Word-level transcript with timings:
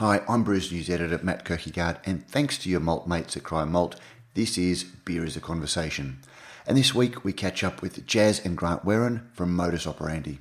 Hi, 0.00 0.20
I'm 0.28 0.44
Brews 0.44 0.70
News 0.70 0.90
editor 0.90 1.18
Matt 1.22 1.46
Kirkegaard, 1.46 2.00
and 2.04 2.28
thanks 2.28 2.58
to 2.58 2.68
your 2.68 2.80
malt 2.80 3.06
mates 3.08 3.34
at 3.34 3.44
Cryer 3.44 3.64
Malt, 3.64 3.98
this 4.34 4.58
is 4.58 4.84
Beer 4.84 5.24
is 5.24 5.38
a 5.38 5.40
Conversation. 5.40 6.18
And 6.66 6.76
this 6.76 6.94
week 6.94 7.24
we 7.24 7.32
catch 7.32 7.64
up 7.64 7.80
with 7.80 8.06
Jaz 8.06 8.44
and 8.44 8.58
Grant 8.58 8.84
Wearin 8.84 9.26
from 9.32 9.56
Modus 9.56 9.86
Operandi. 9.86 10.40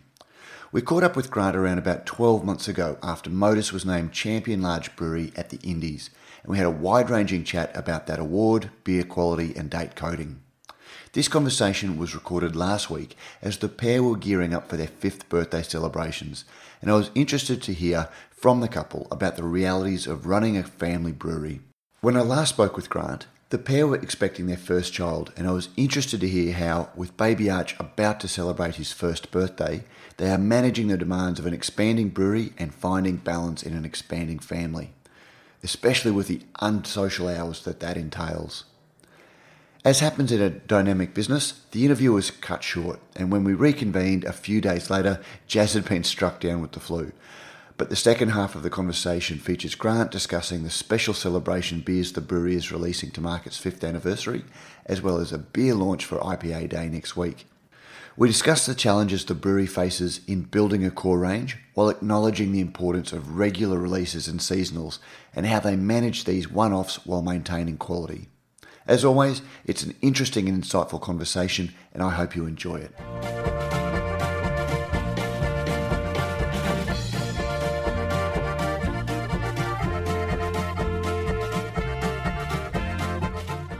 We 0.74 0.82
caught 0.82 1.04
up 1.04 1.16
with 1.16 1.32
Grant 1.32 1.56
around 1.56 1.78
about 1.78 2.06
12 2.06 2.44
months 2.44 2.68
ago 2.68 2.98
after 3.02 3.30
Modus 3.30 3.72
was 3.72 3.86
named 3.86 4.12
Champion 4.12 4.62
Large 4.62 4.94
Brewery 4.98 5.32
at 5.38 5.52
the 5.52 5.60
Indies, 5.64 6.10
and 6.44 6.52
we 6.52 6.58
had 6.58 6.68
a 6.68 6.70
wide 6.70 7.10
ranging 7.10 7.46
chat 7.46 7.72
about 7.78 8.08
that 8.08 8.20
award, 8.20 8.72
beer 8.84 9.06
quality, 9.06 9.56
and 9.56 9.70
date 9.70 9.96
coding. 9.96 10.42
This 11.14 11.30
conversation 11.30 11.98
was 11.98 12.14
recorded 12.14 12.58
last 12.58 12.90
week 12.90 13.16
as 13.42 13.60
the 13.60 13.70
pair 13.70 14.04
were 14.04 14.18
gearing 14.18 14.54
up 14.54 14.68
for 14.68 14.76
their 14.76 14.88
fifth 14.88 15.30
birthday 15.30 15.62
celebrations, 15.62 16.44
and 16.82 16.92
I 16.92 16.96
was 16.96 17.10
interested 17.16 17.62
to 17.62 17.74
hear 17.74 18.10
from 18.46 18.60
the 18.60 18.68
couple 18.68 19.08
about 19.10 19.38
the 19.38 19.44
realities 19.44 20.06
of 20.06 20.28
running 20.28 20.56
a 20.56 20.62
family 20.62 21.12
brewery. 21.12 21.62
When 22.02 22.16
I 22.16 22.22
last 22.22 22.50
spoke 22.50 22.76
with 22.76 22.92
Grant, 22.92 23.26
the 23.50 23.58
pair 23.58 23.88
were 23.88 23.96
expecting 23.96 24.46
their 24.46 24.56
first 24.56 24.94
child, 24.94 25.34
and 25.36 25.48
I 25.48 25.52
was 25.52 25.70
interested 25.76 26.22
to 26.22 26.28
hear 26.28 26.54
how, 26.54 26.90
with 26.96 27.18
baby 27.18 27.50
Arch 27.50 27.76
about 27.80 28.20
to 28.20 28.28
celebrate 28.28 28.76
his 28.76 28.92
first 28.92 29.32
birthday, 29.32 29.84
they 30.18 30.30
are 30.30 30.38
managing 30.38 30.90
the 30.90 30.96
demands 30.96 31.40
of 31.40 31.48
an 31.48 31.56
expanding 31.56 32.10
brewery 32.10 32.54
and 32.60 32.72
finding 32.72 33.16
balance 33.16 33.64
in 33.64 33.74
an 33.76 33.84
expanding 33.84 34.38
family, 34.38 34.94
especially 35.64 36.12
with 36.12 36.28
the 36.28 36.42
unsocial 36.62 37.28
hours 37.28 37.64
that 37.64 37.80
that 37.80 37.98
entails. 37.98 38.66
As 39.84 40.02
happens 40.02 40.32
in 40.32 40.40
a 40.40 40.52
dynamic 40.52 41.16
business, 41.16 41.62
the 41.72 41.84
interview 41.84 42.12
was 42.12 42.30
cut 42.30 42.64
short, 42.64 43.00
and 43.16 43.32
when 43.32 43.44
we 43.44 43.56
reconvened 43.56 44.24
a 44.24 44.32
few 44.32 44.62
days 44.62 44.92
later, 44.92 45.20
Jaz 45.50 45.74
had 45.74 45.90
been 45.90 46.04
struck 46.04 46.40
down 46.40 46.62
with 46.62 46.74
the 46.74 46.80
flu. 46.80 47.12
But 47.78 47.90
the 47.90 47.96
second 47.98 48.30
half 48.30 48.56
of 48.56 48.64
the 48.64 48.70
conversation 48.70 49.38
features 49.38 49.76
Grant 49.76 50.10
discussing 50.10 50.64
the 50.64 50.70
special 50.70 51.14
celebration 51.14 51.82
beers 51.82 52.14
the 52.14 52.22
brewery 52.22 52.56
is 52.56 52.72
releasing 52.72 53.12
to 53.12 53.22
mark 53.22 53.46
its 53.46 53.58
fifth 53.58 53.84
anniversary, 53.84 54.46
as 54.86 55.02
well 55.02 55.20
as 55.20 55.34
a 55.34 55.38
beer 55.38 55.76
launch 55.76 56.06
for 56.06 56.18
IPA 56.20 56.70
Day 56.70 56.88
next 56.88 57.18
week. 57.18 57.48
We 58.16 58.30
discuss 58.30 58.66
the 58.66 58.76
challenges 58.76 59.26
the 59.26 59.34
brewery 59.34 59.68
faces 59.68 60.22
in 60.26 60.44
building 60.44 60.86
a 60.86 60.92
core 60.92 61.20
range 61.20 61.58
while 61.74 61.90
acknowledging 61.90 62.54
the 62.54 62.62
importance 62.62 63.12
of 63.12 63.38
regular 63.38 63.78
releases 63.78 64.30
and 64.30 64.40
seasonals 64.40 65.00
and 65.36 65.46
how 65.46 65.60
they 65.60 65.76
manage 65.76 66.24
these 66.24 66.50
one 66.50 66.72
offs 66.72 67.06
while 67.06 67.22
maintaining 67.22 67.76
quality. 67.76 68.30
As 68.88 69.04
always, 69.04 69.42
it's 69.66 69.84
an 69.84 69.96
interesting 70.02 70.48
and 70.48 70.64
insightful 70.64 71.02
conversation, 71.02 71.74
and 71.94 72.02
I 72.02 72.12
hope 72.12 72.38
you 72.38 72.46
enjoy 72.46 72.76
it. 72.76 73.65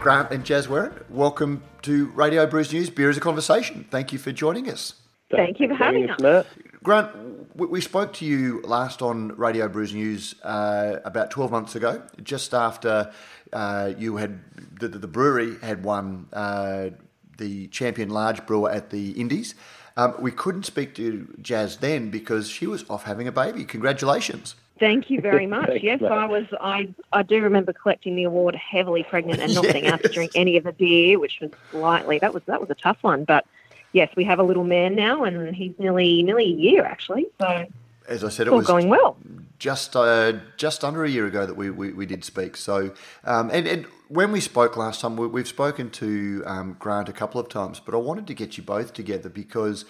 Grant 0.06 0.30
and 0.30 0.46
Jaz 0.46 0.68
Wearin, 0.68 0.94
welcome 1.10 1.64
to 1.82 2.06
Radio 2.12 2.46
Brews 2.46 2.72
News. 2.72 2.92
Beer 2.92 3.10
is 3.10 3.18
a 3.18 3.20
conversation. 3.20 3.88
Thank 3.90 4.14
you 4.14 4.20
for 4.20 4.32
joining 4.32 4.70
us. 4.70 4.94
Thank 5.32 5.60
you 5.60 5.68
for 5.68 5.74
having 5.74 6.08
us. 6.12 6.20
Matt. 6.20 6.46
Grant, 6.84 7.10
we 7.56 7.82
spoke 7.82 8.14
to 8.14 8.26
you 8.26 8.62
last 8.62 9.02
on 9.02 9.30
Radio 9.30 9.68
Brews 9.68 9.96
News 9.96 10.36
uh, 10.44 10.98
about 11.04 11.32
12 11.32 11.50
months 11.50 11.76
ago, 11.76 12.04
just 12.22 12.54
after 12.54 13.12
uh, 13.52 13.94
you 13.98 14.18
had 14.18 14.42
the, 14.80 14.90
the, 14.90 15.08
brewery 15.08 15.58
had 15.64 15.84
won 15.84 16.28
uh, 16.34 16.92
the 17.40 17.66
champion 17.70 18.10
large 18.10 18.46
brewer 18.46 18.70
at 18.70 18.92
the 18.92 19.10
Indies. 19.14 19.56
Um, 19.98 20.14
we 20.20 20.30
couldn't 20.30 20.68
speak 20.68 20.94
to 20.98 21.36
Jaz 21.42 21.80
then 21.80 22.12
because 22.12 22.48
she 22.48 22.68
was 22.68 22.88
off 22.92 23.06
having 23.06 23.28
a 23.28 23.32
baby. 23.32 23.66
Congratulations. 23.66 24.54
Thank 24.80 25.10
you 25.10 25.22
very 25.22 25.48
much. 25.58 25.68
Thanks, 25.68 25.84
yes, 25.84 26.02
I 26.04 26.26
was. 26.26 26.46
I 26.60 26.90
I 27.12 27.24
do 27.24 27.42
remember 27.42 27.74
collecting 27.74 28.16
the 28.16 28.24
award 28.24 28.56
heavily 28.56 29.04
pregnant 29.04 29.40
and 29.40 29.54
not 29.54 29.64
yes. 29.66 29.74
being 29.74 29.86
able 29.86 30.00
to 30.00 30.10
drink 30.10 30.32
any 30.36 30.58
of 30.58 30.64
the 30.64 30.74
beer, 30.74 31.20
which 31.20 31.40
was 31.42 31.52
slightly 31.72 32.20
that 32.20 32.34
was 32.34 32.44
that 32.46 32.60
was 32.60 32.70
a 32.70 32.76
tough 32.76 32.98
one. 33.02 33.24
But 33.24 33.46
yes, 33.94 34.10
we 34.16 34.24
have 34.26 34.40
a 34.40 34.44
little 34.44 34.64
man 34.64 34.96
now, 34.96 35.24
and 35.24 35.56
he's 35.56 35.74
nearly 35.80 36.24
nearly 36.24 36.46
a 36.46 36.56
year 36.56 36.86
actually. 36.86 37.28
So 37.40 37.66
as 38.08 38.24
I 38.24 38.30
said, 38.30 38.48
it 38.48 38.54
was 38.54 38.68
going 38.68 38.90
well. 38.90 39.18
Just 39.58 39.96
uh, 39.96 40.34
just 40.58 40.84
under 40.84 41.04
a 41.04 41.10
year 41.10 41.26
ago 41.26 41.46
that 41.46 41.56
we, 41.56 41.70
we, 41.70 41.92
we 41.94 42.06
did 42.06 42.24
speak. 42.24 42.58
So 42.58 42.94
um, 43.24 43.50
and 43.52 43.68
and 43.68 43.86
when 44.10 44.32
we 44.32 44.40
spoke 44.40 44.78
last 44.78 45.02
time, 45.02 45.16
we, 45.16 45.40
have 45.40 45.48
spoken 45.48 45.90
to 45.92 46.44
um, 46.46 46.76
Grant 46.78 47.10
a 47.10 47.14
couple 47.14 47.42
of 47.42 47.50
times, 47.50 47.80
but 47.80 47.96
I 47.96 47.98
wanted 47.98 48.28
to 48.28 48.34
get 48.34 48.58
you 48.58 48.64
both 48.64 48.94
together 48.94 49.30
because 49.30 49.86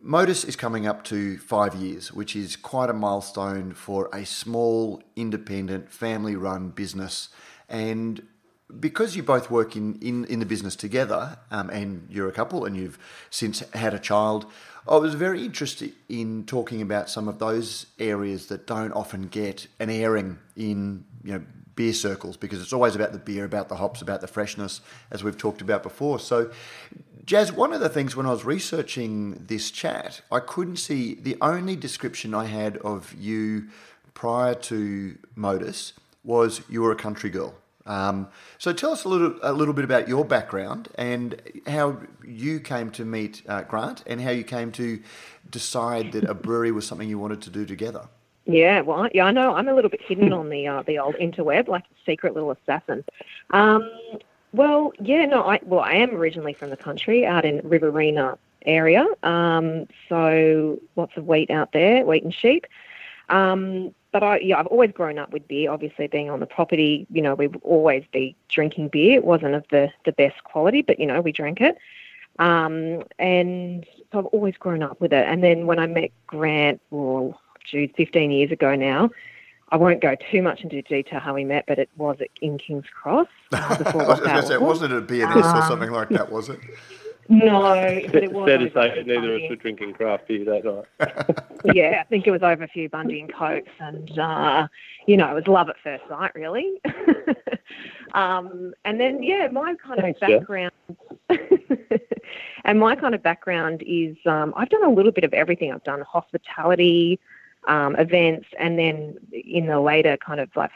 Modus 0.00 0.44
is 0.44 0.54
coming 0.54 0.86
up 0.86 1.02
to 1.04 1.38
five 1.38 1.74
years, 1.74 2.12
which 2.12 2.36
is 2.36 2.54
quite 2.54 2.88
a 2.88 2.92
milestone 2.92 3.72
for 3.72 4.08
a 4.12 4.24
small, 4.24 5.02
independent, 5.16 5.90
family 5.90 6.36
run 6.36 6.70
business. 6.70 7.30
And 7.68 8.22
because 8.78 9.16
you 9.16 9.22
both 9.22 9.50
work 9.50 9.74
in, 9.74 9.98
in, 10.00 10.24
in 10.26 10.38
the 10.38 10.46
business 10.46 10.76
together 10.76 11.38
um, 11.50 11.68
and 11.70 12.06
you're 12.10 12.28
a 12.28 12.32
couple 12.32 12.64
and 12.64 12.76
you've 12.76 12.98
since 13.30 13.60
had 13.72 13.92
a 13.92 13.98
child, 13.98 14.46
I 14.86 14.96
was 14.96 15.14
very 15.14 15.44
interested 15.44 15.92
in 16.08 16.44
talking 16.44 16.80
about 16.80 17.10
some 17.10 17.26
of 17.28 17.38
those 17.38 17.86
areas 17.98 18.46
that 18.46 18.66
don't 18.66 18.92
often 18.92 19.22
get 19.22 19.66
an 19.80 19.90
airing 19.90 20.38
in 20.56 21.04
you 21.24 21.32
know 21.32 21.44
beer 21.78 21.92
circles 21.92 22.36
because 22.36 22.60
it's 22.60 22.72
always 22.72 22.96
about 22.96 23.12
the 23.12 23.18
beer, 23.18 23.44
about 23.44 23.68
the 23.68 23.76
hops, 23.76 24.02
about 24.02 24.20
the 24.20 24.26
freshness, 24.26 24.80
as 25.12 25.22
we've 25.22 25.38
talked 25.38 25.60
about 25.60 25.84
before. 25.84 26.18
So, 26.18 26.50
Jaz, 27.24 27.52
one 27.52 27.72
of 27.72 27.78
the 27.78 27.88
things 27.88 28.16
when 28.16 28.26
I 28.26 28.30
was 28.30 28.44
researching 28.44 29.44
this 29.46 29.70
chat, 29.70 30.20
I 30.32 30.40
couldn't 30.40 30.78
see 30.78 31.14
the 31.14 31.36
only 31.40 31.76
description 31.76 32.34
I 32.34 32.46
had 32.46 32.78
of 32.78 33.14
you 33.16 33.68
prior 34.12 34.56
to 34.56 35.16
Modus 35.36 35.92
was 36.24 36.62
you 36.68 36.82
were 36.82 36.90
a 36.90 36.96
country 36.96 37.30
girl. 37.30 37.54
Um, 37.86 38.26
so 38.58 38.72
tell 38.72 38.90
us 38.90 39.04
a 39.04 39.08
little 39.08 39.38
a 39.42 39.52
little 39.52 39.72
bit 39.72 39.84
about 39.84 40.08
your 40.08 40.24
background 40.24 40.88
and 40.96 41.40
how 41.66 42.00
you 42.26 42.58
came 42.58 42.90
to 42.90 43.04
meet 43.04 43.42
uh, 43.48 43.62
Grant 43.62 44.02
and 44.06 44.20
how 44.20 44.30
you 44.30 44.42
came 44.42 44.72
to 44.72 45.00
decide 45.48 46.12
that 46.12 46.24
a 46.24 46.34
brewery 46.34 46.72
was 46.72 46.86
something 46.88 47.08
you 47.08 47.20
wanted 47.20 47.40
to 47.42 47.50
do 47.50 47.64
together. 47.64 48.08
Yeah, 48.48 48.80
well, 48.80 49.08
yeah, 49.12 49.24
I 49.24 49.30
know. 49.30 49.54
I'm 49.54 49.68
a 49.68 49.74
little 49.74 49.90
bit 49.90 50.00
hidden 50.00 50.32
on 50.32 50.48
the 50.48 50.66
uh, 50.66 50.82
the 50.82 50.98
old 50.98 51.14
interweb, 51.16 51.68
like 51.68 51.84
a 51.84 52.10
secret 52.10 52.32
little 52.32 52.50
assassin. 52.50 53.04
Um, 53.50 53.88
well, 54.52 54.92
yeah, 54.98 55.26
no, 55.26 55.42
I 55.42 55.60
well, 55.64 55.80
I 55.80 55.92
am 55.92 56.14
originally 56.14 56.54
from 56.54 56.70
the 56.70 56.76
country, 56.76 57.26
out 57.26 57.44
in 57.44 57.60
Riverina 57.62 58.38
area. 58.64 59.06
Um, 59.22 59.86
so 60.08 60.80
lots 60.96 61.12
of 61.18 61.26
wheat 61.26 61.50
out 61.50 61.72
there, 61.72 62.06
wheat 62.06 62.24
and 62.24 62.34
sheep. 62.34 62.66
Um, 63.28 63.94
but 64.12 64.22
I, 64.22 64.38
yeah, 64.38 64.58
I've 64.58 64.66
always 64.68 64.92
grown 64.92 65.18
up 65.18 65.30
with 65.30 65.46
beer. 65.46 65.70
Obviously, 65.70 66.06
being 66.06 66.30
on 66.30 66.40
the 66.40 66.46
property, 66.46 67.06
you 67.10 67.20
know, 67.20 67.34
we've 67.34 67.56
always 67.56 68.04
be 68.12 68.34
drinking 68.48 68.88
beer. 68.88 69.16
It 69.16 69.26
wasn't 69.26 69.56
of 69.56 69.66
the 69.70 69.90
the 70.06 70.12
best 70.12 70.42
quality, 70.44 70.80
but 70.80 70.98
you 70.98 71.04
know, 71.04 71.20
we 71.20 71.32
drank 71.32 71.60
it. 71.60 71.76
Um, 72.38 73.02
and 73.18 73.84
so 74.10 74.20
I've 74.20 74.26
always 74.26 74.56
grown 74.56 74.82
up 74.82 75.02
with 75.02 75.12
it. 75.12 75.26
And 75.28 75.44
then 75.44 75.66
when 75.66 75.78
I 75.78 75.86
met 75.86 76.12
Grant, 76.26 76.80
well, 76.90 77.38
geez, 77.70 77.90
15 77.96 78.30
years 78.30 78.50
ago 78.50 78.74
now, 78.74 79.10
I 79.70 79.76
won't 79.76 80.00
go 80.00 80.16
too 80.30 80.42
much 80.42 80.62
into 80.62 80.80
detail 80.82 81.20
how 81.20 81.34
we 81.34 81.44
met, 81.44 81.64
but 81.66 81.78
it 81.78 81.90
was 81.96 82.18
in 82.40 82.58
King's 82.58 82.86
Cross. 82.86 83.28
Uh, 83.52 83.78
before 83.82 84.02
I 84.02 84.36
was 84.36 84.48
say, 84.48 84.56
wasn't 84.56 84.92
it 84.92 84.98
a 84.98 85.02
BNS 85.02 85.42
um, 85.42 85.58
or 85.58 85.62
something 85.68 85.90
like 85.90 86.08
that, 86.10 86.32
was 86.32 86.48
it? 86.48 86.58
No, 87.30 88.00
but 88.10 88.24
it 88.24 88.32
was. 88.32 88.46
Fair 88.46 88.58
to 88.58 88.72
say 88.72 89.02
neither 89.04 89.36
of 89.36 89.42
us 89.42 89.50
were 89.50 89.56
drinking 89.56 89.92
craft 89.92 90.28
beer 90.28 90.46
that 90.46 90.64
night. 90.64 91.44
yeah, 91.76 91.98
I 92.00 92.04
think 92.04 92.26
it 92.26 92.30
was 92.30 92.42
over 92.42 92.64
a 92.64 92.68
few 92.68 92.88
Bundy 92.88 93.20
and 93.20 93.32
Cokes, 93.32 93.70
and 93.80 94.18
uh, 94.18 94.66
you 95.06 95.18
know, 95.18 95.30
it 95.30 95.34
was 95.34 95.46
love 95.46 95.68
at 95.68 95.76
first 95.84 96.04
sight, 96.08 96.34
really. 96.34 96.80
um, 98.14 98.72
and 98.86 98.98
then, 98.98 99.22
yeah, 99.22 99.48
my 99.52 99.74
kind 99.74 100.00
Thanks, 100.00 100.20
of 100.22 100.28
background, 100.28 100.72
and 102.64 102.80
my 102.80 102.96
kind 102.96 103.14
of 103.14 103.22
background 103.22 103.82
is 103.86 104.16
um, 104.24 104.54
I've 104.56 104.70
done 104.70 104.84
a 104.84 104.90
little 104.90 105.12
bit 105.12 105.24
of 105.24 105.34
everything. 105.34 105.70
I've 105.70 105.84
done 105.84 106.00
hospitality, 106.00 107.20
um, 107.66 107.96
events, 107.96 108.48
and 108.58 108.78
then 108.78 109.18
in 109.32 109.66
the 109.66 109.80
later 109.80 110.16
kind 110.16 110.40
of 110.40 110.54
like 110.56 110.70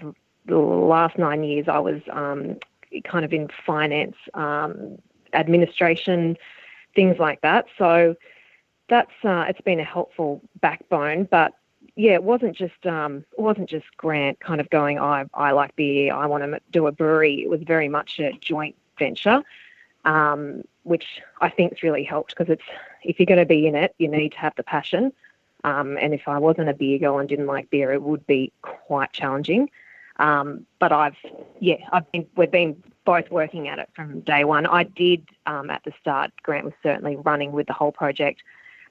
the 0.46 0.58
last 0.58 1.18
nine 1.18 1.44
years, 1.44 1.68
I 1.68 1.78
was 1.78 2.00
um, 2.10 2.56
kind 3.04 3.24
of 3.24 3.32
in 3.32 3.48
finance 3.64 4.16
um, 4.34 4.98
administration, 5.32 6.36
things 6.94 7.18
like 7.18 7.40
that. 7.42 7.66
So 7.78 8.16
that's 8.88 9.12
uh, 9.24 9.46
it's 9.48 9.60
been 9.60 9.80
a 9.80 9.84
helpful 9.84 10.42
backbone. 10.60 11.24
But 11.24 11.54
yeah, 11.96 12.12
it 12.12 12.24
wasn't 12.24 12.56
just 12.56 12.86
um, 12.86 13.24
it 13.36 13.40
wasn't 13.40 13.68
just 13.68 13.86
Grant 13.96 14.40
kind 14.40 14.60
of 14.60 14.68
going. 14.70 14.98
I 14.98 15.24
I 15.34 15.52
like 15.52 15.76
beer. 15.76 16.14
I 16.14 16.26
want 16.26 16.44
to 16.44 16.60
do 16.70 16.86
a 16.86 16.92
brewery. 16.92 17.42
It 17.42 17.50
was 17.50 17.62
very 17.62 17.88
much 17.88 18.18
a 18.18 18.32
joint 18.40 18.76
venture, 18.98 19.42
um, 20.04 20.62
which 20.82 21.20
I 21.40 21.48
think's 21.48 21.82
really 21.82 22.04
helped 22.04 22.36
because 22.36 22.50
it's 22.50 22.64
if 23.02 23.18
you're 23.18 23.26
going 23.26 23.38
to 23.38 23.46
be 23.46 23.66
in 23.66 23.74
it, 23.74 23.94
you 23.98 24.08
need 24.08 24.32
to 24.32 24.38
have 24.38 24.54
the 24.56 24.62
passion. 24.62 25.12
Um, 25.64 25.96
and 26.00 26.12
if 26.12 26.26
I 26.26 26.38
wasn't 26.38 26.68
a 26.68 26.74
beer 26.74 26.98
girl 26.98 27.18
and 27.18 27.28
didn't 27.28 27.46
like 27.46 27.70
beer, 27.70 27.92
it 27.92 28.02
would 28.02 28.26
be 28.26 28.52
quite 28.62 29.12
challenging. 29.12 29.70
Um, 30.16 30.66
but 30.78 30.92
I've, 30.92 31.16
yeah, 31.60 31.76
I've 31.92 32.10
been, 32.12 32.26
we've 32.36 32.50
been 32.50 32.82
both 33.04 33.30
working 33.30 33.68
at 33.68 33.78
it 33.78 33.88
from 33.94 34.20
day 34.20 34.44
one. 34.44 34.66
I 34.66 34.84
did 34.84 35.26
um, 35.46 35.70
at 35.70 35.82
the 35.84 35.92
start. 36.00 36.30
Grant 36.42 36.64
was 36.64 36.74
certainly 36.82 37.16
running 37.16 37.52
with 37.52 37.66
the 37.66 37.72
whole 37.72 37.92
project, 37.92 38.42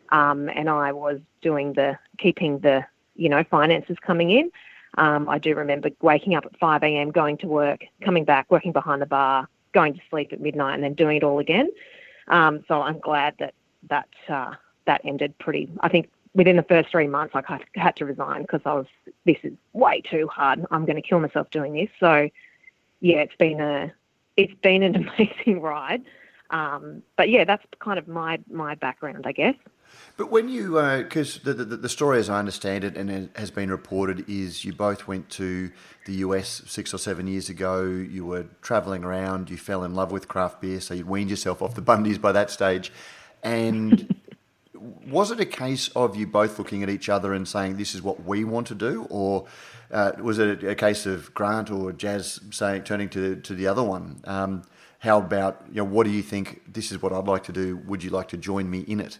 um, 0.09 0.49
and 0.49 0.69
I 0.69 0.91
was 0.91 1.19
doing 1.41 1.73
the 1.73 1.97
keeping 2.17 2.59
the 2.59 2.85
you 3.15 3.29
know 3.29 3.43
finances 3.43 3.97
coming 4.01 4.31
in. 4.31 4.51
Um, 4.97 5.29
I 5.29 5.37
do 5.37 5.55
remember 5.55 5.89
waking 6.01 6.35
up 6.35 6.45
at 6.45 6.57
5 6.59 6.83
a.m., 6.83 7.11
going 7.11 7.37
to 7.37 7.47
work, 7.47 7.85
coming 8.03 8.25
back, 8.25 8.51
working 8.51 8.73
behind 8.73 9.01
the 9.01 9.05
bar, 9.05 9.47
going 9.73 9.93
to 9.93 10.01
sleep 10.09 10.33
at 10.33 10.41
midnight, 10.41 10.73
and 10.73 10.83
then 10.83 10.93
doing 10.93 11.15
it 11.15 11.23
all 11.23 11.39
again. 11.39 11.69
Um, 12.27 12.65
so 12.67 12.81
I'm 12.81 12.99
glad 12.99 13.35
that 13.39 13.53
that 13.89 14.09
uh, 14.27 14.53
that 14.85 15.01
ended 15.05 15.37
pretty. 15.37 15.69
I 15.79 15.89
think 15.89 16.09
within 16.33 16.55
the 16.55 16.63
first 16.63 16.89
three 16.89 17.07
months, 17.07 17.35
I 17.35 17.59
had 17.75 17.95
to 17.97 18.05
resign 18.05 18.41
because 18.43 18.61
I 18.65 18.73
was 18.73 18.87
this 19.25 19.37
is 19.43 19.53
way 19.73 20.01
too 20.01 20.27
hard. 20.27 20.65
I'm 20.71 20.85
going 20.85 20.95
to 20.95 21.01
kill 21.01 21.19
myself 21.19 21.49
doing 21.49 21.73
this. 21.73 21.89
So 21.99 22.29
yeah, 22.99 23.17
it's 23.17 23.35
been 23.35 23.59
a 23.59 23.93
it's 24.37 24.53
been 24.61 24.83
an 24.83 24.95
amazing 25.17 25.61
ride. 25.61 26.03
Um, 26.49 27.01
but 27.17 27.29
yeah, 27.29 27.45
that's 27.45 27.63
kind 27.79 27.97
of 27.99 28.07
my 28.07 28.39
my 28.49 28.75
background, 28.75 29.25
I 29.25 29.31
guess. 29.31 29.55
But 30.15 30.31
when 30.31 30.47
you, 30.47 30.73
because 31.01 31.37
uh, 31.37 31.53
the, 31.53 31.65
the, 31.65 31.77
the 31.77 31.89
story, 31.89 32.19
as 32.19 32.29
I 32.29 32.39
understand 32.39 32.83
it, 32.83 32.95
and 32.95 33.09
it 33.09 33.29
has 33.35 33.51
been 33.51 33.69
reported, 33.69 34.29
is 34.29 34.63
you 34.63 34.71
both 34.73 35.07
went 35.07 35.29
to 35.31 35.69
the 36.05 36.13
US 36.13 36.63
six 36.65 36.93
or 36.93 36.97
seven 36.97 37.27
years 37.27 37.49
ago. 37.49 37.83
You 37.83 38.25
were 38.25 38.45
travelling 38.61 39.03
around. 39.03 39.49
You 39.49 39.57
fell 39.57 39.83
in 39.83 39.93
love 39.93 40.11
with 40.11 40.27
craft 40.27 40.61
beer, 40.61 40.79
so 40.79 40.93
you 40.93 41.05
weaned 41.05 41.29
yourself 41.29 41.61
off 41.61 41.75
the 41.75 41.81
Bundys 41.81 42.21
by 42.21 42.31
that 42.31 42.49
stage. 42.49 42.91
And 43.43 44.15
was 45.07 45.31
it 45.31 45.39
a 45.39 45.45
case 45.45 45.89
of 45.89 46.15
you 46.15 46.25
both 46.27 46.57
looking 46.57 46.83
at 46.83 46.89
each 46.89 47.09
other 47.09 47.33
and 47.33 47.47
saying, 47.47 47.77
"This 47.77 47.93
is 47.93 48.01
what 48.01 48.23
we 48.25 48.43
want 48.43 48.67
to 48.67 48.75
do," 48.75 49.07
or 49.09 49.45
uh, 49.91 50.13
was 50.21 50.39
it 50.39 50.63
a, 50.63 50.75
case 50.75 51.05
of 51.05 51.33
Grant 51.33 51.69
or 51.69 51.91
Jaz 51.91 52.53
saying, 52.53 52.83
turning 52.83 53.09
to 53.09 53.35
to 53.37 53.53
the 53.53 53.67
other 53.67 53.83
one? 53.83 54.21
Um, 54.25 54.63
how 54.99 55.19
about 55.19 55.63
you 55.69 55.75
know, 55.75 55.83
what 55.83 56.05
do 56.05 56.11
you 56.11 56.21
think? 56.21 56.61
This 56.71 56.91
is 56.91 57.01
what 57.01 57.13
I'd 57.13 57.27
like 57.27 57.43
to 57.45 57.51
do. 57.51 57.77
Would 57.87 58.03
you 58.03 58.09
like 58.09 58.27
to 58.29 58.37
join 58.37 58.69
me 58.69 58.79
in 58.81 58.99
it? 58.99 59.19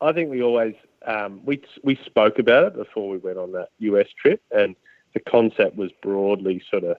I 0.00 0.12
think 0.12 0.30
we 0.30 0.42
always 0.42 0.74
um, 1.06 1.40
we 1.44 1.62
we 1.84 1.98
spoke 2.04 2.38
about 2.38 2.66
it 2.66 2.76
before 2.76 3.08
we 3.08 3.18
went 3.18 3.38
on 3.38 3.52
that 3.52 3.68
US 3.78 4.08
trip, 4.20 4.42
and 4.50 4.74
the 5.14 5.20
concept 5.20 5.76
was 5.76 5.90
broadly 6.02 6.62
sort 6.70 6.84
of 6.84 6.96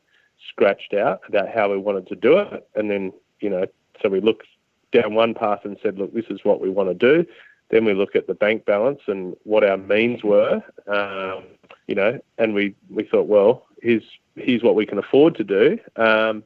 scratched 0.49 0.93
out 0.93 1.21
about 1.27 1.49
how 1.49 1.69
we 1.69 1.77
wanted 1.77 2.07
to 2.07 2.15
do 2.15 2.37
it, 2.37 2.67
and 2.75 2.89
then 2.89 3.11
you 3.41 3.49
know, 3.49 3.65
so 4.01 4.09
we 4.09 4.21
looked 4.21 4.47
down 4.91 5.15
one 5.15 5.33
path 5.33 5.61
and 5.63 5.77
said, 5.81 5.97
look, 5.97 6.13
this 6.13 6.25
is 6.29 6.41
what 6.43 6.61
we 6.61 6.69
want 6.69 6.89
to 6.89 6.93
do. 6.93 7.25
Then 7.71 7.85
we 7.85 7.93
look 7.93 8.15
at 8.15 8.27
the 8.27 8.33
bank 8.33 8.65
balance 8.65 9.01
and 9.07 9.35
what 9.43 9.63
our 9.63 9.77
means 9.77 10.23
were, 10.23 10.61
um, 10.87 11.43
you 11.87 11.95
know, 11.95 12.19
and 12.37 12.53
we, 12.53 12.75
we 12.89 13.03
thought, 13.03 13.27
well, 13.27 13.65
here's 13.81 14.03
here's 14.35 14.63
what 14.63 14.75
we 14.75 14.85
can 14.85 14.97
afford 14.97 15.35
to 15.35 15.43
do. 15.43 15.77
Um, 15.95 16.43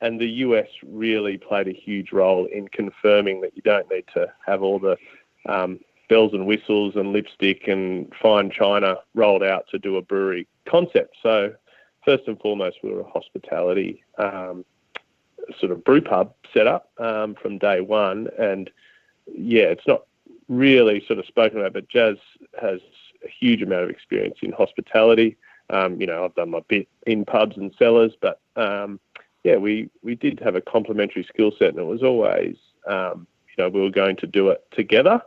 and 0.00 0.20
the 0.20 0.28
US 0.46 0.66
really 0.82 1.38
played 1.38 1.68
a 1.68 1.72
huge 1.72 2.12
role 2.12 2.46
in 2.46 2.68
confirming 2.68 3.40
that 3.42 3.54
you 3.54 3.62
don't 3.62 3.88
need 3.90 4.04
to 4.14 4.32
have 4.44 4.62
all 4.62 4.78
the 4.78 4.96
um, 5.46 5.78
bells 6.08 6.32
and 6.32 6.46
whistles 6.46 6.96
and 6.96 7.12
lipstick 7.12 7.68
and 7.68 8.12
fine 8.20 8.50
china 8.50 8.96
rolled 9.14 9.42
out 9.42 9.66
to 9.70 9.78
do 9.78 9.96
a 9.96 10.02
brewery 10.02 10.46
concept. 10.68 11.16
So, 11.22 11.54
first 12.04 12.24
and 12.26 12.38
foremost, 12.40 12.78
we 12.82 12.92
were 12.92 13.00
a 13.00 13.10
hospitality 13.10 14.02
um, 14.18 14.64
sort 15.58 15.72
of 15.72 15.84
brew 15.84 16.00
pub 16.00 16.34
set 16.52 16.66
up 16.66 16.90
um, 16.98 17.34
from 17.40 17.58
day 17.58 17.80
one. 17.80 18.28
And 18.38 18.70
yeah, 19.32 19.64
it's 19.64 19.86
not 19.86 20.02
really 20.48 21.04
sort 21.06 21.18
of 21.18 21.26
spoken 21.26 21.58
about, 21.58 21.72
but 21.72 21.88
Jaz 21.88 22.18
has 22.60 22.80
a 23.24 23.28
huge 23.28 23.62
amount 23.62 23.84
of 23.84 23.90
experience 23.90 24.38
in 24.42 24.52
hospitality. 24.52 25.36
Um, 25.70 26.00
you 26.00 26.06
know, 26.06 26.24
I've 26.24 26.34
done 26.34 26.50
my 26.50 26.60
bit 26.68 26.88
in 27.06 27.24
pubs 27.24 27.56
and 27.56 27.72
cellars, 27.78 28.12
but 28.20 28.40
um, 28.56 29.00
yeah, 29.44 29.56
we, 29.56 29.90
we 30.02 30.14
did 30.14 30.40
have 30.40 30.54
a 30.54 30.60
complementary 30.60 31.24
skill 31.24 31.52
set, 31.58 31.70
and 31.70 31.78
it 31.78 31.84
was 31.84 32.02
always, 32.02 32.56
um, 32.86 33.26
you 33.56 33.64
know, 33.64 33.68
we 33.68 33.80
were 33.80 33.90
going 33.90 34.16
to 34.16 34.26
do 34.26 34.48
it 34.48 34.64
together 34.72 35.22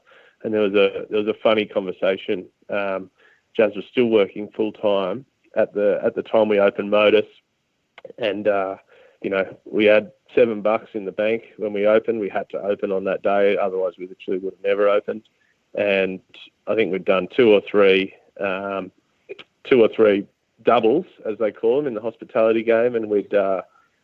and 0.45 0.53
there 0.53 0.61
was 0.61 0.73
a 0.73 1.05
there 1.09 1.19
was 1.19 1.27
a 1.27 1.39
funny 1.41 1.65
conversation. 1.65 2.45
Um, 2.69 3.09
Jazz 3.57 3.75
was 3.75 3.83
still 3.91 4.05
working 4.05 4.49
full 4.55 4.71
time 4.71 5.25
at 5.55 5.73
the 5.73 5.99
at 6.03 6.15
the 6.15 6.21
time 6.21 6.47
we 6.47 6.59
opened 6.59 6.91
Modus, 6.91 7.25
and 8.19 8.47
uh, 8.47 8.77
you 9.21 9.31
know 9.31 9.57
we 9.65 9.85
had 9.85 10.11
seven 10.35 10.61
bucks 10.61 10.89
in 10.93 11.05
the 11.05 11.11
bank 11.11 11.43
when 11.57 11.73
we 11.73 11.87
opened. 11.87 12.19
We 12.19 12.29
had 12.29 12.49
to 12.49 12.59
open 12.59 12.91
on 12.91 13.05
that 13.05 13.23
day, 13.23 13.57
otherwise 13.57 13.93
we 13.97 14.07
literally 14.07 14.39
would 14.39 14.53
have 14.53 14.63
never 14.63 14.89
opened. 14.89 15.23
And 15.73 16.19
I 16.67 16.75
think 16.75 16.91
we'd 16.91 17.05
done 17.05 17.27
two 17.35 17.51
or 17.51 17.61
three 17.61 18.13
um, 18.39 18.91
two 19.63 19.81
or 19.81 19.87
three 19.87 20.27
doubles, 20.63 21.05
as 21.25 21.37
they 21.39 21.51
call 21.51 21.77
them, 21.77 21.87
in 21.87 21.93
the 21.95 22.01
hospitality 22.01 22.63
game, 22.63 22.95
and 22.95 23.09
we'd 23.09 23.33
uh, 23.33 23.61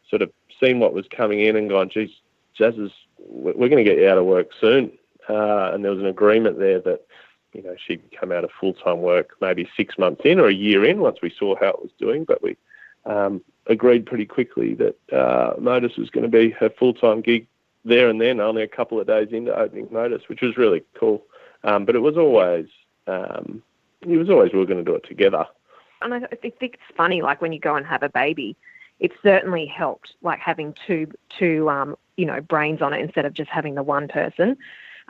sort 0.09 0.21
of 0.21 0.31
seen 0.59 0.79
what 0.79 0.93
was 0.93 1.05
coming 1.15 1.41
in 1.41 1.55
and 1.55 1.69
gone, 1.69 1.89
geez, 1.89 2.09
Jaz 2.57 2.79
is, 2.79 2.91
we're 3.19 3.69
going 3.69 3.77
to 3.77 3.83
get 3.83 3.97
you 3.97 4.07
out 4.07 4.17
of 4.17 4.25
work 4.25 4.49
soon 4.59 4.91
uh, 5.29 5.71
and 5.73 5.83
there 5.83 5.91
was 5.91 5.99
an 5.99 6.07
agreement 6.07 6.59
there 6.59 6.79
that 6.79 7.05
you 7.53 7.61
know 7.61 7.75
she'd 7.85 8.01
come 8.17 8.31
out 8.31 8.43
of 8.43 8.51
full 8.59 8.73
time 8.73 9.01
work 9.01 9.31
maybe 9.41 9.69
six 9.77 9.97
months 9.97 10.21
in 10.25 10.39
or 10.39 10.47
a 10.47 10.53
year 10.53 10.85
in 10.85 10.99
once 10.99 11.17
we 11.21 11.33
saw 11.37 11.55
how 11.59 11.69
it 11.69 11.81
was 11.81 11.91
doing, 11.99 12.23
but 12.23 12.41
we 12.41 12.57
um, 13.05 13.41
agreed 13.71 14.05
pretty 14.05 14.25
quickly 14.25 14.75
that 14.75 14.95
uh, 15.11 15.53
Modus 15.59 15.97
was 15.97 16.09
going 16.09 16.23
to 16.23 16.29
be 16.29 16.51
her 16.51 16.69
full 16.69 16.93
time 16.93 17.21
gig 17.21 17.47
there 17.83 18.09
and 18.09 18.21
then, 18.21 18.39
only 18.39 18.61
a 18.61 18.67
couple 18.67 18.99
of 18.99 19.07
days 19.07 19.29
into 19.31 19.55
opening 19.57 19.87
Modus, 19.91 20.27
which 20.27 20.41
was 20.41 20.57
really 20.57 20.83
cool. 20.99 21.23
Um, 21.63 21.85
but 21.85 21.95
it 21.95 21.99
was 21.99 22.17
always 22.17 22.67
um, 23.07 23.63
it 24.01 24.17
was 24.17 24.29
always 24.29 24.53
we 24.53 24.59
were 24.59 24.65
going 24.65 24.83
to 24.83 24.89
do 24.89 24.95
it 24.95 25.07
together. 25.07 25.45
And 26.01 26.13
I 26.13 26.19
think 26.19 26.55
it's 26.61 26.81
funny, 26.95 27.21
like 27.21 27.41
when 27.41 27.53
you 27.53 27.59
go 27.59 27.75
and 27.75 27.85
have 27.85 28.03
a 28.03 28.09
baby, 28.09 28.55
it 28.99 29.11
certainly 29.21 29.65
helped, 29.65 30.13
like 30.21 30.39
having 30.39 30.75
two 30.85 31.07
two 31.37 31.69
um, 31.69 31.95
you 32.17 32.25
know 32.25 32.41
brains 32.41 32.81
on 32.81 32.93
it 32.93 33.01
instead 33.01 33.25
of 33.25 33.33
just 33.33 33.49
having 33.49 33.75
the 33.75 33.83
one 33.83 34.07
person 34.07 34.57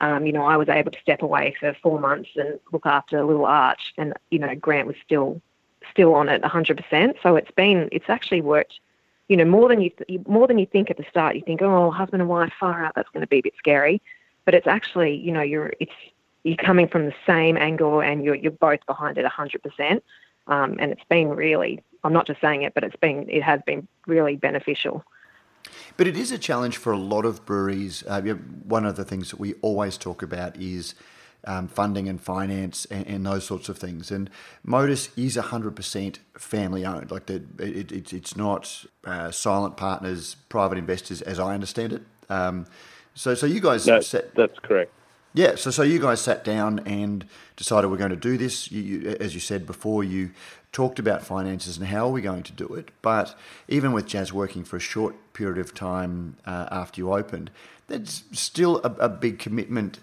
um, 0.02 0.26
you 0.26 0.34
know, 0.34 0.44
I 0.44 0.58
was 0.58 0.68
able 0.68 0.92
to 0.92 1.00
step 1.00 1.22
away 1.22 1.56
for 1.60 1.76
four 1.82 2.00
months 2.00 2.30
and 2.36 2.60
look 2.72 2.86
after 2.86 3.24
little 3.24 3.46
Arch, 3.46 3.94
and 3.98 4.14
you 4.32 4.40
know, 4.40 4.56
Grant 4.56 4.88
was 4.88 4.96
still 5.06 5.42
still 5.90 6.14
on 6.16 6.30
it 6.30 6.42
100%. 6.42 7.16
So 7.24 7.36
it's 7.36 7.52
been 7.52 7.90
it's 7.92 8.10
actually 8.10 8.42
worked, 8.42 8.80
you 9.28 9.38
know, 9.38 9.46
more 9.46 9.70
than 9.70 9.82
you 9.82 9.90
th- 9.90 10.28
more 10.28 10.48
than 10.48 10.58
you 10.58 10.66
think 10.66 10.90
at 10.90 10.98
the 10.98 11.06
start. 11.10 11.36
You 11.36 11.42
think, 11.42 11.62
oh, 11.62 11.92
husband 11.92 12.22
and 12.22 12.30
wife, 12.30 12.54
far 12.60 12.84
out, 12.84 12.94
that's 12.96 13.10
going 13.10 13.22
to 13.22 13.28
be 13.28 13.40
a 13.40 13.44
bit 13.44 13.54
scary, 13.58 14.02
but 14.46 14.54
it's 14.54 14.68
actually, 14.68 15.16
you 15.16 15.32
know, 15.32 15.42
you're 15.42 15.74
it's 15.80 15.92
you're 16.44 16.58
coming 16.58 16.88
from 16.88 17.06
the 17.06 17.14
same 17.26 17.58
angle 17.58 18.02
and 18.02 18.24
you're 18.24 18.36
you're 18.36 18.52
both 18.52 18.86
behind 18.86 19.18
it 19.18 19.26
100%. 19.26 20.02
Um, 20.48 20.78
and 20.80 20.92
it's 20.92 21.04
been 21.08 21.30
really, 21.30 21.84
I'm 22.04 22.14
not 22.14 22.26
just 22.26 22.42
saying 22.42 22.64
it, 22.64 22.74
but 22.74 22.84
it's 22.84 22.96
been 22.96 23.30
it 23.30 23.44
has 23.44 23.62
been 23.66 23.88
really 24.08 24.36
beneficial. 24.36 25.04
But 25.98 26.08
it 26.08 26.18
is 26.18 26.32
a 26.32 26.38
challenge 26.38 26.78
for 26.78 26.92
a 26.92 26.98
lot 26.98 27.26
of 27.26 27.46
breweries. 27.46 28.04
Uh, 28.08 28.22
one 28.22 28.86
of 28.86 28.96
the 28.96 29.06
things 29.06 29.30
that 29.30 29.40
we 29.40 29.54
always 29.62 29.98
talk 29.98 30.24
about 30.24 30.58
is 30.58 30.96
um, 31.46 31.68
funding 31.68 32.08
and 32.08 32.22
finance 32.22 32.86
and, 32.86 33.08
and, 33.08 33.26
those 33.26 33.46
sorts 33.46 33.70
of 33.70 33.78
things. 33.78 34.12
And 34.12 34.30
Modus 34.64 35.10
is 35.18 35.38
100% 35.38 36.18
family 36.38 36.86
owned. 36.86 37.12
Like 37.12 37.26
the, 37.26 37.44
it, 37.60 37.92
it, 37.92 38.14
it's 38.14 38.36
not 38.36 38.86
uh, 39.06 39.32
silent 39.32 39.78
partners, 39.78 40.36
private 40.50 40.78
investors, 40.78 41.22
as 41.22 41.40
I 41.40 41.54
understand 41.54 41.94
it. 41.94 42.04
Um, 42.30 42.68
so, 43.14 43.34
so 43.34 43.46
you 43.46 43.60
guys 43.60 43.84
set, 43.84 44.36
that's 44.36 44.60
correct. 44.60 44.92
Yeah, 45.34 45.56
so 45.56 45.72
so 45.72 45.84
you 45.84 46.00
guys 46.00 46.20
sat 46.20 46.44
down 46.44 46.80
and 46.80 47.26
decided 47.56 47.90
we're 47.90 47.98
going 47.98 48.10
to 48.10 48.18
do 48.18 48.38
this. 48.38 48.70
You, 48.70 48.82
you, 48.82 49.18
as 49.20 49.34
you 49.34 49.40
said 49.40 49.66
before, 49.66 50.04
you 50.04 50.32
talked 50.72 51.00
about 51.00 51.22
finances 51.22 51.78
and 51.78 51.88
how 51.88 52.08
are 52.08 52.12
we 52.12 52.22
going 52.22 52.44
to 52.44 52.52
do 52.54 52.68
it. 52.76 52.90
But 53.02 53.38
even 53.68 53.92
with 53.92 54.08
Jazz 54.08 54.32
working 54.32 54.64
for 54.64 54.78
a 54.78 54.80
short 54.82 55.16
period 55.34 55.58
of 55.58 55.74
time 55.74 56.38
uh, 56.46 56.68
after 56.72 57.02
you 57.02 57.14
opened, 57.14 57.52
that's 57.88 58.24
still 58.32 58.78
a, 58.84 58.92
a, 59.00 59.10
big 59.10 59.38
commitment. 59.38 60.00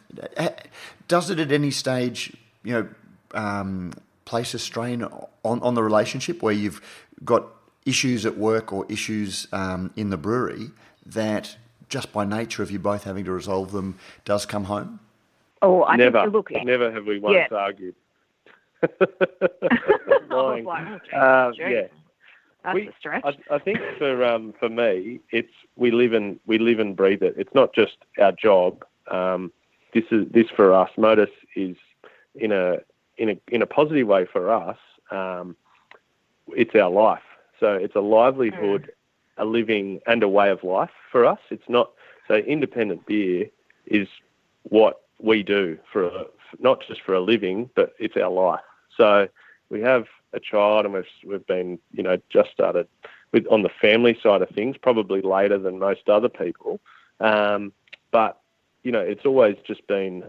Does 1.07 1.31
it 1.31 1.39
at 1.39 1.51
any 1.51 1.71
stage, 1.71 2.37
you 2.63 2.73
know, 2.73 2.89
um, 3.33 3.95
place 4.27 4.53
a 4.53 4.59
strain 4.59 5.03
on, 5.03 5.29
on 5.63 5.75
the 5.75 5.83
relationship 5.83 6.43
where 6.43 6.53
you've 6.53 6.83
got 7.25 7.47
issues 7.87 8.27
at 8.27 8.37
work 8.37 8.73
or 8.73 8.85
issues 8.91 9.49
um, 9.53 9.91
in 9.97 10.11
the 10.11 10.19
brewery 10.19 10.71
that 11.07 11.57
just 11.89 12.13
by 12.13 12.27
nature 12.27 12.63
of 12.63 12.71
you 12.71 12.79
both 12.79 13.05
having 13.05 13.25
to 13.25 13.33
resolve 13.33 13.73
them 13.73 13.99
does 14.27 14.45
come 14.45 14.65
home? 14.65 15.01
Oh, 15.63 15.83
I 15.85 15.97
never, 15.97 16.21
think, 16.21 16.33
look, 16.33 16.51
never 16.63 16.93
have 16.93 17.07
we 17.07 17.19
once 17.19 17.37
yeah. 17.51 17.57
argued. 17.57 17.95
like, 20.31 20.67
uh, 21.15 21.53
yeah. 21.59 21.87
That's 22.65 22.75
we, 22.75 22.89
a 22.89 22.93
stretch. 22.99 23.25
I, 23.25 23.55
I 23.55 23.59
think 23.59 23.79
for 23.99 24.25
um, 24.25 24.53
for 24.59 24.69
me, 24.69 25.21
it's 25.31 25.53
we 25.77 25.91
live 25.91 26.13
and 26.13 26.39
we 26.47 26.59
live 26.59 26.81
and 26.81 26.97
breathe 26.97 27.23
it. 27.23 27.35
It's 27.39 27.55
not 27.55 27.73
just 27.75 27.97
our 28.19 28.33
job. 28.33 28.85
Um, 29.11 29.53
this 29.95 30.05
is 30.11 30.27
this 30.31 30.47
for 30.55 30.75
us. 30.75 30.91
Modus 30.97 31.31
is 31.55 31.77
in 32.35 32.53
a 32.53 32.79
in 33.17 33.31
a 33.31 33.39
in 33.49 33.63
a 33.63 33.67
positive 33.67 34.07
way 34.07 34.27
for 34.31 34.53
us. 34.53 34.79
Um, 35.11 35.57
it's 36.49 36.75
our 36.75 36.91
life. 36.91 37.23
So 37.61 37.73
it's 37.73 37.95
a 37.97 38.01
livelihood, 38.01 38.91
mm. 39.39 39.43
a 39.43 39.45
living, 39.45 40.01
and 40.07 40.23
a 40.23 40.29
way 40.29 40.51
of 40.51 40.63
life 40.63 40.91
for 41.11 41.25
us. 41.25 41.41
It's 41.51 41.69
not 41.69 41.91
so 42.27 42.35
independent 42.37 43.07
beer 43.07 43.47
is 43.87 44.09
what 44.65 45.03
we 45.21 45.43
do 45.43 45.79
for 45.93 46.05
a, 46.05 46.25
not 46.59 46.83
just 46.87 47.03
for 47.03 47.15
a 47.15 47.21
living, 47.21 47.71
but 47.75 47.95
it's 47.99 48.17
our 48.17 48.31
life. 48.31 48.61
So 48.99 49.29
we 49.71 49.81
have 49.81 50.05
a 50.35 50.41
child, 50.41 50.85
and 50.85 50.93
we've 50.93 51.05
we've 51.25 51.47
been 51.47 51.79
you 51.93 52.03
know 52.03 52.19
just 52.29 52.51
started 52.51 52.87
with 53.33 53.47
on 53.51 53.63
the 53.63 53.71
family 53.81 54.19
side 54.23 54.43
of 54.43 54.51
things, 54.51 54.77
probably 54.77 55.23
later 55.23 55.59
than 55.59 55.79
most 55.79 56.11
other 56.11 56.29
people. 56.29 56.81
Um, 57.21 57.73
but 58.11 58.41
you 58.83 58.93
know, 58.93 59.01
it's 59.01 59.25
always 59.25 59.57
just 59.67 59.87
been 59.87 60.25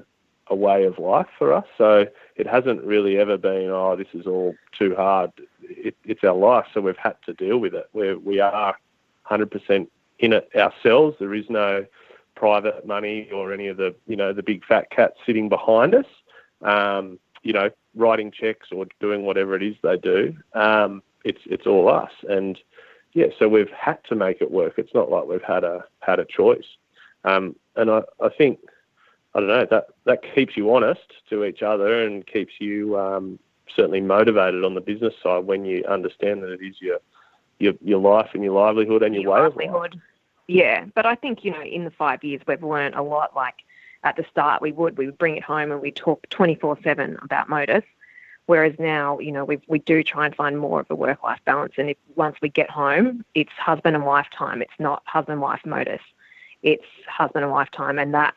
a 0.49 0.55
way 0.55 0.83
of 0.83 0.97
life 0.97 1.27
for 1.37 1.53
us. 1.53 1.65
So 1.77 2.07
it 2.35 2.47
hasn't 2.47 2.83
really 2.83 3.17
ever 3.17 3.37
been, 3.37 3.69
oh, 3.69 3.95
this 3.95 4.07
is 4.13 4.25
all 4.25 4.55
too 4.77 4.95
hard. 4.95 5.31
It, 5.61 5.95
it's 6.03 6.23
our 6.23 6.35
life, 6.35 6.65
so 6.73 6.81
we've 6.81 6.97
had 6.97 7.15
to 7.25 7.33
deal 7.33 7.59
with 7.59 7.73
it. 7.73 7.87
We're, 7.93 8.17
we 8.17 8.39
are 8.39 8.75
100% 9.29 9.87
in 10.19 10.33
it 10.33 10.49
ourselves. 10.55 11.17
There 11.19 11.33
is 11.33 11.45
no 11.49 11.85
private 12.35 12.85
money 12.85 13.29
or 13.31 13.53
any 13.53 13.67
of 13.67 13.77
the, 13.77 13.95
you 14.07 14.15
know, 14.15 14.33
the 14.33 14.43
big 14.43 14.65
fat 14.65 14.89
cats 14.89 15.17
sitting 15.25 15.49
behind 15.49 15.93
us, 15.93 16.05
um, 16.61 17.19
you 17.43 17.53
know, 17.53 17.69
writing 17.95 18.31
checks 18.31 18.67
or 18.71 18.85
doing 18.99 19.23
whatever 19.23 19.55
it 19.55 19.63
is 19.63 19.75
they 19.81 19.97
do. 19.97 20.35
Um, 20.53 21.01
it's, 21.23 21.41
it's 21.45 21.67
all 21.67 21.89
us. 21.89 22.11
And 22.29 22.57
yeah, 23.13 23.27
so 23.37 23.47
we've 23.49 23.71
had 23.71 23.97
to 24.09 24.15
make 24.15 24.41
it 24.41 24.51
work. 24.51 24.73
It's 24.77 24.93
not 24.93 25.09
like 25.09 25.25
we've 25.25 25.41
had 25.41 25.63
a, 25.63 25.83
had 25.99 26.19
a 26.19 26.25
choice. 26.25 26.65
Um, 27.23 27.55
and 27.75 27.89
I, 27.89 28.01
I 28.21 28.29
think 28.29 28.59
I 29.35 29.39
don't 29.39 29.49
know 29.49 29.67
that 29.69 29.87
that 30.05 30.21
keeps 30.35 30.57
you 30.57 30.73
honest 30.73 31.13
to 31.29 31.45
each 31.45 31.61
other 31.61 32.03
and 32.03 32.25
keeps 32.25 32.53
you 32.59 32.97
um, 32.97 33.39
certainly 33.75 34.01
motivated 34.01 34.63
on 34.63 34.73
the 34.73 34.81
business 34.81 35.13
side 35.21 35.45
when 35.45 35.65
you 35.65 35.83
understand 35.85 36.41
that 36.43 36.51
it 36.51 36.61
is 36.61 36.75
your 36.81 36.99
your, 37.59 37.73
your 37.81 37.99
life 37.99 38.29
and 38.33 38.43
your 38.43 38.53
livelihood 38.53 39.03
and 39.03 39.13
your, 39.13 39.23
your 39.23 39.33
way 39.33 39.39
livelihood. 39.41 39.93
of 39.93 39.93
life. 39.93 40.01
Yeah, 40.47 40.85
but 40.95 41.05
I 41.05 41.15
think 41.15 41.43
you 41.43 41.51
know 41.51 41.61
in 41.61 41.83
the 41.83 41.91
five 41.91 42.23
years 42.23 42.41
we've 42.47 42.63
learned 42.63 42.95
a 42.95 43.03
lot. 43.03 43.35
Like 43.35 43.55
at 44.03 44.15
the 44.15 44.25
start, 44.31 44.61
we 44.61 44.71
would 44.71 44.97
we 44.97 45.05
would 45.07 45.17
bring 45.17 45.35
it 45.37 45.43
home 45.43 45.71
and 45.71 45.81
we 45.81 45.91
talk 45.91 46.27
twenty 46.29 46.55
four 46.55 46.77
seven 46.83 47.17
about 47.21 47.49
Modus. 47.49 47.83
Whereas 48.45 48.73
now, 48.79 49.19
you 49.19 49.31
know, 49.31 49.45
we 49.45 49.59
we 49.67 49.79
do 49.79 50.01
try 50.03 50.25
and 50.25 50.35
find 50.35 50.57
more 50.57 50.79
of 50.79 50.87
a 50.89 50.95
work 50.95 51.21
life 51.23 51.39
balance. 51.45 51.73
And 51.77 51.91
if 51.91 51.97
once 52.15 52.37
we 52.41 52.49
get 52.49 52.69
home, 52.69 53.23
it's 53.35 53.51
husband 53.51 53.95
and 53.95 54.05
wife 54.05 54.27
time. 54.35 54.61
It's 54.61 54.79
not 54.79 55.03
husband 55.05 55.41
wife 55.41 55.61
Modus. 55.65 56.01
It's 56.63 56.85
husband 57.07 57.43
and 57.43 57.51
wife 57.51 57.69
time, 57.71 57.99
and 57.99 58.13
that 58.13 58.33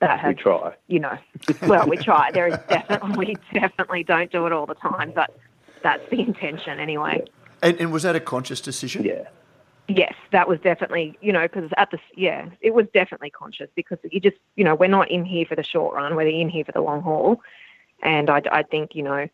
that 0.00 0.20
has, 0.20 0.36
we 0.36 0.42
try. 0.42 0.74
You 0.86 1.00
know, 1.00 1.18
well, 1.62 1.88
we 1.88 1.96
try. 1.96 2.30
There 2.30 2.48
is 2.48 2.58
definitely, 2.68 3.26
we 3.26 3.36
definitely 3.58 4.04
don't 4.04 4.30
do 4.30 4.46
it 4.46 4.52
all 4.52 4.66
the 4.66 4.74
time, 4.74 5.12
but 5.14 5.34
that's 5.82 6.08
the 6.10 6.20
intention 6.20 6.78
anyway. 6.78 7.24
And, 7.62 7.80
and 7.80 7.92
was 7.92 8.02
that 8.02 8.14
a 8.14 8.20
conscious 8.20 8.60
decision? 8.60 9.04
Yeah. 9.04 9.28
Yes, 9.88 10.12
that 10.32 10.46
was 10.46 10.60
definitely, 10.60 11.18
you 11.22 11.32
know, 11.32 11.42
because 11.42 11.70
at 11.78 11.90
the, 11.90 11.98
yeah, 12.14 12.50
it 12.60 12.74
was 12.74 12.86
definitely 12.92 13.30
conscious 13.30 13.70
because 13.74 13.98
you 14.10 14.20
just, 14.20 14.36
you 14.54 14.62
know, 14.62 14.74
we're 14.74 14.86
not 14.86 15.10
in 15.10 15.24
here 15.24 15.46
for 15.46 15.56
the 15.56 15.62
short 15.62 15.94
run, 15.94 16.14
we're 16.14 16.28
in 16.28 16.50
here 16.50 16.64
for 16.64 16.72
the 16.72 16.82
long 16.82 17.00
haul. 17.00 17.40
And 18.02 18.28
I, 18.28 18.42
I 18.52 18.62
think, 18.64 18.94
you 18.94 19.02
know, 19.02 19.26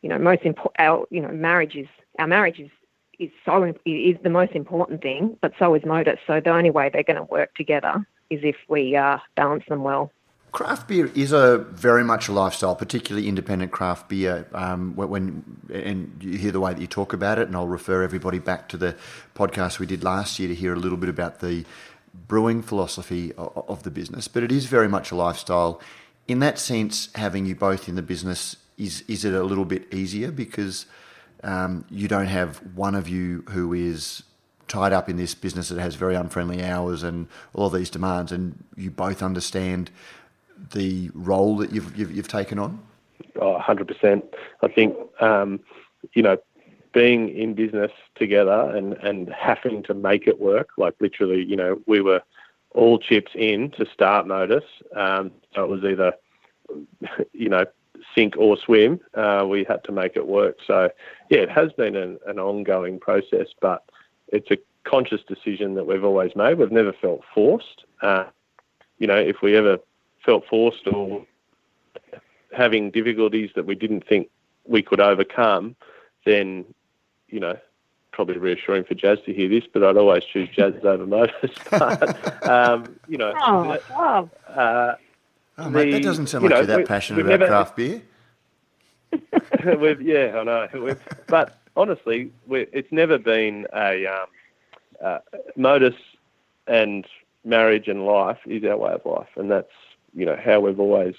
you 0.00 0.08
know, 0.08 0.18
most 0.18 0.42
important, 0.42 0.76
our, 0.78 1.06
you 1.10 1.20
know, 1.20 1.28
marriage 1.28 1.76
is, 1.76 1.86
our 2.18 2.26
marriage 2.26 2.58
is, 2.58 2.70
is 3.18 3.30
so, 3.44 3.74
is 3.84 4.16
the 4.22 4.30
most 4.30 4.52
important 4.52 5.02
thing, 5.02 5.36
but 5.42 5.52
so 5.58 5.74
is 5.74 5.84
Modus. 5.84 6.18
So 6.26 6.40
the 6.40 6.50
only 6.50 6.70
way 6.70 6.88
they're 6.88 7.02
going 7.02 7.16
to 7.16 7.24
work 7.24 7.54
together 7.54 8.06
is 8.30 8.40
if 8.42 8.56
we 8.68 8.96
uh, 8.96 9.18
balance 9.36 9.64
them 9.68 9.82
well. 9.82 10.10
Craft 10.52 10.88
beer 10.88 11.10
is 11.14 11.32
a 11.32 11.58
very 11.58 12.02
much 12.02 12.28
a 12.28 12.32
lifestyle, 12.32 12.74
particularly 12.74 13.28
independent 13.28 13.70
craft 13.70 14.08
beer. 14.08 14.48
Um, 14.52 14.96
when 14.96 15.44
and 15.72 16.16
you 16.20 16.38
hear 16.38 16.50
the 16.50 16.60
way 16.60 16.74
that 16.74 16.80
you 16.80 16.88
talk 16.88 17.12
about 17.12 17.38
it, 17.38 17.46
and 17.46 17.56
I'll 17.56 17.68
refer 17.68 18.02
everybody 18.02 18.40
back 18.40 18.68
to 18.70 18.76
the 18.76 18.96
podcast 19.34 19.78
we 19.78 19.86
did 19.86 20.02
last 20.02 20.38
year 20.38 20.48
to 20.48 20.54
hear 20.54 20.72
a 20.72 20.78
little 20.78 20.98
bit 20.98 21.08
about 21.08 21.38
the 21.40 21.64
brewing 22.26 22.62
philosophy 22.62 23.32
of, 23.36 23.84
the 23.84 23.90
business. 23.90 24.26
But 24.26 24.42
it 24.42 24.50
is 24.50 24.66
very 24.66 24.88
much 24.88 25.12
a 25.12 25.14
lifestyle. 25.14 25.80
In 26.26 26.40
that 26.40 26.58
sense, 26.58 27.10
having 27.14 27.46
you 27.46 27.54
both 27.54 27.88
in 27.88 27.94
the 27.94 28.02
business 28.02 28.56
is 28.76 29.04
is 29.06 29.24
it 29.24 29.34
a 29.34 29.44
little 29.44 29.64
bit 29.64 29.92
easier 29.94 30.32
because 30.32 30.86
um, 31.44 31.84
you 31.90 32.08
don't 32.08 32.26
have 32.26 32.58
one 32.74 32.94
of 32.94 33.08
you 33.08 33.44
who 33.50 33.72
is 33.72 34.24
tied 34.66 34.92
up 34.92 35.08
in 35.08 35.16
this 35.16 35.34
business 35.34 35.68
that 35.68 35.80
has 35.80 35.96
very 35.96 36.14
unfriendly 36.14 36.62
hours 36.64 37.02
and 37.02 37.26
all 37.54 37.66
of 37.66 37.72
these 37.72 37.90
demands, 37.90 38.32
and 38.32 38.64
you 38.76 38.90
both 38.90 39.22
understand 39.22 39.90
the 40.72 41.10
role 41.14 41.56
that 41.56 41.72
you've 41.72 41.96
you've, 41.96 42.12
you've 42.14 42.28
taken 42.28 42.58
on? 42.58 42.80
Oh, 43.40 43.58
100%. 43.58 44.22
I 44.62 44.68
think 44.68 44.96
um, 45.20 45.60
you 46.14 46.22
know 46.22 46.38
being 46.92 47.28
in 47.28 47.54
business 47.54 47.92
together 48.16 48.74
and 48.74 48.94
and 48.94 49.32
having 49.32 49.82
to 49.84 49.94
make 49.94 50.26
it 50.26 50.40
work. 50.40 50.70
Like 50.76 50.94
literally, 51.00 51.44
you 51.44 51.56
know, 51.56 51.80
we 51.86 52.00
were 52.00 52.22
all 52.72 52.98
chips 52.98 53.32
in 53.34 53.70
to 53.72 53.86
start 53.92 54.26
Modus. 54.26 54.64
Um, 54.94 55.32
so 55.54 55.64
it 55.64 55.68
was 55.68 55.84
either 55.84 56.12
you 57.32 57.48
know 57.48 57.64
sink 58.14 58.34
or 58.36 58.56
swim. 58.56 59.00
Uh, 59.14 59.46
we 59.48 59.64
had 59.64 59.84
to 59.84 59.92
make 59.92 60.16
it 60.16 60.26
work. 60.26 60.58
So 60.66 60.90
yeah, 61.30 61.40
it 61.40 61.50
has 61.50 61.72
been 61.72 61.96
an, 61.96 62.18
an 62.26 62.38
ongoing 62.38 62.98
process, 62.98 63.48
but 63.60 63.84
it's 64.28 64.50
a 64.50 64.58
conscious 64.84 65.20
decision 65.26 65.74
that 65.74 65.86
we've 65.86 66.04
always 66.04 66.34
made. 66.34 66.58
We've 66.58 66.72
never 66.72 66.92
felt 66.92 67.22
forced. 67.34 67.84
Uh, 68.02 68.24
you 68.98 69.06
know, 69.06 69.16
if 69.16 69.42
we 69.42 69.56
ever 69.56 69.78
felt 70.24 70.44
forced 70.46 70.86
or 70.86 71.26
having 72.52 72.90
difficulties 72.90 73.50
that 73.54 73.66
we 73.66 73.74
didn't 73.74 74.06
think 74.06 74.28
we 74.66 74.82
could 74.82 75.00
overcome, 75.00 75.76
then, 76.24 76.64
you 77.28 77.40
know, 77.40 77.56
probably 78.12 78.38
reassuring 78.38 78.84
for 78.84 78.94
Jaz 78.94 79.24
to 79.24 79.32
hear 79.32 79.48
this, 79.48 79.64
but 79.72 79.82
I'd 79.82 79.96
always 79.96 80.24
choose 80.24 80.48
Jaz 80.50 80.84
over 80.84 81.06
Modus. 81.06 81.50
But, 81.70 82.48
um, 82.48 82.98
you 83.08 83.18
know, 83.18 83.32
oh, 83.36 83.78
wow. 83.90 84.30
Uh, 84.48 84.94
oh, 85.58 85.70
mate, 85.70 85.84
the, 85.86 85.92
that 85.92 86.02
doesn't 86.02 86.26
sound 86.26 86.44
like 86.44 86.50
you 86.50 86.54
know, 86.54 86.60
you're 86.66 86.78
that 86.78 86.88
passionate 86.88 87.20
about 87.20 87.30
never, 87.30 87.46
craft 87.46 87.76
beer. 87.76 88.02
we've, 89.78 90.02
yeah, 90.02 90.38
I 90.38 90.44
know. 90.44 90.68
We've, 90.74 91.00
but 91.26 91.58
honestly, 91.76 92.30
it's 92.48 92.92
never 92.92 93.18
been 93.18 93.66
a 93.74 94.06
um, 94.06 94.26
uh, 95.02 95.18
Modus 95.56 95.94
and 96.66 97.06
marriage 97.44 97.88
and 97.88 98.04
life 98.04 98.38
is 98.46 98.64
our 98.64 98.76
way 98.76 98.92
of 98.92 99.04
life, 99.04 99.28
and 99.36 99.50
that's 99.50 99.72
you 100.14 100.26
know 100.26 100.38
how 100.42 100.60
we've 100.60 100.80
always 100.80 101.14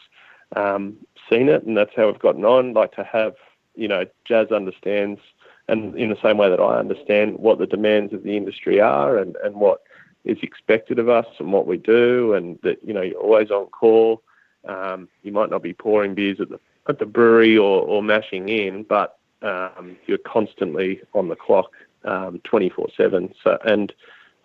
um, 0.56 0.98
seen 1.30 1.50
it, 1.50 1.64
and 1.64 1.78
that's 1.78 1.92
how 1.96 2.08
we've 2.08 2.20
gotten 2.20 2.46
on. 2.46 2.74
Like 2.74 2.94
to 2.94 3.04
have 3.04 3.36
you 3.76 3.88
know 3.88 4.06
Jaz 4.30 4.54
understands, 4.56 5.20
and 5.68 5.96
in 5.96 6.10
the 6.10 6.22
same 6.22 6.38
way 6.38 6.50
that 6.50 6.60
I 6.60 6.78
understand 6.78 7.40
what 7.40 7.58
the 7.60 7.68
demands 7.68 8.14
of 8.14 8.24
the 8.24 8.38
industry 8.38 8.80
are, 8.80 9.18
and 9.18 9.36
and 9.44 9.56
what 9.56 9.82
is 10.24 10.38
expected 10.42 11.00
of 11.00 11.10
us, 11.10 11.28
and 11.40 11.52
what 11.52 11.68
we 11.68 11.78
do, 11.78 12.34
and 12.34 12.60
that 12.64 12.80
you 12.86 12.94
know 12.94 13.02
you're 13.02 13.20
always 13.20 13.52
on 13.52 13.68
call. 13.68 14.22
Um, 14.68 15.08
you 15.24 15.32
might 15.32 15.50
not 15.50 15.64
be 15.64 15.74
pouring 15.74 16.14
beers 16.14 16.40
at 16.40 16.50
the 16.50 16.60
at 16.88 17.00
the 17.00 17.06
brewery 17.06 17.58
or, 17.58 17.82
or 17.82 18.04
mashing 18.04 18.50
in, 18.50 18.84
but 18.84 19.18
um, 19.42 19.98
you're 20.08 20.18
constantly 20.20 21.02
on 21.14 21.30
the 21.30 21.36
clock 21.36 21.72
um, 22.06 22.40
24/7. 22.40 23.34
So, 23.44 23.58
and 23.66 23.94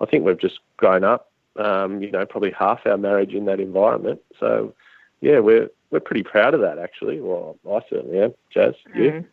I 0.00 0.06
think 0.06 0.24
we've 0.24 0.40
just 0.40 0.60
grown 0.76 1.04
up. 1.04 1.30
Um, 1.58 2.02
you 2.02 2.10
know, 2.10 2.26
probably 2.26 2.50
half 2.50 2.86
our 2.86 2.98
marriage 2.98 3.32
in 3.32 3.46
that 3.46 3.60
environment. 3.60 4.20
So, 4.38 4.75
yeah, 5.20 5.38
we're 5.38 5.70
we're 5.90 6.00
pretty 6.00 6.22
proud 6.22 6.54
of 6.54 6.60
that 6.60 6.78
actually. 6.78 7.20
Well, 7.20 7.56
I 7.70 7.80
certainly 7.88 8.20
am. 8.20 8.34
Jaz, 8.54 8.75
mm. 8.94 8.96
you? 8.96 9.25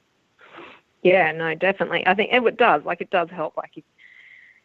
Yeah, 1.03 1.31
no, 1.33 1.53
definitely. 1.53 2.05
I 2.07 2.13
think 2.13 2.31
it 2.31 2.57
does. 2.57 2.83
Like, 2.85 3.01
it 3.01 3.09
does 3.09 3.29
help. 3.29 3.57
Like, 3.57 3.71
if, 3.75 3.83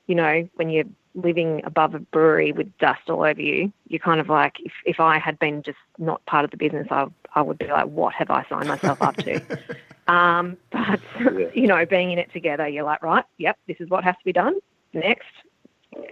you 0.07 0.15
know, 0.15 0.49
when 0.55 0.71
you're 0.71 0.85
living 1.15 1.63
above 1.65 1.95
a 1.95 1.99
brewery 1.99 2.53
with 2.53 2.77
dust 2.79 3.11
all 3.11 3.25
over 3.25 3.43
you, 3.43 3.73
you're 3.89 3.99
kind 3.99 4.21
of 4.21 4.29
like, 4.29 4.61
if, 4.61 4.73
if 4.87 5.01
I 5.01 5.19
had 5.19 5.39
been 5.39 5.63
just 5.63 5.79
not 5.99 6.25
part 6.27 6.45
of 6.45 6.53
the 6.53 6.57
business, 6.57 6.87
I, 6.91 7.07
I 7.35 7.43
would 7.43 7.59
be 7.59 7.67
like, 7.67 7.87
what 7.87 8.15
have 8.15 8.31
I 8.31 8.47
signed 8.49 8.69
myself 8.69 9.03
up 9.03 9.17
to? 9.17 9.41
Um, 10.09 10.57
but 10.71 11.01
yeah. 11.21 11.49
you 11.53 11.67
know, 11.67 11.85
being 11.85 12.13
in 12.13 12.19
it 12.19 12.33
together, 12.33 12.67
you're 12.67 12.83
like, 12.83 13.03
right, 13.03 13.27
yep, 13.37 13.59
this 13.67 13.77
is 13.79 13.91
what 13.91 14.05
has 14.05 14.15
to 14.15 14.25
be 14.25 14.33
done 14.33 14.59
next. 14.95 15.27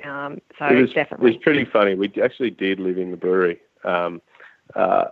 Um, 0.05 0.41
so 0.59 0.67
it 0.67 0.81
was, 0.81 0.93
definitely, 0.93 1.31
it 1.31 1.35
was 1.35 1.43
pretty 1.43 1.65
funny. 1.65 1.95
We 1.95 2.13
actually 2.23 2.51
did 2.51 2.81
live 2.81 2.99
in 2.99 3.11
the 3.11 3.17
brewery. 3.17 3.61
Um, 3.85 4.21
uh, 4.75 5.07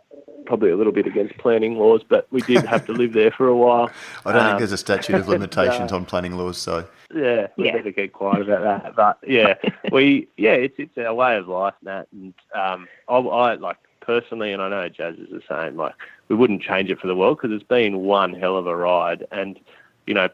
probably 0.47 0.71
a 0.71 0.77
little 0.77 0.93
bit 0.93 1.07
against 1.07 1.37
planning 1.39 1.77
laws, 1.77 2.03
but 2.07 2.27
we 2.31 2.41
did 2.43 2.65
have 2.65 2.85
to 2.87 2.93
live 2.93 3.13
there 3.13 3.31
for 3.31 3.47
a 3.47 3.57
while. 3.57 3.91
I 4.27 4.33
don't 4.33 4.43
um, 4.43 4.47
think 4.49 4.59
there's 4.59 4.73
a 4.73 4.79
statute 4.79 5.17
of 5.17 5.29
limitations 5.29 5.93
uh, 5.93 5.97
on 5.97 6.05
planning 6.05 6.37
laws, 6.37 6.59
so 6.59 6.87
yeah, 7.15 7.49
we 7.57 7.67
yeah. 7.67 7.77
better 7.77 7.91
get 7.91 8.13
quiet 8.13 8.43
about 8.43 8.63
that. 8.63 8.97
But 8.97 9.19
yeah, 9.27 9.55
we 9.93 10.29
yeah, 10.37 10.53
it's 10.53 10.75
it's 10.79 10.97
our 10.99 11.15
way 11.15 11.37
of 11.37 11.49
life, 11.49 11.75
Matt, 11.83 12.09
and 12.13 12.35
um, 12.55 12.89
I, 13.09 13.17
I 13.17 13.55
like 13.55 13.79
personally, 14.01 14.53
and 14.53 14.61
I 14.61 14.69
know 14.69 14.89
Jaz 14.89 15.21
is 15.23 15.31
the 15.31 15.43
same. 15.49 15.77
Like 15.77 15.95
we 16.29 16.37
wouldn't 16.37 16.63
change 16.63 16.91
it 16.91 17.01
for 17.01 17.07
the 17.07 17.17
world 17.17 17.39
because 17.39 17.55
it's 17.55 17.69
been 17.69 18.01
one 18.01 18.35
hell 18.35 18.57
of 18.57 18.67
a 18.67 18.77
ride, 18.77 19.27
and 19.31 19.59
you 20.07 20.15
know, 20.15 20.29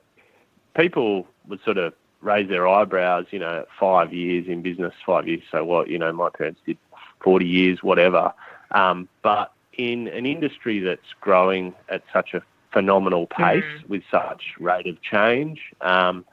people 0.75 1.27
would 1.47 1.63
sort 1.65 1.79
of 1.79 1.95
raise 2.21 2.49
their 2.49 2.67
eyebrows. 2.69 3.27
You 3.31 3.39
know, 3.39 3.65
five 3.79 4.13
years 4.13 4.47
in 4.49 4.63
business, 4.63 4.95
five 5.05 5.27
years. 5.29 5.43
So 5.51 5.65
what? 5.65 5.89
You 5.89 5.99
know, 5.99 6.13
my 6.13 6.31
parents 6.31 6.61
did 6.67 6.79
forty 7.23 7.47
years, 7.47 7.83
whatever. 7.83 8.33
Um, 8.71 9.09
but 9.23 9.53
in 9.73 10.09
an 10.09 10.27
industry 10.27 10.81
that's 10.81 11.15
growing 11.21 11.75
at 11.89 12.03
such 12.13 12.35
a 12.35 12.43
phenomenal 12.73 13.27
pace 13.27 13.65
mm. 13.65 13.89
with 13.89 14.03
such 14.11 14.55
rate 14.59 14.87
of 14.87 15.01
change, 15.03 15.61
um, 15.81 16.25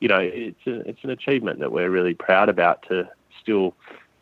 you 0.00 0.08
know, 0.08 0.18
it's 0.18 0.66
a, 0.66 0.88
it's 0.88 1.02
an 1.02 1.10
achievement 1.10 1.58
that 1.60 1.72
we're 1.72 1.90
really 1.90 2.14
proud 2.14 2.48
about 2.48 2.82
to 2.88 3.08
still 3.40 3.74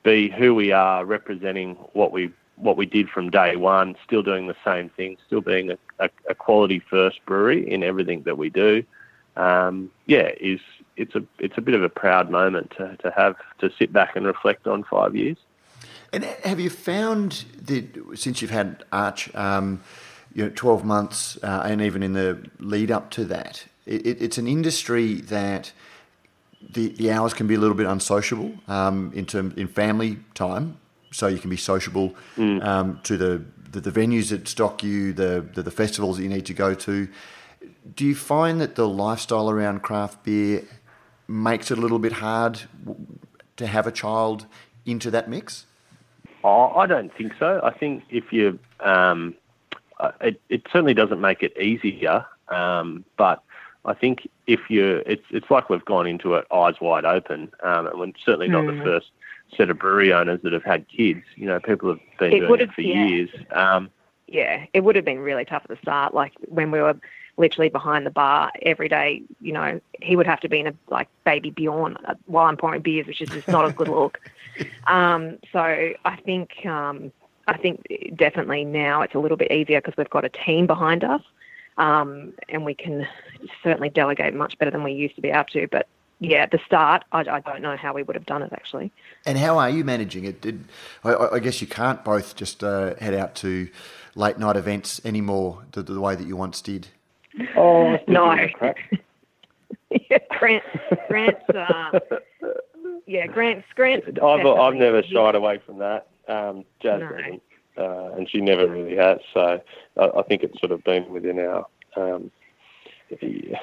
be 0.03 0.29
who 0.31 0.55
we 0.55 0.73
are, 0.73 1.05
representing 1.05 1.75
what 1.93 2.13
we 2.13 2.31
what 2.57 2.77
we 2.77 2.87
did 2.87 3.09
from 3.11 3.29
day 3.29 3.57
one, 3.57 3.95
still 4.05 4.23
doing 4.23 4.47
the 4.47 4.57
same 4.65 4.89
thing, 4.89 5.19
still 5.27 5.43
being 5.43 5.71
a, 5.71 5.79
a, 5.99 6.09
a 6.31 6.35
quality 6.35 6.79
first 6.79 7.25
brewery 7.27 7.71
in 7.71 7.83
everything 7.83 8.23
that 8.23 8.39
we 8.39 8.49
do. 8.49 8.83
Um, 9.37 9.91
yeah, 10.07 10.31
is 10.41 10.61
it's 10.97 11.15
a 11.15 11.23
it's 11.39 11.57
a 11.59 11.61
bit 11.61 11.75
of 11.75 11.83
a 11.83 11.89
proud 11.89 12.31
moment 12.31 12.73
to, 12.79 12.97
to 12.99 13.11
have 13.17 13.37
to 13.59 13.71
sit 13.79 13.93
back 13.93 14.17
and 14.17 14.27
reflect 14.27 14.67
on 14.67 14.85
five 14.85 15.15
years. 15.15 15.37
And 16.13 16.25
have 16.25 16.61
you 16.61 16.71
found 16.71 17.45
that 17.63 18.19
since 18.19 18.41
you've 18.41 18.51
had 18.51 18.85
Arch, 18.93 19.35
um, 19.35 19.83
you 20.35 20.45
know, 20.45 20.53
12 20.55 20.85
months, 20.85 21.37
uh, 21.43 21.63
and 21.65 21.83
even 21.83 22.03
in 22.03 22.13
the 22.13 22.49
lead 22.59 22.91
up 22.91 23.11
to 23.13 23.25
that, 23.27 23.65
it, 23.87 24.23
it's 24.23 24.39
an 24.39 24.47
industry 24.47 25.15
that 25.23 25.73
the, 26.71 26.89
the 26.91 27.11
hours 27.11 27.35
can 27.35 27.47
be 27.47 27.55
a 27.55 27.59
little 27.59 27.77
bit 27.77 27.87
unsociable 27.87 28.55
um, 28.69 29.13
in 29.15 29.27
term 29.27 29.53
in 29.57 29.69
family 29.69 30.19
time. 30.35 30.79
So 31.13 31.29
you 31.29 31.39
can 31.39 31.51
be 31.51 31.57
sociable 31.57 32.15
mm. 32.37 32.63
um, 32.65 33.01
to 33.05 33.17
the, 33.17 33.43
the, 33.71 33.81
the 33.81 33.91
venues 33.91 34.31
that 34.31 34.49
stock 34.49 34.83
you, 34.83 35.13
the, 35.13 35.47
the 35.55 35.63
the 35.63 35.71
festivals 35.71 36.17
that 36.17 36.23
you 36.23 36.29
need 36.29 36.47
to 36.47 36.55
go 36.55 36.75
to. 36.75 37.09
Do 37.95 38.05
you 38.05 38.15
find 38.15 38.61
that 38.61 38.75
the 38.75 38.89
lifestyle 38.89 39.49
around 39.49 39.83
craft 39.83 40.25
beer 40.25 40.65
makes 41.29 41.71
it 41.71 41.79
a 41.79 41.81
little 41.81 41.99
bit 41.99 42.13
hard 42.13 42.63
to 43.57 43.67
have 43.67 43.87
a 43.87 43.93
child 43.93 44.47
into 44.85 45.11
that 45.11 45.29
mix? 45.29 45.67
Oh, 46.45 46.73
I 46.77 46.87
don't 46.87 47.13
think 47.17 47.33
so. 47.39 47.61
I 47.63 47.73
think 47.73 48.05
if 48.09 48.33
you, 48.33 48.59
um, 48.81 49.35
uh, 49.99 50.13
it, 50.21 50.41
it 50.49 50.63
certainly 50.73 50.95
doesn't 50.95 51.21
make 51.21 51.43
it 51.43 51.57
easier, 51.61 52.25
um, 52.49 53.05
but 53.17 53.43
I 53.85 53.95
think 53.95 54.29
if 54.47 54.69
you, 54.69 55.03
it's 55.07 55.25
it's 55.31 55.51
like 55.51 55.71
we've 55.71 55.85
gone 55.85 56.07
into 56.07 56.35
it 56.35 56.47
eyes 56.53 56.75
wide 56.81 57.05
open, 57.05 57.53
um, 57.63 57.87
and 57.87 57.99
we're 57.99 58.13
certainly 58.25 58.49
not 58.49 58.65
mm. 58.65 58.69
the 58.69 58.79
hmm. 58.79 58.85
first 58.85 59.11
set 59.57 59.71
of 59.71 59.79
brewery 59.79 60.13
owners 60.13 60.41
that 60.43 60.53
have 60.53 60.65
had 60.65 60.87
kids. 60.89 61.23
You 61.37 61.47
know, 61.47 61.61
people 61.61 61.89
have 61.91 62.01
been 62.19 62.33
it 62.33 62.41
doing 62.41 62.61
it 62.61 62.73
for 62.73 62.81
yeah. 62.81 63.07
years. 63.07 63.31
Um, 63.53 63.91
yeah, 64.27 64.67
it 64.73 64.83
would 64.83 64.97
have 64.97 65.05
been 65.05 65.21
really 65.21 65.45
tough 65.45 65.63
at 65.65 65.71
the 65.71 65.79
start. 65.83 66.15
Like 66.15 66.33
when 66.49 66.71
we 66.71 66.81
were 66.81 66.99
literally 67.37 67.69
behind 67.69 68.07
the 68.07 68.11
bar 68.11 68.51
every 68.63 68.89
day. 68.89 69.23
You 69.41 69.53
know, 69.53 69.81
he 70.01 70.17
would 70.17 70.27
have 70.27 70.41
to 70.41 70.49
be 70.49 70.61
in 70.61 70.67
a 70.67 70.75
like 70.89 71.09
baby 71.25 71.51
Bjorn 71.51 71.97
uh, 72.07 72.15
while 72.27 72.47
I'm 72.47 72.57
pouring 72.57 72.83
beers, 72.83 73.07
which 73.07 73.21
is 73.21 73.29
just 73.29 73.49
not 73.49 73.69
a 73.69 73.73
good 73.73 73.89
look. 73.89 74.21
Um, 74.87 75.39
so 75.53 75.59
I 75.59 76.17
think 76.25 76.65
um, 76.65 77.13
I 77.47 77.59
think 77.59 77.87
definitely 78.15 78.65
now 78.65 79.03
it's 79.03 79.15
a 79.15 79.19
little 79.19 79.37
bit 79.37 79.53
easier 79.53 79.83
because 79.83 79.99
we've 79.99 80.09
got 80.09 80.25
a 80.25 80.31
team 80.31 80.67
behind 80.67 81.05
us, 81.05 81.21
um, 81.77 82.33
and 82.49 82.65
we 82.65 82.75
can 82.75 83.07
certainly 83.63 83.91
delegate 83.91 84.33
much 84.33 84.57
better 84.59 84.71
than 84.71 84.83
we 84.83 84.93
used 84.93 85.15
to 85.17 85.21
be 85.21 85.29
able 85.29 85.45
to. 85.53 85.69
But 85.69 85.89
yeah, 86.21 86.39
at 86.39 86.51
the 86.51 86.61
start, 86.65 87.05
I, 87.13 87.21
I, 87.21 87.41
don't 87.41 87.61
know 87.61 87.77
how 87.77 87.93
we 87.93 88.03
would 88.03 88.17
have 88.17 88.25
done 88.25 88.43
it 88.43 88.53
actually. 88.53 88.91
And 89.27 89.37
how 89.37 89.59
are 89.59 89.69
you 89.69 89.85
managing 89.85 90.25
it? 90.25 90.41
Did 90.41 90.65
I, 91.05 91.15
I 91.15 91.39
guess 91.39 91.61
you 91.61 91.67
can't 91.67 92.03
both 92.03 92.37
just 92.37 92.65
uh, 92.65 92.95
head 92.97 93.13
out 93.13 93.35
to 93.37 93.69
late 94.15 94.39
night 94.39 94.57
events 94.57 95.01
anymore 95.05 95.65
the, 95.73 95.83
the 95.83 96.01
way 96.01 96.17
that 96.17 96.27
you 96.27 96.37
once 96.37 96.63
did? 96.63 96.89
Oh 97.57 97.99
no. 98.09 98.35
yeah, 100.11 100.19
Grant, 100.39 100.65
Grant's, 101.09 101.49
uh, 101.51 101.99
yeah, 103.07 103.27
Grant's, 103.27 103.67
Grant's. 103.75 104.07
I've, 104.23 104.47
I've 104.47 104.75
never 104.75 105.03
shied 105.03 105.35
away 105.35 105.61
from 105.65 105.79
that. 105.79 106.09
Um, 106.29 106.65
Jaz 106.83 107.41
no. 107.77 107.83
uh, 107.83 108.17
and 108.17 108.29
she 108.29 108.41
never 108.41 108.67
really 108.67 108.97
has. 108.97 109.19
So 109.33 109.61
I, 109.97 110.05
I, 110.05 110.23
think 110.23 110.43
it's 110.43 110.59
sort 110.59 110.73
of 110.73 110.83
been 110.83 111.09
within 111.09 111.39
our, 111.39 111.67
um, 111.97 112.33
you 113.21 113.57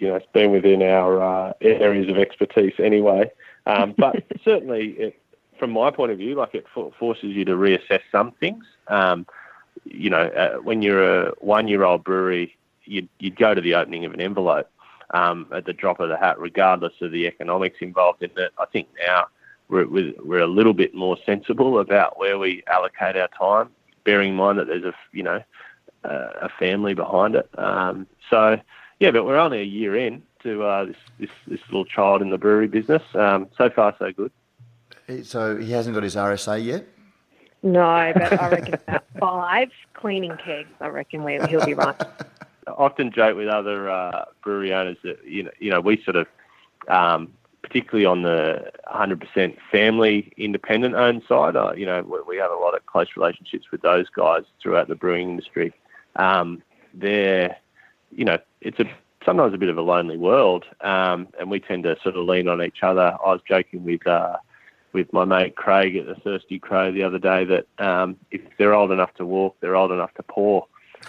know, 0.00 0.16
it's 0.16 0.26
been 0.34 0.50
within 0.50 0.82
our 0.82 1.22
uh, 1.22 1.52
areas 1.62 2.10
of 2.10 2.18
expertise 2.18 2.74
anyway. 2.78 3.30
Um, 3.66 3.94
but 3.96 4.16
certainly, 4.44 4.90
it, 4.98 5.18
from 5.58 5.70
my 5.70 5.90
point 5.90 6.12
of 6.12 6.18
view, 6.18 6.34
like 6.34 6.54
it 6.54 6.66
forces 6.74 7.30
you 7.30 7.44
to 7.46 7.52
reassess 7.52 8.00
some 8.10 8.32
things. 8.32 8.64
Um, 8.88 9.26
you 9.84 10.10
know, 10.10 10.24
uh, 10.24 10.56
when 10.58 10.82
you're 10.82 11.28
a 11.28 11.32
one-year-old 11.38 12.04
brewery 12.04 12.56
you'd, 12.84 13.08
you'd 13.18 13.36
go 13.36 13.54
to 13.54 13.60
the 13.60 13.74
opening 13.74 14.04
of 14.04 14.14
an 14.14 14.20
envelope 14.20 14.70
um, 15.10 15.46
at 15.52 15.66
the 15.66 15.72
drop 15.72 16.00
of 16.00 16.08
the 16.08 16.16
hat, 16.16 16.38
regardless 16.38 16.94
of 17.00 17.12
the 17.12 17.26
economics 17.26 17.78
involved 17.80 18.22
in 18.22 18.30
it. 18.36 18.52
I 18.58 18.66
think 18.66 18.88
now 19.06 19.26
we're, 19.68 19.86
we're 19.86 20.40
a 20.40 20.46
little 20.46 20.74
bit 20.74 20.94
more 20.94 21.16
sensible 21.24 21.78
about 21.78 22.18
where 22.18 22.38
we 22.38 22.62
allocate 22.66 23.16
our 23.16 23.28
time, 23.28 23.70
bearing 24.04 24.30
in 24.30 24.36
mind 24.36 24.58
that 24.58 24.66
there's 24.66 24.84
a 24.84 24.94
you 25.12 25.22
know 25.22 25.42
a 26.04 26.48
family 26.58 26.94
behind 26.94 27.34
it. 27.34 27.48
Um, 27.56 28.06
so 28.28 28.58
yeah, 28.98 29.10
but 29.10 29.24
we're 29.24 29.38
only 29.38 29.60
a 29.60 29.64
year 29.64 29.96
in 29.96 30.22
to 30.42 30.62
uh, 30.62 30.84
this, 30.84 30.96
this, 31.18 31.30
this 31.46 31.60
little 31.66 31.84
child 31.84 32.22
in 32.22 32.30
the 32.30 32.38
brewery 32.38 32.68
business. 32.68 33.02
Um, 33.14 33.48
so 33.56 33.70
far, 33.70 33.94
so 33.98 34.12
good. 34.12 34.32
So 35.26 35.56
he 35.56 35.72
hasn't 35.72 35.94
got 35.94 36.02
his 36.02 36.16
RSA 36.16 36.64
yet. 36.64 36.86
No, 37.62 38.12
but 38.14 38.40
I 38.40 38.48
reckon 38.48 38.74
about 38.74 39.04
five 39.20 39.70
cleaning 39.94 40.36
kegs. 40.44 40.70
I 40.80 40.88
reckon 40.88 41.26
he'll 41.48 41.64
be 41.64 41.74
right. 41.74 42.00
often 42.66 43.10
joke 43.12 43.36
with 43.36 43.48
other 43.48 43.90
uh, 43.90 44.24
brewery 44.42 44.72
owners 44.72 44.96
that 45.04 45.24
you 45.26 45.44
know, 45.44 45.50
you 45.58 45.70
know, 45.70 45.80
we 45.80 46.02
sort 46.02 46.16
of, 46.16 46.26
um, 46.88 47.32
particularly 47.62 48.04
on 48.04 48.22
the 48.22 48.72
100% 48.92 49.56
family 49.70 50.32
independent 50.36 50.94
owned 50.94 51.22
side, 51.28 51.56
uh, 51.56 51.72
you 51.76 51.86
know, 51.86 52.02
we, 52.28 52.36
have 52.36 52.50
a 52.50 52.56
lot 52.56 52.74
of 52.74 52.84
close 52.86 53.08
relationships 53.16 53.66
with 53.70 53.82
those 53.82 54.08
guys 54.10 54.42
throughout 54.60 54.88
the 54.88 54.94
brewing 54.94 55.30
industry. 55.30 55.72
Um, 56.16 56.62
they're, 56.92 57.56
you 58.10 58.24
know, 58.24 58.38
it's 58.60 58.78
a 58.80 58.84
sometimes 59.24 59.54
a 59.54 59.58
bit 59.58 59.68
of 59.68 59.78
a 59.78 59.82
lonely 59.82 60.16
world, 60.16 60.64
um, 60.80 61.28
and 61.38 61.50
we 61.50 61.60
tend 61.60 61.84
to 61.84 61.96
sort 62.02 62.16
of 62.16 62.26
lean 62.26 62.48
on 62.48 62.62
each 62.62 62.82
other. 62.82 63.16
I 63.24 63.32
was 63.32 63.40
joking 63.46 63.84
with. 63.84 64.06
Uh, 64.06 64.36
with 64.92 65.12
my 65.12 65.24
mate 65.24 65.56
Craig 65.56 65.96
at 65.96 66.06
the 66.06 66.14
Thirsty 66.16 66.58
Crow 66.58 66.92
the 66.92 67.02
other 67.02 67.18
day 67.18 67.44
that 67.44 67.66
um, 67.78 68.16
if 68.30 68.42
they're 68.58 68.74
old 68.74 68.90
enough 68.90 69.14
to 69.14 69.26
walk, 69.26 69.56
they're 69.60 69.76
old 69.76 69.90
enough 69.90 70.12
to 70.14 70.22
pour. 70.22 70.66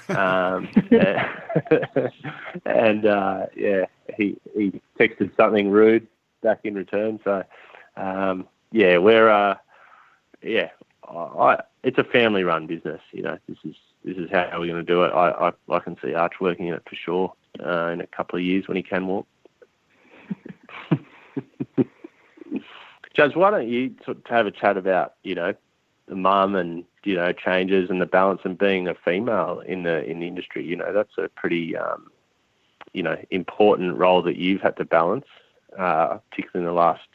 Um, 0.10 0.68
and 2.66 3.06
uh, 3.06 3.46
yeah, 3.56 3.86
he 4.18 4.38
he 4.56 4.82
texted 5.00 5.36
something 5.38 5.70
rude 5.70 6.08
back 6.42 6.60
in 6.64 6.76
return. 6.76 7.20
So 7.24 7.44
um, 7.96 8.48
yeah, 8.72 8.98
we're 8.98 9.30
uh, 9.30 9.56
yeah, 10.42 10.70
I, 11.08 11.62
it's 11.84 11.98
a 11.98 12.04
family-run 12.04 12.68
business. 12.68 13.02
You 13.12 13.24
know, 13.24 13.38
this 13.48 13.58
is 13.64 13.76
this 14.04 14.18
is 14.18 14.30
how 14.32 14.50
we're 14.60 14.68
going 14.68 14.76
to 14.76 14.84
do 14.84 15.04
it. 15.04 15.12
I, 15.14 15.30
I, 15.30 15.52
I 15.70 15.80
can 15.80 15.98
see 16.04 16.14
Arch 16.14 16.34
working 16.42 16.68
in 16.68 16.74
it 16.74 16.84
for 16.88 16.96
sure 16.96 17.34
uh, 17.66 17.88
in 17.88 18.02
a 18.02 18.08
couple 18.08 18.38
of 18.38 18.44
years 18.44 18.68
when 18.68 18.78
he 18.78 18.84
can 18.84 19.08
walk. 19.08 19.26
Judge, 23.14 23.36
why 23.36 23.52
don't 23.52 23.70
you 23.70 23.94
sort 24.04 24.18
of 24.18 24.26
have 24.26 24.48
a 24.48 24.52
chat 24.52 24.76
about 24.76 25.14
you 25.24 25.36
know 25.36 25.54
the 26.08 26.16
mum 26.16 26.56
and 26.56 26.84
you 27.04 27.16
know 27.16 27.32
changes 27.32 27.90
and 27.90 28.02
the 28.02 28.06
balance 28.06 28.42
and 28.44 28.58
being 28.58 28.88
a 28.88 28.96
female 28.96 29.62
in 29.66 29.84
the 29.84 30.04
in 30.04 30.20
the 30.20 30.28
industry. 30.28 30.66
You 30.66 30.76
know 30.76 30.94
that's 30.94 31.18
a 31.18 31.30
pretty 31.30 31.76
um, 31.76 32.10
you 32.94 33.04
know 33.04 33.18
important 33.32 33.98
role 33.98 34.22
that 34.24 34.38
you've 34.38 34.62
had 34.62 34.78
to 34.78 34.86
balance, 34.86 35.26
uh, 35.78 36.18
particularly 36.30 36.68
in 36.68 36.74
the 36.74 36.80
last 36.80 37.08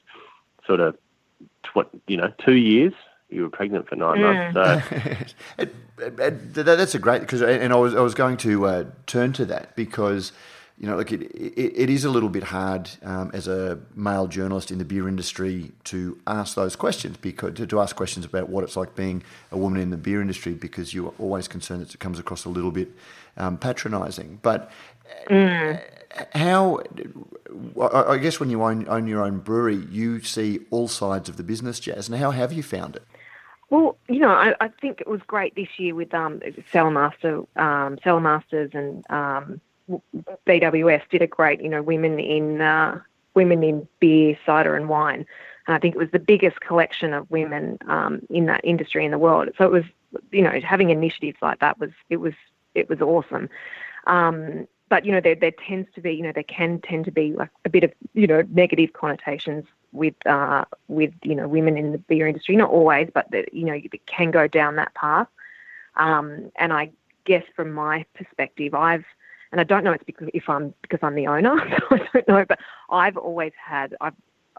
sort 0.66 0.80
of 0.80 0.96
tw- 1.62 1.88
you 2.06 2.16
know 2.16 2.32
two 2.44 2.56
years. 2.56 2.92
You 3.30 3.42
were 3.42 3.50
pregnant 3.50 3.86
for 3.86 3.96
nine 3.96 4.18
mm. 4.18 4.54
months. 4.54 4.84
So. 4.90 4.96
it, 5.58 5.74
it, 5.98 6.20
it, 6.20 6.54
that's 6.64 6.94
a 6.94 6.98
great 6.98 7.20
because 7.20 7.42
and 7.42 7.72
I 7.72 7.76
was 7.76 7.94
I 7.94 8.00
was 8.00 8.14
going 8.14 8.38
to 8.38 8.66
uh, 8.66 8.84
turn 9.06 9.32
to 9.34 9.44
that 9.46 9.76
because 9.76 10.32
you 10.78 10.86
know, 10.86 10.96
look, 10.96 11.10
it, 11.10 11.22
it, 11.22 11.72
it 11.76 11.90
is 11.90 12.04
a 12.04 12.10
little 12.10 12.28
bit 12.28 12.44
hard 12.44 12.88
um, 13.02 13.32
as 13.34 13.48
a 13.48 13.80
male 13.96 14.28
journalist 14.28 14.70
in 14.70 14.78
the 14.78 14.84
beer 14.84 15.08
industry 15.08 15.72
to 15.84 16.16
ask 16.26 16.54
those 16.54 16.76
questions 16.76 17.16
because 17.16 17.54
to, 17.54 17.66
to, 17.66 17.80
ask 17.80 17.96
questions 17.96 18.24
about 18.24 18.48
what 18.48 18.62
it's 18.62 18.76
like 18.76 18.94
being 18.94 19.24
a 19.50 19.58
woman 19.58 19.80
in 19.80 19.90
the 19.90 19.96
beer 19.96 20.20
industry 20.20 20.54
because 20.54 20.94
you're 20.94 21.12
always 21.18 21.48
concerned 21.48 21.82
that 21.82 21.92
it 21.92 21.98
comes 21.98 22.20
across 22.20 22.44
a 22.44 22.48
little 22.48 22.70
bit 22.70 22.88
um, 23.36 23.58
patronising. 23.58 24.38
But 24.40 24.70
mm. 25.28 25.82
how, 26.34 26.80
I 28.08 28.18
guess, 28.18 28.38
when 28.38 28.48
you 28.48 28.62
own, 28.62 28.88
own 28.88 29.08
your 29.08 29.24
own 29.24 29.38
brewery, 29.38 29.84
you 29.90 30.22
see 30.22 30.60
all 30.70 30.86
sides 30.86 31.28
of 31.28 31.36
the 31.36 31.42
business, 31.42 31.80
Jaz. 31.80 32.08
And 32.08 32.16
how 32.18 32.30
have 32.30 32.52
you 32.52 32.62
found 32.62 32.94
it? 32.94 33.02
Well, 33.70 33.98
you 34.08 34.20
know, 34.20 34.30
I, 34.30 34.54
I 34.60 34.68
think 34.80 35.00
it 35.00 35.08
was 35.08 35.20
great 35.26 35.56
this 35.56 35.68
year 35.76 35.94
with 35.94 36.14
um, 36.14 36.40
Cellarmaster, 36.72 37.46
um, 37.56 37.96
Cellarmasters 37.96 38.74
and 38.74 39.04
um, 39.10 39.60
BWS 40.46 41.02
did 41.10 41.22
a 41.22 41.26
great, 41.26 41.60
you 41.60 41.68
know, 41.68 41.82
women 41.82 42.18
in 42.18 42.60
uh, 42.60 43.00
women 43.34 43.62
in 43.62 43.88
beer, 44.00 44.38
cider, 44.44 44.74
and 44.76 44.88
wine. 44.88 45.26
And 45.66 45.74
I 45.74 45.78
think 45.78 45.94
it 45.94 45.98
was 45.98 46.10
the 46.10 46.18
biggest 46.18 46.60
collection 46.60 47.12
of 47.12 47.30
women 47.30 47.78
um, 47.86 48.22
in 48.30 48.46
that 48.46 48.62
industry 48.64 49.04
in 49.04 49.10
the 49.10 49.18
world. 49.18 49.50
So 49.58 49.64
it 49.64 49.70
was, 49.70 49.84
you 50.32 50.42
know, 50.42 50.60
having 50.64 50.90
initiatives 50.90 51.38
like 51.42 51.60
that 51.60 51.78
was 51.78 51.90
it 52.10 52.16
was 52.16 52.34
it 52.74 52.88
was 52.88 53.00
awesome. 53.00 53.48
Um, 54.06 54.66
but 54.88 55.04
you 55.04 55.12
know, 55.12 55.20
there 55.20 55.34
there 55.34 55.52
tends 55.52 55.88
to 55.94 56.00
be, 56.00 56.14
you 56.14 56.22
know, 56.22 56.32
there 56.32 56.42
can 56.42 56.80
tend 56.80 57.04
to 57.04 57.10
be 57.10 57.32
like 57.32 57.50
a 57.64 57.68
bit 57.68 57.84
of, 57.84 57.92
you 58.14 58.26
know, 58.26 58.42
negative 58.50 58.92
connotations 58.94 59.64
with 59.92 60.14
uh, 60.26 60.64
with 60.88 61.12
you 61.22 61.34
know 61.34 61.48
women 61.48 61.76
in 61.76 61.92
the 61.92 61.98
beer 61.98 62.26
industry. 62.26 62.56
Not 62.56 62.70
always, 62.70 63.10
but 63.12 63.30
that 63.30 63.52
you 63.52 63.64
know, 63.64 63.74
it 63.74 64.06
can 64.06 64.30
go 64.30 64.46
down 64.46 64.76
that 64.76 64.94
path. 64.94 65.28
Um, 65.96 66.50
and 66.56 66.72
I 66.72 66.90
guess 67.24 67.44
from 67.54 67.72
my 67.72 68.04
perspective, 68.14 68.74
I've 68.74 69.04
and 69.52 69.60
I 69.60 69.64
don't 69.64 69.84
know 69.84 69.92
it's 69.92 70.04
because 70.04 70.28
if 70.34 70.48
I'm 70.48 70.74
because 70.82 71.00
I'm 71.02 71.14
the 71.14 71.26
owner, 71.26 71.56
so 71.78 71.96
I 71.96 72.08
don't 72.12 72.28
know. 72.28 72.44
But 72.44 72.58
I've 72.90 73.16
always 73.16 73.52
had 73.62 73.94
I've 74.00 74.14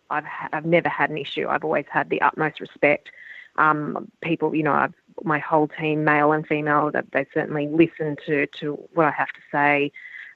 I've 0.09 0.25
ha- 0.25 0.49
I've 0.51 0.65
never 0.65 0.89
had 0.89 1.09
an 1.09 1.17
issue. 1.17 1.47
I've 1.47 1.63
always 1.63 1.85
had 1.89 2.09
the 2.09 2.21
utmost 2.21 2.59
respect. 2.59 3.09
Um, 3.57 4.09
people, 4.21 4.55
you 4.55 4.63
know, 4.63 4.73
I've 4.73 4.93
my 5.23 5.39
whole 5.39 5.67
team, 5.67 6.03
male 6.03 6.31
and 6.31 6.47
female, 6.47 6.91
that 6.91 7.11
they 7.11 7.25
certainly 7.33 7.67
listen 7.67 8.15
to 8.25 8.47
to 8.47 8.73
what 8.93 9.05
I 9.05 9.11
have 9.11 9.29
to 9.29 9.41
say. 9.51 9.91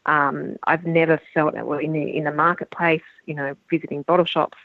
Um, 0.06 0.58
I've 0.66 0.86
never 0.86 1.20
felt 1.34 1.54
that 1.54 1.66
well 1.66 1.80
in 1.80 1.94
the 1.94 2.16
in 2.16 2.26
the 2.26 2.32
marketplace, 2.32 3.04
you 3.26 3.34
know, 3.34 3.56
visiting 3.70 4.04
bottle 4.04 4.26
shops. 4.26 4.58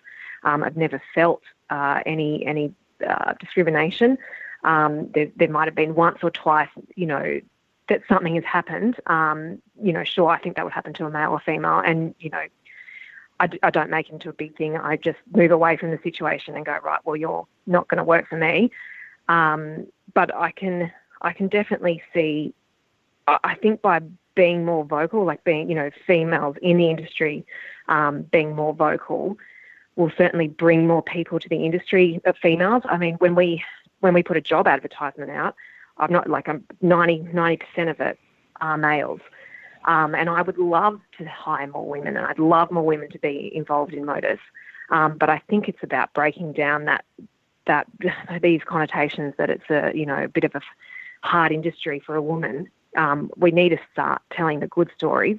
Um, 0.43 0.63
I've 0.63 0.77
never 0.77 1.01
felt 1.15 1.43
uh, 1.71 2.01
any 2.07 2.45
any 2.47 2.75
uh, 3.07 3.35
discrimination. 3.39 4.19
Um, 4.65 5.11
there, 5.15 5.29
there 5.37 5.49
might 5.49 5.67
have 5.67 5.77
been 5.77 5.95
once 5.95 6.19
or 6.23 6.31
twice, 6.31 6.69
you 6.97 7.07
know, 7.07 7.41
that 7.89 8.03
something 8.09 8.35
has 8.35 8.45
happened. 8.45 8.97
Um, 9.07 9.61
you 9.83 9.93
know, 9.93 10.05
sure, 10.05 10.29
I 10.29 10.39
think 10.39 10.57
that 10.57 10.65
would 10.65 10.73
happen 10.73 10.93
to 10.95 11.07
a 11.07 11.11
male 11.11 11.33
or 11.33 11.41
female, 11.41 11.79
and 11.79 12.15
you 12.19 12.31
know, 12.31 12.43
I 13.41 13.47
d- 13.47 13.61
I 13.63 13.71
don't 13.71 13.91
make 13.91 14.09
it 14.09 14.13
into 14.13 14.29
a 14.29 14.33
big 14.33 14.57
thing. 14.57 14.77
I 14.77 14.97
just 14.97 15.19
move 15.35 15.51
away 15.51 15.77
from 15.77 15.91
the 15.91 15.99
situation 16.03 16.55
and 16.57 16.65
go, 16.65 16.79
right, 16.83 17.01
well, 17.05 17.17
you're 17.17 17.47
not 17.67 17.89
going 17.89 17.99
to 17.99 18.05
work 18.05 18.29
for 18.29 18.37
me. 18.37 18.71
Um, 19.29 19.87
but 20.15 20.35
I 20.35 20.51
can 20.53 20.93
I 21.23 21.33
can 21.33 21.49
definitely 21.49 22.03
see. 22.15 22.55
I, 23.27 23.39
I 23.45 23.55
think 23.55 23.83
by 23.83 24.01
being 24.35 24.65
more 24.65 24.85
vocal, 24.85 25.25
like 25.25 25.45
being 25.45 25.69
you 25.69 25.75
know 25.75 25.91
females 26.07 26.57
in 26.63 26.79
the 26.79 26.91
industry 26.91 27.45
um, 27.89 28.23
being 28.23 28.55
more 28.55 28.75
vocal, 28.75 29.37
will 29.97 30.13
certainly 30.17 30.49
bring 30.49 30.87
more 30.87 31.03
people 31.03 31.41
to 31.41 31.49
the 31.49 31.65
industry 31.65 32.21
of 32.25 32.37
females. 32.39 32.83
I 32.87 32.99
mean, 32.99 33.15
when 33.17 33.35
we 33.35 33.63
when 34.01 34.15
we 34.15 34.23
put 34.23 34.37
a 34.37 34.41
job 34.41 34.67
advertisement 34.67 35.31
out, 35.31 35.55
I'm 35.99 36.13
not 36.13 36.29
like 36.29 36.49
I'm 36.49 36.65
90 36.81 37.57
percent 37.59 37.91
of 37.91 38.01
it 38.01 38.19
are 38.61 38.79
males. 38.79 39.21
Um, 39.85 40.15
and 40.15 40.29
I 40.29 40.43
would 40.43 40.59
love 40.59 41.01
to 41.19 41.25
hire 41.25 41.67
more 41.67 41.87
women, 41.87 42.17
and 42.17 42.27
I'd 42.27 42.39
love 42.39 42.71
more 42.71 42.85
women 42.85 43.09
to 43.11 43.19
be 43.19 43.51
involved 43.55 43.95
in 43.95 44.05
Modus. 44.05 44.41
Um, 44.91 45.17
but 45.17 45.31
I 45.31 45.41
think 45.49 45.69
it's 45.69 45.83
about 45.83 46.13
breaking 46.13 46.53
down 46.53 46.85
that 46.87 47.05
that 47.67 47.87
these 48.43 48.63
connotations 48.65 49.35
that 49.39 49.51
it's 49.51 49.71
a 49.71 49.93
you 49.95 50.07
know 50.07 50.25
a 50.25 50.29
bit 50.29 50.45
of 50.45 50.55
a 50.55 50.61
hard 51.23 51.53
industry 51.53 52.01
for 52.01 52.17
a 52.17 52.23
woman. 52.23 52.69
Um, 52.97 53.31
we 53.37 53.51
need 53.51 53.71
to 53.71 53.79
start 53.93 54.23
telling 54.31 54.61
the 54.61 54.67
good 54.67 54.91
stories 54.97 55.39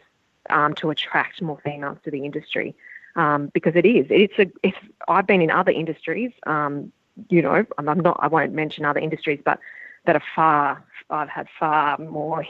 um, 0.50 0.74
to 0.76 0.90
attract 0.90 1.42
more 1.42 1.60
females 1.64 1.98
to 2.04 2.12
the 2.12 2.24
industry 2.24 2.76
um, 3.16 3.48
because 3.54 3.76
it 3.76 3.86
is. 3.86 4.06
It's 4.10 4.38
a. 4.40 4.52
It's, 4.64 4.78
I've 5.08 5.28
been 5.28 5.42
in 5.42 5.52
other 5.52 5.72
industries. 5.72 6.32
Um, 6.46 6.92
you 7.30 7.42
know, 7.42 7.66
I'm 7.78 8.00
not. 8.00 8.18
I 8.22 8.28
won't 8.28 8.54
mention 8.54 8.86
other 8.86 9.00
industries, 9.00 9.42
but 9.44 9.60
that 10.06 10.16
are 10.16 10.24
far. 10.36 10.84
I've 11.10 11.30
had 11.30 11.48
far 11.60 11.98
more 11.98 12.46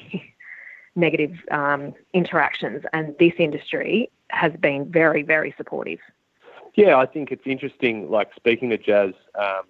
negative 0.95 1.35
um, 1.51 1.93
interactions, 2.13 2.83
and 2.93 3.15
this 3.19 3.33
industry 3.37 4.09
has 4.29 4.51
been 4.59 4.91
very, 4.91 5.23
very 5.23 5.53
supportive. 5.57 5.99
Yeah, 6.75 6.97
I 6.97 7.05
think 7.05 7.31
it's 7.31 7.45
interesting. 7.45 8.09
Like 8.09 8.29
speaking 8.35 8.69
to 8.69 8.77
Jaz, 8.77 9.13
um, 9.39 9.63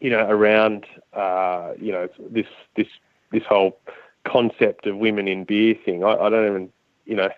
you 0.00 0.10
know, 0.10 0.28
around 0.28 0.86
uh, 1.12 1.72
you 1.80 1.92
know 1.92 2.08
this 2.30 2.46
this 2.76 2.88
this 3.32 3.42
whole 3.48 3.78
concept 4.24 4.86
of 4.86 4.96
women 4.96 5.28
in 5.28 5.44
beer 5.44 5.74
thing. 5.84 6.04
I, 6.04 6.14
I 6.14 6.30
don't 6.30 6.46
even 6.46 6.72
you 7.04 7.16
know 7.16 7.30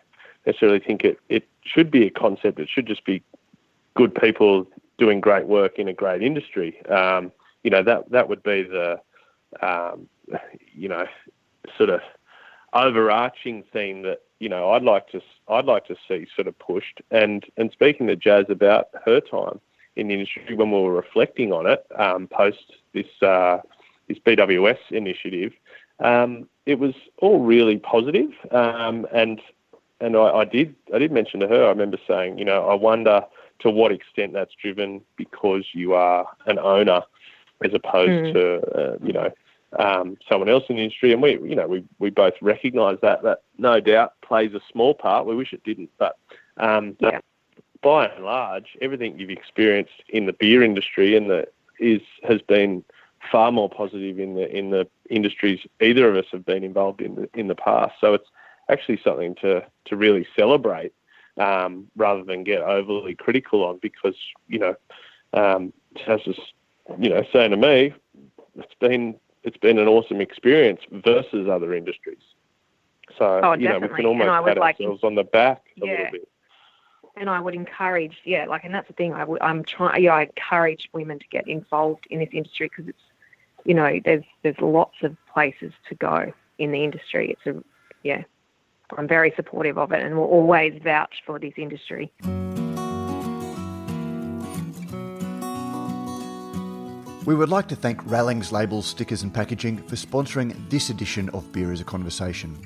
necessarily 0.46 0.80
think 0.80 1.04
it 1.04 1.18
it 1.28 1.46
should 1.62 1.90
be 1.90 2.06
a 2.06 2.10
concept. 2.10 2.58
It 2.58 2.68
should 2.68 2.86
just 2.86 3.04
be 3.04 3.22
good 3.94 4.14
people 4.14 4.66
doing 4.96 5.20
great 5.20 5.46
work 5.46 5.78
in 5.78 5.88
a 5.88 5.92
great 5.92 6.22
industry. 6.22 6.84
Um, 6.86 7.30
you 7.62 7.70
know 7.70 7.82
that 7.82 8.10
that 8.10 8.28
would 8.28 8.42
be 8.42 8.62
the 8.62 9.00
um, 9.62 10.08
you 10.72 10.88
know 10.88 11.06
sort 11.76 11.90
of 11.90 12.00
overarching 12.72 13.64
theme 13.72 14.02
that 14.02 14.22
you 14.38 14.48
know 14.48 14.70
I'd 14.72 14.82
like 14.82 15.08
to 15.10 15.20
I'd 15.48 15.64
like 15.64 15.86
to 15.86 15.96
see 16.06 16.26
sort 16.34 16.48
of 16.48 16.58
pushed. 16.58 17.00
And 17.10 17.44
and 17.56 17.70
speaking 17.72 18.06
to 18.08 18.16
Jaz 18.16 18.48
about 18.48 18.88
her 19.04 19.20
time 19.20 19.60
in 19.96 20.08
the 20.08 20.14
industry 20.14 20.54
when 20.54 20.70
we 20.70 20.80
were 20.80 20.92
reflecting 20.92 21.52
on 21.52 21.66
it 21.66 21.84
um, 21.98 22.28
post 22.28 22.72
this 22.94 23.06
uh, 23.22 23.58
this 24.08 24.18
BWS 24.18 24.78
initiative, 24.90 25.52
um, 26.00 26.48
it 26.66 26.78
was 26.78 26.94
all 27.18 27.40
really 27.40 27.78
positive. 27.78 28.30
Um, 28.50 29.06
and 29.12 29.40
and 30.00 30.16
I, 30.16 30.28
I 30.28 30.44
did 30.44 30.74
I 30.94 30.98
did 30.98 31.12
mention 31.12 31.40
to 31.40 31.48
her. 31.48 31.66
I 31.66 31.68
remember 31.68 31.98
saying, 32.06 32.38
you 32.38 32.44
know, 32.44 32.68
I 32.68 32.74
wonder 32.74 33.22
to 33.60 33.70
what 33.70 33.90
extent 33.90 34.32
that's 34.32 34.54
driven 34.54 35.00
because 35.16 35.64
you 35.72 35.94
are 35.94 36.28
an 36.46 36.58
owner 36.60 37.02
as 37.64 37.72
opposed 37.74 38.10
mm. 38.10 38.32
to 38.32 38.78
uh, 38.78 38.96
you 39.02 39.12
know 39.12 39.30
um, 39.78 40.16
someone 40.28 40.48
else 40.48 40.64
in 40.68 40.76
the 40.76 40.82
industry, 40.82 41.12
and 41.12 41.20
we, 41.20 41.32
you 41.32 41.54
know, 41.54 41.66
we, 41.66 41.84
we 41.98 42.10
both 42.10 42.34
recognise 42.40 42.98
that 43.02 43.22
that 43.22 43.42
no 43.58 43.80
doubt 43.80 44.14
plays 44.22 44.54
a 44.54 44.60
small 44.72 44.94
part. 44.94 45.26
We 45.26 45.36
wish 45.36 45.52
it 45.52 45.62
didn't, 45.64 45.90
but 45.98 46.16
um, 46.56 46.96
yeah. 47.00 47.20
by 47.82 48.06
and 48.06 48.24
large, 48.24 48.76
everything 48.80 49.18
you've 49.18 49.30
experienced 49.30 50.02
in 50.08 50.26
the 50.26 50.32
beer 50.32 50.62
industry 50.62 51.16
and 51.16 51.28
the 51.28 51.46
is 51.78 52.00
has 52.24 52.40
been 52.42 52.84
far 53.30 53.52
more 53.52 53.68
positive 53.68 54.18
in 54.18 54.34
the 54.34 54.48
in 54.56 54.70
the 54.70 54.88
industries 55.10 55.60
either 55.80 56.08
of 56.08 56.16
us 56.16 56.30
have 56.32 56.44
been 56.44 56.64
involved 56.64 57.00
in 57.00 57.14
the, 57.14 57.28
in 57.34 57.48
the 57.48 57.54
past. 57.54 57.94
So 58.00 58.14
it's 58.14 58.28
actually 58.70 59.00
something 59.04 59.34
to 59.36 59.64
to 59.84 59.96
really 59.96 60.26
celebrate 60.36 60.92
um, 61.36 61.88
rather 61.94 62.24
than 62.24 62.42
get 62.42 62.62
overly 62.62 63.14
critical 63.14 63.64
on 63.64 63.78
because 63.82 64.16
you 64.48 64.58
know 64.58 64.74
um, 65.34 65.72
as 66.06 66.20
you 66.98 67.10
know 67.10 67.24
saying 67.32 67.50
to 67.50 67.56
me, 67.56 67.94
it's 68.56 68.74
been 68.80 69.16
it's 69.42 69.56
been 69.56 69.78
an 69.78 69.88
awesome 69.88 70.20
experience 70.20 70.80
versus 70.90 71.48
other 71.48 71.74
industries. 71.74 72.22
So 73.18 73.40
oh, 73.42 73.52
you 73.54 73.68
know 73.68 73.78
we 73.78 73.88
can 73.88 74.06
almost 74.06 74.28
pat 74.28 74.58
like, 74.58 74.80
ourselves 74.80 75.04
on 75.04 75.14
the 75.14 75.24
back 75.24 75.64
a 75.76 75.86
yeah. 75.86 75.92
little 75.92 76.10
bit. 76.12 76.28
And 77.16 77.28
I 77.28 77.40
would 77.40 77.54
encourage, 77.54 78.18
yeah, 78.24 78.46
like, 78.46 78.62
and 78.62 78.72
that's 78.72 78.86
the 78.86 78.94
thing. 78.94 79.12
I 79.12 79.24
would, 79.24 79.42
I'm 79.42 79.64
trying, 79.64 80.04
yeah, 80.04 80.14
I 80.14 80.22
encourage 80.22 80.88
women 80.92 81.18
to 81.18 81.24
get 81.32 81.48
involved 81.48 82.06
in 82.10 82.20
this 82.20 82.28
industry 82.32 82.68
because 82.68 82.88
it's, 82.88 83.02
you 83.64 83.74
know, 83.74 83.98
there's 84.04 84.22
there's 84.42 84.60
lots 84.60 84.94
of 85.02 85.16
places 85.32 85.72
to 85.88 85.96
go 85.96 86.32
in 86.58 86.70
the 86.70 86.84
industry. 86.84 87.30
It's 87.32 87.44
a, 87.46 87.60
yeah, 88.04 88.22
I'm 88.96 89.08
very 89.08 89.32
supportive 89.34 89.78
of 89.78 89.90
it 89.90 90.00
and 90.00 90.16
will 90.16 90.24
always 90.24 90.80
vouch 90.82 91.22
for 91.26 91.40
this 91.40 91.54
industry. 91.56 92.12
We 97.28 97.34
would 97.34 97.50
like 97.50 97.68
to 97.68 97.76
thank 97.76 98.10
Rallings 98.10 98.52
Labels, 98.52 98.86
Stickers 98.86 99.22
and 99.22 99.34
Packaging 99.34 99.76
for 99.82 99.96
sponsoring 99.96 100.56
this 100.70 100.88
edition 100.88 101.28
of 101.34 101.52
Beer 101.52 101.70
as 101.72 101.82
a 101.82 101.84
Conversation. 101.84 102.56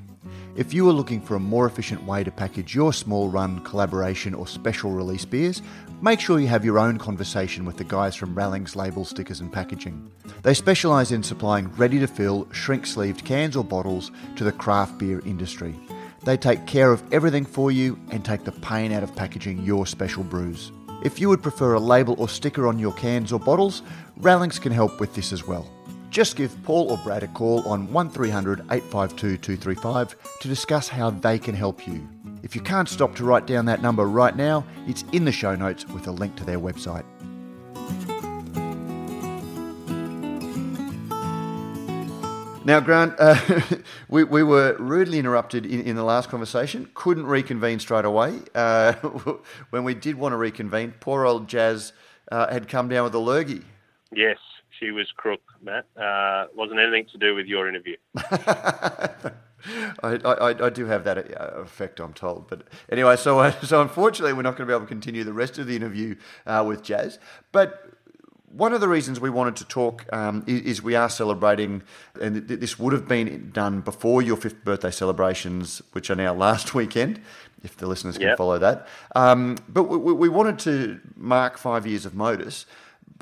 If 0.54 0.72
you 0.72 0.88
are 0.88 0.92
looking 0.92 1.20
for 1.20 1.34
a 1.34 1.40
more 1.40 1.66
efficient 1.66 2.00
way 2.04 2.22
to 2.22 2.30
package 2.30 2.72
your 2.72 2.92
small 2.92 3.28
run, 3.28 3.64
collaboration, 3.64 4.34
or 4.34 4.46
special 4.46 4.92
release 4.92 5.24
beers, 5.24 5.62
make 6.00 6.20
sure 6.20 6.38
you 6.38 6.46
have 6.46 6.64
your 6.64 6.78
own 6.78 6.96
conversation 6.96 7.64
with 7.64 7.76
the 7.76 7.82
guys 7.82 8.14
from 8.14 8.36
Rallings 8.36 8.76
Label 8.76 9.04
Stickers 9.04 9.40
and 9.40 9.52
Packaging. 9.52 10.08
They 10.44 10.54
specialise 10.54 11.10
in 11.10 11.24
supplying 11.24 11.66
ready 11.74 11.98
to 11.98 12.06
fill, 12.06 12.46
shrink 12.52 12.86
sleeved 12.86 13.24
cans 13.24 13.56
or 13.56 13.64
bottles 13.64 14.12
to 14.36 14.44
the 14.44 14.52
craft 14.52 14.96
beer 14.96 15.22
industry. 15.26 15.74
They 16.22 16.36
take 16.36 16.68
care 16.68 16.92
of 16.92 17.02
everything 17.12 17.46
for 17.46 17.72
you 17.72 17.98
and 18.12 18.24
take 18.24 18.44
the 18.44 18.52
pain 18.52 18.92
out 18.92 19.02
of 19.02 19.16
packaging 19.16 19.64
your 19.64 19.86
special 19.88 20.22
brews. 20.22 20.70
If 21.02 21.18
you 21.18 21.28
would 21.30 21.42
prefer 21.42 21.74
a 21.74 21.80
label 21.80 22.14
or 22.16 22.28
sticker 22.28 22.68
on 22.68 22.78
your 22.78 22.92
cans 22.92 23.32
or 23.32 23.40
bottles, 23.40 23.82
Rallings 24.16 24.58
can 24.58 24.72
help 24.72 25.00
with 25.00 25.14
this 25.14 25.32
as 25.32 25.46
well. 25.46 25.68
Just 26.10 26.36
give 26.36 26.54
Paul 26.62 26.90
or 26.90 26.98
Brad 26.98 27.22
a 27.22 27.28
call 27.28 27.66
on 27.66 27.90
1300 27.90 28.60
852 28.70 29.38
235 29.38 30.14
to 30.40 30.48
discuss 30.48 30.88
how 30.88 31.10
they 31.10 31.38
can 31.38 31.54
help 31.54 31.86
you. 31.86 32.06
If 32.42 32.54
you 32.54 32.60
can't 32.60 32.88
stop 32.88 33.14
to 33.16 33.24
write 33.24 33.46
down 33.46 33.64
that 33.66 33.80
number 33.80 34.04
right 34.04 34.36
now, 34.36 34.66
it's 34.86 35.04
in 35.12 35.24
the 35.24 35.32
show 35.32 35.54
notes 35.54 35.88
with 35.88 36.06
a 36.08 36.10
link 36.10 36.36
to 36.36 36.44
their 36.44 36.58
website. 36.58 37.04
Now, 42.64 42.78
Grant, 42.78 43.14
uh, 43.18 43.36
we, 44.08 44.22
we 44.22 44.42
were 44.42 44.76
rudely 44.78 45.18
interrupted 45.18 45.66
in, 45.66 45.80
in 45.80 45.96
the 45.96 46.04
last 46.04 46.28
conversation, 46.28 46.90
couldn't 46.94 47.26
reconvene 47.26 47.80
straight 47.80 48.04
away. 48.04 48.38
Uh, 48.54 48.92
when 49.70 49.82
we 49.82 49.94
did 49.94 50.16
want 50.16 50.32
to 50.32 50.36
reconvene, 50.36 50.94
poor 51.00 51.24
old 51.24 51.48
Jaz 51.48 51.92
uh, 52.30 52.52
had 52.52 52.68
come 52.68 52.88
down 52.88 53.04
with 53.04 53.14
a 53.14 53.18
lurgy. 53.18 53.62
Yes, 54.14 54.38
she 54.78 54.90
was 54.90 55.10
crook, 55.16 55.42
Matt. 55.62 55.86
Uh, 55.96 56.46
wasn't 56.54 56.80
anything 56.80 57.06
to 57.12 57.18
do 57.18 57.34
with 57.34 57.46
your 57.46 57.68
interview. 57.68 57.96
I, 60.02 60.18
I, 60.24 60.66
I, 60.66 60.70
do 60.70 60.86
have 60.86 61.04
that 61.04 61.18
uh, 61.40 61.60
effect, 61.60 62.00
I'm 62.00 62.12
told. 62.12 62.48
But 62.48 62.66
anyway, 62.90 63.16
so 63.16 63.38
uh, 63.38 63.52
so 63.60 63.80
unfortunately, 63.80 64.32
we're 64.32 64.42
not 64.42 64.56
going 64.56 64.66
to 64.66 64.72
be 64.72 64.74
able 64.74 64.86
to 64.86 64.88
continue 64.88 65.22
the 65.24 65.32
rest 65.32 65.58
of 65.58 65.66
the 65.66 65.76
interview 65.76 66.16
with 66.64 66.82
Jaz. 66.82 67.18
But 67.52 67.92
one 68.52 68.74
of 68.74 68.80
the 68.80 68.88
reasons 68.88 69.18
we 69.18 69.30
wanted 69.30 69.56
to 69.56 69.64
talk 69.64 70.04
um, 70.12 70.44
is, 70.46 70.60
is, 70.62 70.82
we 70.82 70.94
are 70.94 71.08
celebrating, 71.08 71.82
and 72.20 72.36
this 72.46 72.78
would 72.78 72.92
have 72.92 73.08
been 73.08 73.50
done 73.50 73.80
before 73.80 74.20
your 74.20 74.36
fifth 74.36 74.62
birthday 74.64 74.90
celebrations, 74.90 75.80
which 75.92 76.10
are 76.10 76.14
now 76.14 76.34
last 76.34 76.74
weekend, 76.74 77.20
if 77.64 77.76
the 77.76 77.86
listeners 77.86 78.18
can 78.18 78.28
yep. 78.28 78.38
follow 78.38 78.58
that. 78.58 78.86
Um, 79.16 79.56
but 79.68 79.84
we, 79.84 80.12
we, 80.12 80.28
wanted 80.28 80.58
to 80.60 81.00
mark 81.16 81.56
five 81.56 81.86
years 81.86 82.04
of 82.04 82.14
Modus. 82.14 82.66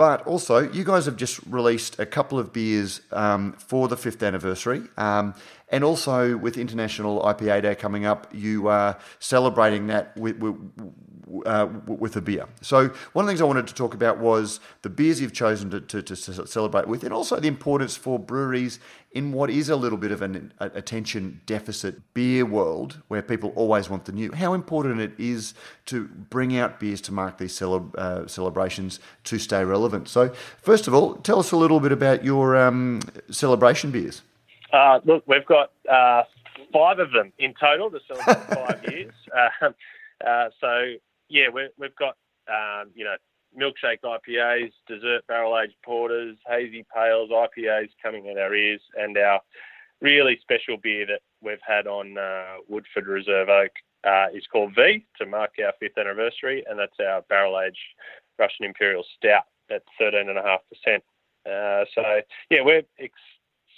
But 0.00 0.26
also, 0.26 0.60
you 0.60 0.82
guys 0.82 1.04
have 1.04 1.16
just 1.16 1.40
released 1.46 1.98
a 1.98 2.06
couple 2.06 2.38
of 2.38 2.54
beers 2.54 3.02
um, 3.12 3.52
for 3.52 3.86
the 3.86 3.98
fifth 3.98 4.22
anniversary. 4.22 4.84
Um, 4.96 5.34
and 5.68 5.84
also, 5.84 6.38
with 6.38 6.56
International 6.56 7.20
IPA 7.20 7.60
Day 7.60 7.74
coming 7.74 8.06
up, 8.06 8.26
you 8.32 8.68
are 8.68 8.96
celebrating 9.18 9.88
that 9.88 10.16
with, 10.16 10.38
with, 10.38 10.56
uh, 11.46 11.68
with 11.86 12.16
a 12.16 12.20
beer. 12.20 12.46
So 12.60 12.88
one 13.12 13.24
of 13.24 13.26
the 13.26 13.30
things 13.30 13.40
I 13.40 13.44
wanted 13.44 13.66
to 13.68 13.74
talk 13.74 13.94
about 13.94 14.18
was 14.18 14.60
the 14.82 14.90
beers 14.90 15.20
you've 15.20 15.32
chosen 15.32 15.70
to, 15.70 15.80
to, 15.80 16.02
to 16.02 16.46
celebrate 16.46 16.88
with, 16.88 17.04
and 17.04 17.12
also 17.12 17.38
the 17.38 17.48
importance 17.48 17.96
for 17.96 18.18
breweries 18.18 18.78
in 19.12 19.32
what 19.32 19.50
is 19.50 19.68
a 19.68 19.76
little 19.76 19.98
bit 19.98 20.12
of 20.12 20.22
an 20.22 20.52
attention 20.60 21.40
deficit 21.46 22.14
beer 22.14 22.44
world, 22.44 23.02
where 23.08 23.22
people 23.22 23.52
always 23.56 23.90
want 23.90 24.04
the 24.04 24.12
new. 24.12 24.30
How 24.32 24.54
important 24.54 25.00
it 25.00 25.12
is 25.18 25.54
to 25.86 26.06
bring 26.06 26.56
out 26.56 26.78
beers 26.78 27.00
to 27.02 27.12
mark 27.12 27.38
these 27.38 27.54
cele- 27.54 27.92
uh, 27.98 28.26
celebrations 28.26 29.00
to 29.24 29.38
stay 29.38 29.64
relevant. 29.64 30.08
So 30.08 30.32
first 30.62 30.86
of 30.86 30.94
all, 30.94 31.14
tell 31.16 31.40
us 31.40 31.52
a 31.52 31.56
little 31.56 31.80
bit 31.80 31.92
about 31.92 32.24
your 32.24 32.56
um, 32.56 33.00
celebration 33.30 33.90
beers. 33.90 34.22
Uh, 34.72 35.00
look, 35.04 35.24
we've 35.26 35.46
got 35.46 35.72
uh, 35.90 36.22
five 36.72 36.98
of 36.98 37.10
them 37.12 37.32
in 37.38 37.54
total 37.58 37.90
to 37.90 37.98
celebrate 38.06 38.54
five 38.54 38.84
years. 38.92 39.12
Um, 39.62 39.74
uh, 40.26 40.48
so 40.60 40.94
yeah, 41.30 41.48
we 41.52 41.68
have 41.80 41.96
got 41.96 42.16
um, 42.48 42.90
you 42.94 43.04
know 43.04 43.16
milkshake 43.58 44.00
IPAs, 44.04 44.72
dessert 44.86 45.26
barrel 45.26 45.58
aged 45.58 45.74
porters, 45.84 46.36
hazy 46.46 46.84
pales, 46.94 47.30
IPAs 47.30 47.88
coming 48.02 48.26
in 48.26 48.38
our 48.38 48.54
ears, 48.54 48.80
and 48.96 49.16
our 49.16 49.40
really 50.00 50.38
special 50.42 50.76
beer 50.76 51.06
that 51.06 51.20
we've 51.42 51.58
had 51.66 51.86
on 51.86 52.18
uh, 52.18 52.56
Woodford 52.68 53.06
Reserve 53.06 53.48
Oak 53.48 53.70
uh, 54.04 54.26
is 54.34 54.44
called 54.50 54.74
V 54.74 55.06
to 55.18 55.26
mark 55.26 55.52
our 55.64 55.72
fifth 55.78 55.98
anniversary, 55.98 56.64
and 56.68 56.78
that's 56.78 56.96
our 57.00 57.22
barrel 57.28 57.60
aged 57.60 57.78
Russian 58.38 58.64
Imperial 58.64 59.04
Stout 59.16 59.44
at 59.70 59.82
13.5%. 60.00 60.58
Uh, 61.46 61.84
so, 61.94 62.02
yeah, 62.50 62.60
we're 62.62 62.82
ex- 62.98 63.14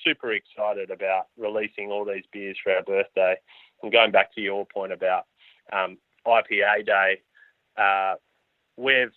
super 0.04 0.32
excited 0.32 0.90
about 0.90 1.26
releasing 1.36 1.90
all 1.90 2.04
these 2.04 2.24
beers 2.32 2.56
for 2.62 2.72
our 2.72 2.82
birthday. 2.82 3.36
And 3.82 3.92
going 3.92 4.12
back 4.12 4.34
to 4.34 4.40
your 4.40 4.66
point 4.66 4.92
about 4.92 5.24
um, 5.72 5.98
IPA 6.26 6.86
Day, 6.86 7.20
uh, 7.76 8.14
we've 8.76 9.12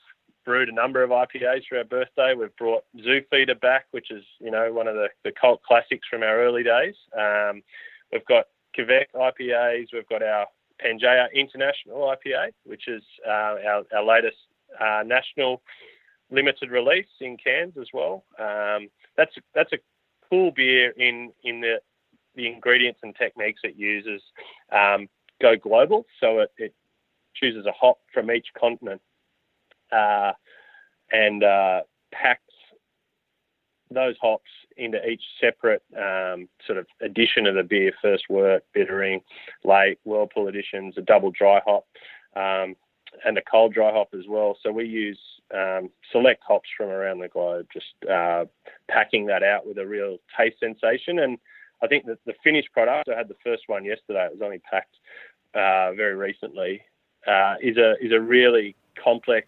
brewed 0.45 0.69
a 0.69 0.73
number 0.73 1.03
of 1.03 1.09
IPAs 1.09 1.63
for 1.67 1.79
our 1.79 1.83
birthday. 1.83 2.33
We've 2.37 2.55
brought 2.55 2.83
Zoo 3.03 3.21
Feeder 3.31 3.55
back, 3.55 3.85
which 3.91 4.11
is 4.11 4.23
you 4.39 4.51
know 4.51 4.71
one 4.71 4.87
of 4.87 4.95
the, 4.95 5.07
the 5.23 5.31
cult 5.31 5.61
classics 5.63 6.07
from 6.09 6.23
our 6.23 6.39
early 6.39 6.63
days. 6.63 6.95
Um, 7.17 7.63
we've 8.11 8.25
got 8.25 8.45
Quebec 8.73 9.09
IPAs. 9.15 9.87
We've 9.91 10.07
got 10.07 10.21
our 10.21 10.45
Pangea 10.83 11.27
International 11.33 12.13
IPA, 12.15 12.51
which 12.65 12.87
is 12.87 13.03
uh, 13.25 13.55
our, 13.65 13.83
our 13.95 14.03
latest 14.03 14.37
uh, 14.79 15.03
national 15.05 15.61
limited 16.31 16.71
release 16.71 17.07
in 17.21 17.37
cans 17.37 17.73
as 17.79 17.87
well. 17.93 18.23
Um, 18.39 18.89
that's 19.17 19.35
that's 19.53 19.73
a 19.73 19.77
cool 20.29 20.51
beer 20.51 20.91
in 20.91 21.31
in 21.43 21.61
the 21.61 21.79
the 22.35 22.47
ingredients 22.47 22.99
and 23.03 23.15
techniques 23.15 23.61
it 23.63 23.75
uses 23.77 24.21
um, 24.71 25.07
go 25.41 25.55
global. 25.55 26.05
So 26.19 26.39
it, 26.39 26.51
it 26.57 26.73
chooses 27.35 27.65
a 27.65 27.71
hop 27.71 27.99
from 28.13 28.31
each 28.31 28.47
continent 28.57 29.01
uh, 29.91 30.31
and 31.11 31.43
uh, 31.43 31.81
packs 32.11 32.41
those 33.91 34.15
hops 34.21 34.49
into 34.77 34.97
each 35.07 35.21
separate 35.39 35.83
um, 35.95 36.49
sort 36.65 36.77
of 36.77 36.87
edition 37.01 37.45
of 37.45 37.55
the 37.55 37.63
beer, 37.63 37.91
first 38.01 38.23
work, 38.29 38.63
bittering, 38.73 39.21
late, 39.63 39.99
whirlpool 40.03 40.47
editions, 40.47 40.95
a 40.97 41.01
double 41.01 41.31
dry 41.31 41.61
hop, 41.65 41.85
um, 42.35 42.75
and 43.25 43.37
a 43.37 43.41
cold 43.49 43.73
dry 43.73 43.91
hop 43.91 44.09
as 44.13 44.25
well. 44.27 44.57
So 44.61 44.71
we 44.71 44.85
use 44.85 45.19
um, 45.53 45.89
select 46.11 46.43
hops 46.45 46.69
from 46.75 46.89
around 46.89 47.19
the 47.19 47.27
globe, 47.27 47.67
just 47.71 48.09
uh, 48.11 48.45
packing 48.89 49.27
that 49.27 49.43
out 49.43 49.65
with 49.65 49.77
a 49.77 49.85
real 49.85 50.17
taste 50.37 50.59
sensation. 50.59 51.19
And 51.19 51.37
I 51.81 51.87
think 51.87 52.05
that 52.07 52.17
the 52.25 52.33
finished 52.43 52.71
product, 52.73 53.09
I 53.09 53.17
had 53.17 53.27
the 53.27 53.35
first 53.43 53.63
one 53.67 53.85
yesterday, 53.85 54.25
it 54.25 54.33
was 54.33 54.41
only 54.43 54.59
packed 54.59 54.95
uh, 55.53 55.93
very 55.93 56.15
recently, 56.15 56.81
uh, 57.27 57.55
is 57.61 57.77
a 57.77 57.95
is 58.03 58.11
a 58.11 58.19
really 58.19 58.75
complex 59.01 59.47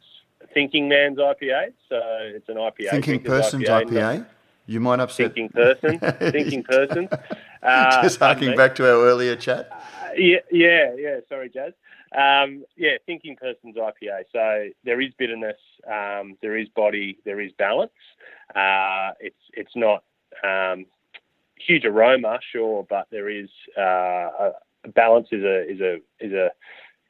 thinking 0.54 0.88
man's 0.88 1.18
IPA. 1.18 1.74
So 1.90 2.00
it's 2.22 2.50
an 2.50 2.56
IPA. 2.56 2.92
Thinking 2.92 3.24
person's 3.24 3.68
IPA. 3.68 3.90
IPA. 3.90 4.26
You 4.66 4.80
might 4.80 5.00
upset. 5.00 5.34
Thinking 5.34 5.50
person. 5.50 6.00
thinking 6.32 6.64
person. 6.64 7.10
Uh, 7.64 8.04
Just 8.04 8.20
harking 8.20 8.56
back 8.56 8.76
to 8.76 8.84
our 8.88 9.04
earlier 9.04 9.36
chat. 9.36 9.68
Uh, 9.72 10.10
yeah, 10.16 10.38
yeah, 10.52 10.94
yeah. 10.96 11.20
Sorry, 11.28 11.50
Jaz. 11.50 11.74
Um, 12.16 12.64
yeah, 12.78 12.98
thinking 13.06 13.36
person's 13.36 13.76
IPA. 13.76 14.24
So 14.32 14.70
there 14.86 15.02
is 15.02 15.12
bitterness, 15.18 15.58
um, 15.92 16.38
there 16.42 16.56
is 16.56 16.70
body, 16.70 17.18
there 17.26 17.42
is 17.42 17.52
balance. 17.58 17.92
Uh, 18.56 19.12
it's 19.20 19.36
it's 19.54 19.76
not 19.76 20.04
um, 20.44 20.86
huge 21.58 21.84
aroma, 21.84 22.40
sure, 22.52 22.86
but 22.90 23.08
there 23.12 23.30
is 23.30 23.50
uh, 23.78 23.82
a 23.82 24.52
balance 24.94 25.28
is 25.32 25.44
a 25.44 25.70
is 25.70 25.82
a 25.82 25.96
is 26.20 26.32
a 26.32 26.52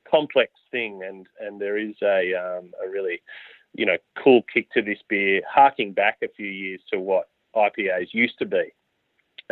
complex 0.10 0.52
thing, 0.72 1.02
and 1.08 1.28
and 1.40 1.60
there 1.60 1.78
is 1.78 1.96
a 2.02 2.34
um, 2.34 2.72
a 2.84 2.90
really 2.90 3.22
you 3.74 3.86
know 3.86 3.98
cool 4.22 4.42
kick 4.54 4.72
to 4.72 4.82
this 4.82 5.00
beer, 5.10 5.42
harking 5.50 5.94
back 5.94 6.18
a 6.24 6.28
few 6.36 6.48
years 6.48 6.82
to 6.92 7.00
what 7.00 7.30
IPAs 7.56 8.14
used 8.14 8.38
to 8.40 8.46
be. 8.46 8.74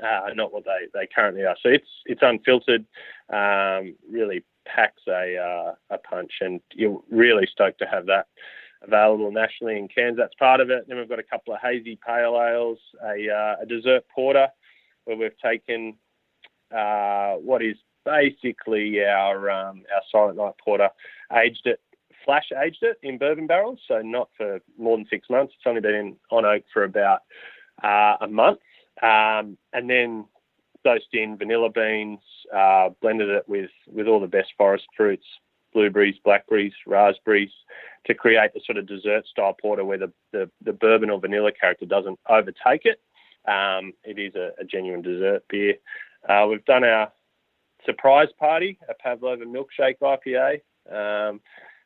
Uh, 0.01 0.29
not 0.35 0.51
what 0.51 0.65
they, 0.65 0.87
they 0.93 1.07
currently 1.13 1.45
are. 1.45 1.55
So 1.63 1.69
it's 1.69 1.87
it's 2.05 2.21
unfiltered, 2.21 2.85
um, 3.31 3.95
really 4.11 4.43
packs 4.67 5.01
a 5.07 5.37
uh, 5.37 5.73
a 5.89 5.97
punch, 5.97 6.33
and 6.41 6.59
you're 6.73 7.01
really 7.09 7.47
stoked 7.51 7.79
to 7.79 7.85
have 7.85 8.05
that 8.07 8.27
available 8.81 9.31
nationally 9.31 9.77
in 9.77 9.87
cans. 9.87 10.17
That's 10.17 10.33
part 10.35 10.59
of 10.59 10.69
it. 10.69 10.85
Then 10.87 10.97
we've 10.97 11.09
got 11.09 11.19
a 11.19 11.23
couple 11.23 11.53
of 11.53 11.59
hazy 11.61 11.97
pale 12.05 12.39
ales, 12.41 12.79
a, 13.03 13.29
uh, 13.31 13.63
a 13.63 13.65
dessert 13.65 14.03
porter, 14.13 14.47
where 15.05 15.17
we've 15.17 15.37
taken 15.43 15.95
uh, 16.75 17.33
what 17.35 17.63
is 17.63 17.75
basically 18.05 19.03
our 19.03 19.49
um, 19.49 19.83
our 19.93 20.01
Silent 20.11 20.37
Night 20.37 20.53
Porter 20.63 20.89
aged 21.33 21.65
it, 21.65 21.81
flash 22.23 22.51
aged 22.63 22.83
it 22.83 22.97
in 23.03 23.17
bourbon 23.17 23.47
barrels, 23.47 23.79
so 23.87 24.01
not 24.01 24.29
for 24.37 24.61
more 24.77 24.97
than 24.97 25.07
six 25.09 25.29
months. 25.29 25.53
It's 25.55 25.67
only 25.67 25.81
been 25.81 26.15
on 26.31 26.45
oak 26.45 26.63
for 26.73 26.83
about 26.83 27.21
uh, 27.83 28.17
a 28.21 28.27
month, 28.27 28.59
um, 29.01 29.57
and 29.73 29.89
then 29.89 30.25
dosed 30.83 31.13
in 31.13 31.37
vanilla 31.37 31.69
beans, 31.69 32.19
uh, 32.55 32.89
blended 33.01 33.29
it 33.29 33.49
with 33.49 33.71
with 33.87 34.07
all 34.07 34.19
the 34.19 34.27
best 34.27 34.49
forest 34.57 34.85
fruits, 34.95 35.25
blueberries, 35.73 36.15
blackberries, 36.23 36.73
raspberries, 36.87 37.51
to 38.05 38.13
create 38.13 38.51
a 38.55 38.59
sort 38.65 38.77
of 38.77 38.87
dessert 38.87 39.25
style 39.27 39.55
porter 39.59 39.83
where 39.83 39.97
the, 39.97 40.11
the, 40.31 40.49
the 40.63 40.73
bourbon 40.73 41.09
or 41.09 41.19
vanilla 41.19 41.51
character 41.51 41.85
doesn't 41.85 42.19
overtake 42.29 42.85
it. 42.85 43.01
Um, 43.47 43.93
it 44.03 44.17
is 44.17 44.33
a, 44.35 44.51
a, 44.59 44.63
genuine 44.63 45.03
dessert 45.03 45.43
beer. 45.49 45.75
Uh, 46.27 46.47
we've 46.49 46.65
done 46.65 46.83
our 46.83 47.11
surprise 47.85 48.29
party, 48.39 48.77
a 48.89 48.93
Pavlova 48.93 49.45
milkshake 49.45 49.99
IPA, 50.01 50.61
um, 50.91 51.41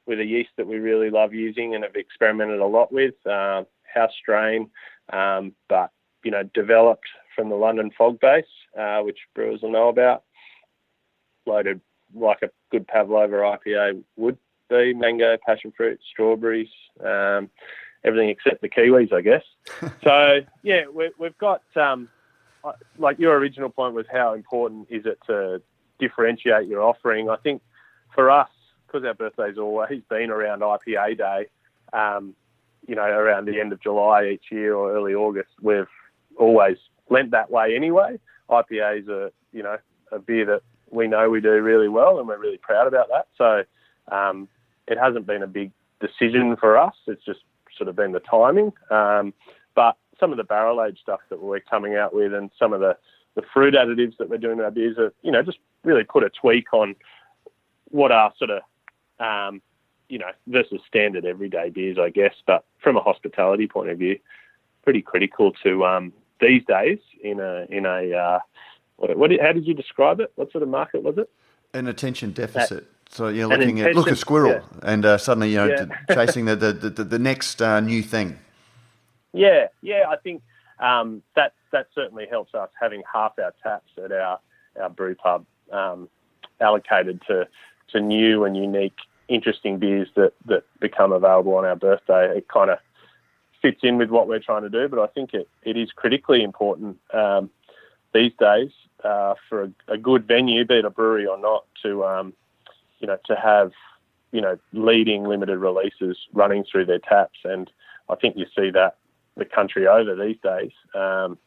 with 0.06 0.20
a 0.20 0.26
yeast 0.26 0.50
that 0.58 0.68
we 0.68 0.78
really 0.78 1.10
love 1.10 1.34
using 1.34 1.76
and 1.76 1.84
have 1.84 1.96
experimented 1.96 2.60
a 2.60 2.66
lot 2.66 2.92
with. 2.92 3.16
Uh, 3.26 3.64
house 3.94 4.12
strain, 4.20 4.70
um, 5.12 5.54
but 5.68 5.92
you 6.24 6.32
know, 6.32 6.44
developed 6.54 7.08
from 7.36 7.50
the 7.50 7.56
London 7.56 7.92
fog 7.98 8.20
base, 8.20 8.46
uh, 8.78 9.00
which 9.00 9.18
brewers 9.34 9.62
will 9.62 9.72
know 9.72 9.90
about. 9.90 10.24
Loaded 11.46 11.82
like 12.14 12.42
a 12.42 12.50
good 12.72 12.88
Pavlova 12.88 13.36
IPA 13.36 14.04
would 14.18 14.38
be 14.70 14.94
mango, 14.94 15.38
passion 15.46 15.74
fruit, 15.76 16.00
strawberries, 16.12 16.70
um, 17.04 17.50
everything 18.04 18.30
except 18.30 18.62
the 18.62 18.70
kiwis, 18.70 19.14
I 19.14 19.22
guess. 19.22 19.44
so, 20.04 20.40
yeah, 20.64 20.84
we, 20.94 21.10
have 21.22 21.38
got, 21.38 21.62
um, 21.76 22.10
like 22.98 23.20
your 23.20 23.36
original 23.38 23.70
point 23.70 23.94
was 23.94 24.06
how 24.12 24.34
important 24.34 24.88
is 24.90 25.06
it 25.06 25.20
to 25.28 25.62
differentiate 26.00 26.68
your 26.68 26.82
offering. 26.82 27.30
I 27.30 27.38
think 27.38 27.62
for 28.14 28.32
us, 28.32 28.50
because 28.88 29.06
our 29.06 29.14
birthday's 29.14 29.58
always 29.58 30.02
been 30.10 30.32
around 30.32 30.62
IPA 30.62 31.18
Day, 31.18 31.46
um, 31.94 32.36
you 32.88 32.96
know, 32.96 33.04
around 33.04 33.46
the 33.46 33.60
end 33.60 33.72
of 33.72 33.82
July 33.82 34.30
each 34.34 34.46
year 34.52 34.74
or 34.74 34.96
early 34.96 35.14
August, 35.14 35.50
we've 35.62 35.88
always 36.38 36.78
lent 37.10 37.32
that 37.32 37.52
way 37.52 37.76
anyway. 37.76 38.20
IPAs 38.50 39.08
are, 39.10 39.32
you 39.54 39.62
know, 39.62 39.78
a 40.12 40.20
beer 40.20 40.46
that 40.46 40.62
we 40.90 41.08
know 41.08 41.30
we 41.30 41.42
do 41.42 41.52
really 41.62 41.88
well, 41.88 42.20
and 42.20 42.28
we're 42.28 42.40
really 42.40 42.58
proud 42.58 42.88
about 42.88 43.08
that. 43.10 43.28
So 43.38 43.64
um, 44.16 44.48
it 44.88 44.98
hasn't 44.98 45.28
been 45.28 45.44
a 45.44 45.48
big 45.48 45.72
decision 46.00 46.56
for 46.56 46.78
us. 46.78 46.96
It's 47.08 47.24
just 47.24 47.42
sort 47.78 47.90
of 47.90 47.96
been 47.96 48.12
the 48.12 48.22
timing. 48.22 48.74
Um, 48.90 49.34
but 49.76 49.98
some 50.20 50.32
of 50.32 50.38
the 50.38 50.44
barrel 50.44 50.84
age 50.84 51.00
stuff 51.02 51.20
that 51.30 51.42
we're 51.42 51.60
coming 51.60 51.96
out 51.96 52.14
with, 52.14 52.34
and 52.34 52.50
some 52.58 52.74
of 52.74 52.80
the 52.80 52.98
the 53.36 53.44
fruit 53.54 53.76
additives 53.76 54.18
that 54.18 54.30
we're 54.30 54.38
doing 54.38 54.58
in 54.58 54.66
our 54.66 54.72
beers 54.72 54.98
are, 54.98 55.14
you 55.22 55.32
know, 55.32 55.44
just 55.44 55.60
really 55.84 56.04
put 56.04 56.24
a 56.24 56.30
tweak 56.30 56.74
on 56.74 56.96
what 57.92 58.12
are 58.12 58.34
sort 58.38 58.52
of, 58.52 58.62
um, 59.20 59.62
you 60.08 60.18
know, 60.18 60.32
versus 60.48 60.82
standard 60.88 61.26
everyday 61.26 61.70
beers, 61.70 61.98
I 62.00 62.10
guess. 62.10 62.34
But 62.46 62.66
from 62.82 62.98
a 62.98 63.02
hospitality 63.02 63.68
point 63.68 63.90
of 63.90 63.98
view, 63.98 64.20
pretty 64.84 65.02
critical 65.02 65.52
to 65.64 65.86
um, 65.86 66.14
these 66.40 66.64
days 66.68 67.00
in 67.22 67.40
a 67.40 67.66
in 67.70 67.86
a 67.86 68.14
uh, 68.14 68.40
what, 68.98 69.18
what, 69.18 69.32
how 69.42 69.52
did 69.52 69.68
you 69.68 69.74
describe 69.74 70.20
it? 70.20 70.32
What 70.36 70.52
sort 70.52 70.64
of 70.64 70.70
market 70.70 71.04
was 71.04 71.18
it? 71.18 71.30
An 71.74 71.88
attention 71.88 72.32
deficit. 72.32 72.88
so 73.10 73.28
you're 73.28 73.48
looking 73.48 73.80
at 73.82 73.96
look 73.96 74.10
a 74.10 74.16
squirrel, 74.16 74.52
yeah. 74.52 74.80
and 74.84 75.06
uh, 75.06 75.18
suddenly 75.18 75.52
you 75.52 75.58
know 75.58 75.68
yeah. 75.68 76.16
chasing 76.16 76.46
the 76.46 76.56
the, 76.56 76.74
the, 76.74 77.04
the 77.04 77.20
next 77.20 77.62
uh, 77.62 77.80
new 77.80 78.02
thing. 78.02 78.40
Yeah, 79.34 79.68
yeah, 79.82 80.06
I 80.10 80.16
think 80.18 80.42
um, 80.80 81.22
that 81.36 81.54
that 81.72 81.88
certainly 81.94 82.26
helps 82.30 82.56
us 82.56 82.70
having 82.80 83.04
half 83.12 83.34
our 83.38 83.54
taps 83.62 83.92
at 84.04 84.12
our 84.12 84.40
our 84.82 84.90
brew 84.90 85.16
pub 85.16 85.46
um, 85.72 86.10
allocated 86.60 87.22
to 87.28 87.48
to 87.92 88.00
new 88.00 88.44
and 88.44 88.56
unique 88.56 88.98
interesting 89.28 89.78
beers 89.78 90.08
that, 90.16 90.34
that 90.46 90.64
become 90.80 91.12
available 91.12 91.56
on 91.56 91.66
our 91.66 91.76
birthday. 91.76 92.38
It 92.38 92.48
kind 92.48 92.70
of 92.70 92.80
fits 93.62 93.80
in 93.84 93.98
with 93.98 94.10
what 94.10 94.28
we're 94.28 94.40
trying 94.40 94.64
to 94.64 94.70
do, 94.70 94.88
but 94.88 95.00
I 95.00 95.08
think 95.08 95.34
it, 95.34 95.48
it 95.64 95.78
is 95.78 95.92
critically 95.92 96.44
important 96.44 96.98
um, 97.14 97.50
these 98.14 98.32
days 98.40 98.72
uh, 99.04 99.36
for 99.48 99.64
a, 99.64 99.72
a, 99.88 99.98
good 99.98 100.28
venue, 100.28 100.66
be 100.66 100.76
it 100.76 100.86
a 100.86 100.90
brewery 100.90 101.26
or 101.26 101.38
not, 101.38 101.66
to 101.84 102.04
um, 102.06 102.34
you 103.00 103.08
know 103.08 103.18
to 103.26 103.36
have 103.36 103.72
you 104.32 104.42
know 104.42 104.58
leading 104.74 105.24
limited 105.24 105.58
releases 105.58 106.18
running 106.34 106.64
through 106.70 106.86
their 106.86 107.00
taps, 107.00 107.40
and 107.44 107.72
I 108.10 108.16
think 108.16 108.36
you 108.36 108.46
see 108.56 108.72
that 108.72 108.98
the 109.38 109.46
country 109.46 109.88
over 109.88 110.16
these 110.16 110.38
days. 110.44 110.72
Um, 110.94 111.38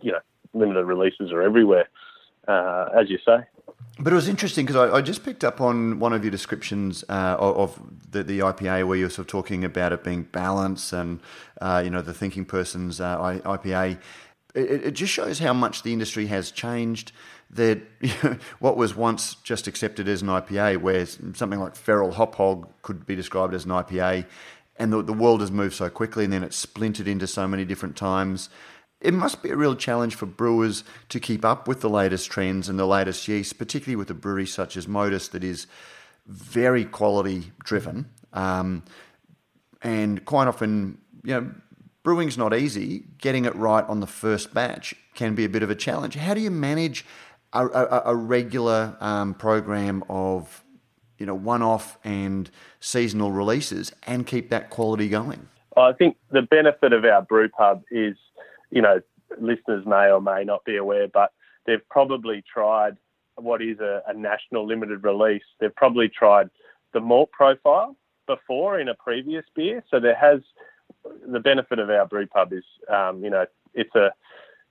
you 0.00 0.12
know, 0.12 0.20
limited 0.52 0.84
releases 0.84 1.32
are 1.32 1.42
everywhere, 1.42 1.88
uh, 2.48 2.88
as 2.98 3.10
you 3.10 3.18
say. 3.24 3.44
But 3.98 4.12
it 4.12 4.16
was 4.16 4.28
interesting 4.28 4.66
because 4.66 4.90
I, 4.90 4.96
I, 4.96 5.00
just 5.02 5.24
picked 5.24 5.44
up 5.44 5.60
on 5.60 6.00
one 6.00 6.12
of 6.12 6.24
your 6.24 6.32
descriptions 6.32 7.04
uh, 7.08 7.36
of, 7.38 7.80
the, 8.10 8.24
the, 8.24 8.40
IPA 8.40 8.88
where 8.88 8.98
you're 8.98 9.08
sort 9.08 9.28
of 9.28 9.30
talking 9.30 9.64
about 9.64 9.92
it 9.92 10.02
being 10.02 10.24
balance 10.24 10.92
and 10.92 11.20
uh, 11.60 11.80
you 11.84 11.90
know 11.90 12.02
the 12.02 12.14
thinking 12.14 12.44
person's 12.44 13.00
uh, 13.00 13.18
IPA. 13.18 13.98
It, 14.54 14.86
it, 14.86 14.90
just 14.92 15.12
shows 15.12 15.38
how 15.38 15.52
much 15.52 15.84
the 15.84 15.92
industry 15.92 16.26
has 16.26 16.50
changed. 16.50 17.12
That 17.50 17.82
you 18.00 18.12
know, 18.24 18.38
what 18.58 18.76
was 18.76 18.96
once 18.96 19.36
just 19.36 19.68
accepted 19.68 20.08
as 20.08 20.22
an 20.22 20.28
IPA, 20.28 20.78
where 20.78 21.06
something 21.06 21.60
like 21.60 21.76
Feral 21.76 22.12
Hop 22.12 22.34
Hog 22.34 22.68
could 22.82 23.06
be 23.06 23.14
described 23.14 23.54
as 23.54 23.64
an 23.64 23.70
IPA, 23.70 24.26
and 24.76 24.92
the, 24.92 25.02
the 25.02 25.12
world 25.12 25.40
has 25.40 25.52
moved 25.52 25.74
so 25.74 25.88
quickly, 25.88 26.24
and 26.24 26.32
then 26.32 26.42
it's 26.42 26.56
splintered 26.56 27.06
into 27.06 27.28
so 27.28 27.46
many 27.46 27.64
different 27.64 27.96
times 27.96 28.48
it 29.04 29.12
must 29.12 29.42
be 29.42 29.50
a 29.50 29.56
real 29.56 29.76
challenge 29.76 30.14
for 30.14 30.26
brewers 30.26 30.82
to 31.10 31.20
keep 31.20 31.44
up 31.44 31.68
with 31.68 31.80
the 31.82 31.90
latest 31.90 32.30
trends 32.30 32.68
and 32.68 32.78
the 32.78 32.86
latest 32.86 33.28
yeast, 33.28 33.58
particularly 33.58 33.96
with 33.96 34.10
a 34.10 34.14
brewery 34.14 34.46
such 34.46 34.76
as 34.76 34.88
Modus 34.88 35.28
that 35.28 35.44
is 35.44 35.66
very 36.26 36.84
quality 36.84 37.52
driven. 37.62 38.08
Um, 38.32 38.82
and 39.82 40.24
quite 40.24 40.48
often, 40.48 40.98
you 41.22 41.34
know, 41.34 41.54
brewing's 42.02 42.38
not 42.38 42.54
easy. 42.54 43.04
Getting 43.18 43.44
it 43.44 43.54
right 43.54 43.84
on 43.84 44.00
the 44.00 44.06
first 44.06 44.54
batch 44.54 44.94
can 45.14 45.34
be 45.34 45.44
a 45.44 45.48
bit 45.48 45.62
of 45.62 45.68
a 45.68 45.74
challenge. 45.74 46.14
How 46.14 46.32
do 46.32 46.40
you 46.40 46.50
manage 46.50 47.04
a, 47.52 47.66
a, 47.66 48.02
a 48.06 48.14
regular 48.16 48.96
um, 49.00 49.34
program 49.34 50.02
of, 50.08 50.64
you 51.18 51.26
know, 51.26 51.34
one-off 51.34 51.98
and 52.04 52.50
seasonal 52.80 53.30
releases 53.30 53.92
and 54.04 54.26
keep 54.26 54.48
that 54.48 54.70
quality 54.70 55.10
going? 55.10 55.48
I 55.76 55.92
think 55.92 56.16
the 56.30 56.42
benefit 56.42 56.92
of 56.92 57.04
our 57.04 57.20
brew 57.20 57.48
pub 57.48 57.82
is 57.90 58.16
you 58.74 58.82
know, 58.82 59.00
listeners 59.40 59.86
may 59.86 60.10
or 60.10 60.20
may 60.20 60.44
not 60.44 60.64
be 60.64 60.76
aware, 60.76 61.08
but 61.08 61.32
they've 61.64 61.88
probably 61.88 62.42
tried 62.52 62.96
what 63.36 63.62
is 63.62 63.78
a, 63.80 64.02
a 64.06 64.12
national 64.12 64.66
limited 64.66 65.02
release. 65.04 65.42
They've 65.60 65.74
probably 65.74 66.08
tried 66.08 66.50
the 66.92 67.00
malt 67.00 67.30
profile 67.32 67.96
before 68.26 68.80
in 68.80 68.88
a 68.88 68.94
previous 68.94 69.44
beer. 69.54 69.82
So 69.90 70.00
there 70.00 70.16
has 70.16 70.40
the 71.26 71.40
benefit 71.40 71.78
of 71.78 71.88
our 71.88 72.06
brew 72.06 72.26
pub 72.26 72.52
is, 72.52 72.64
um, 72.88 73.22
you 73.22 73.30
know, 73.30 73.46
it's 73.74 73.94
a 73.94 74.10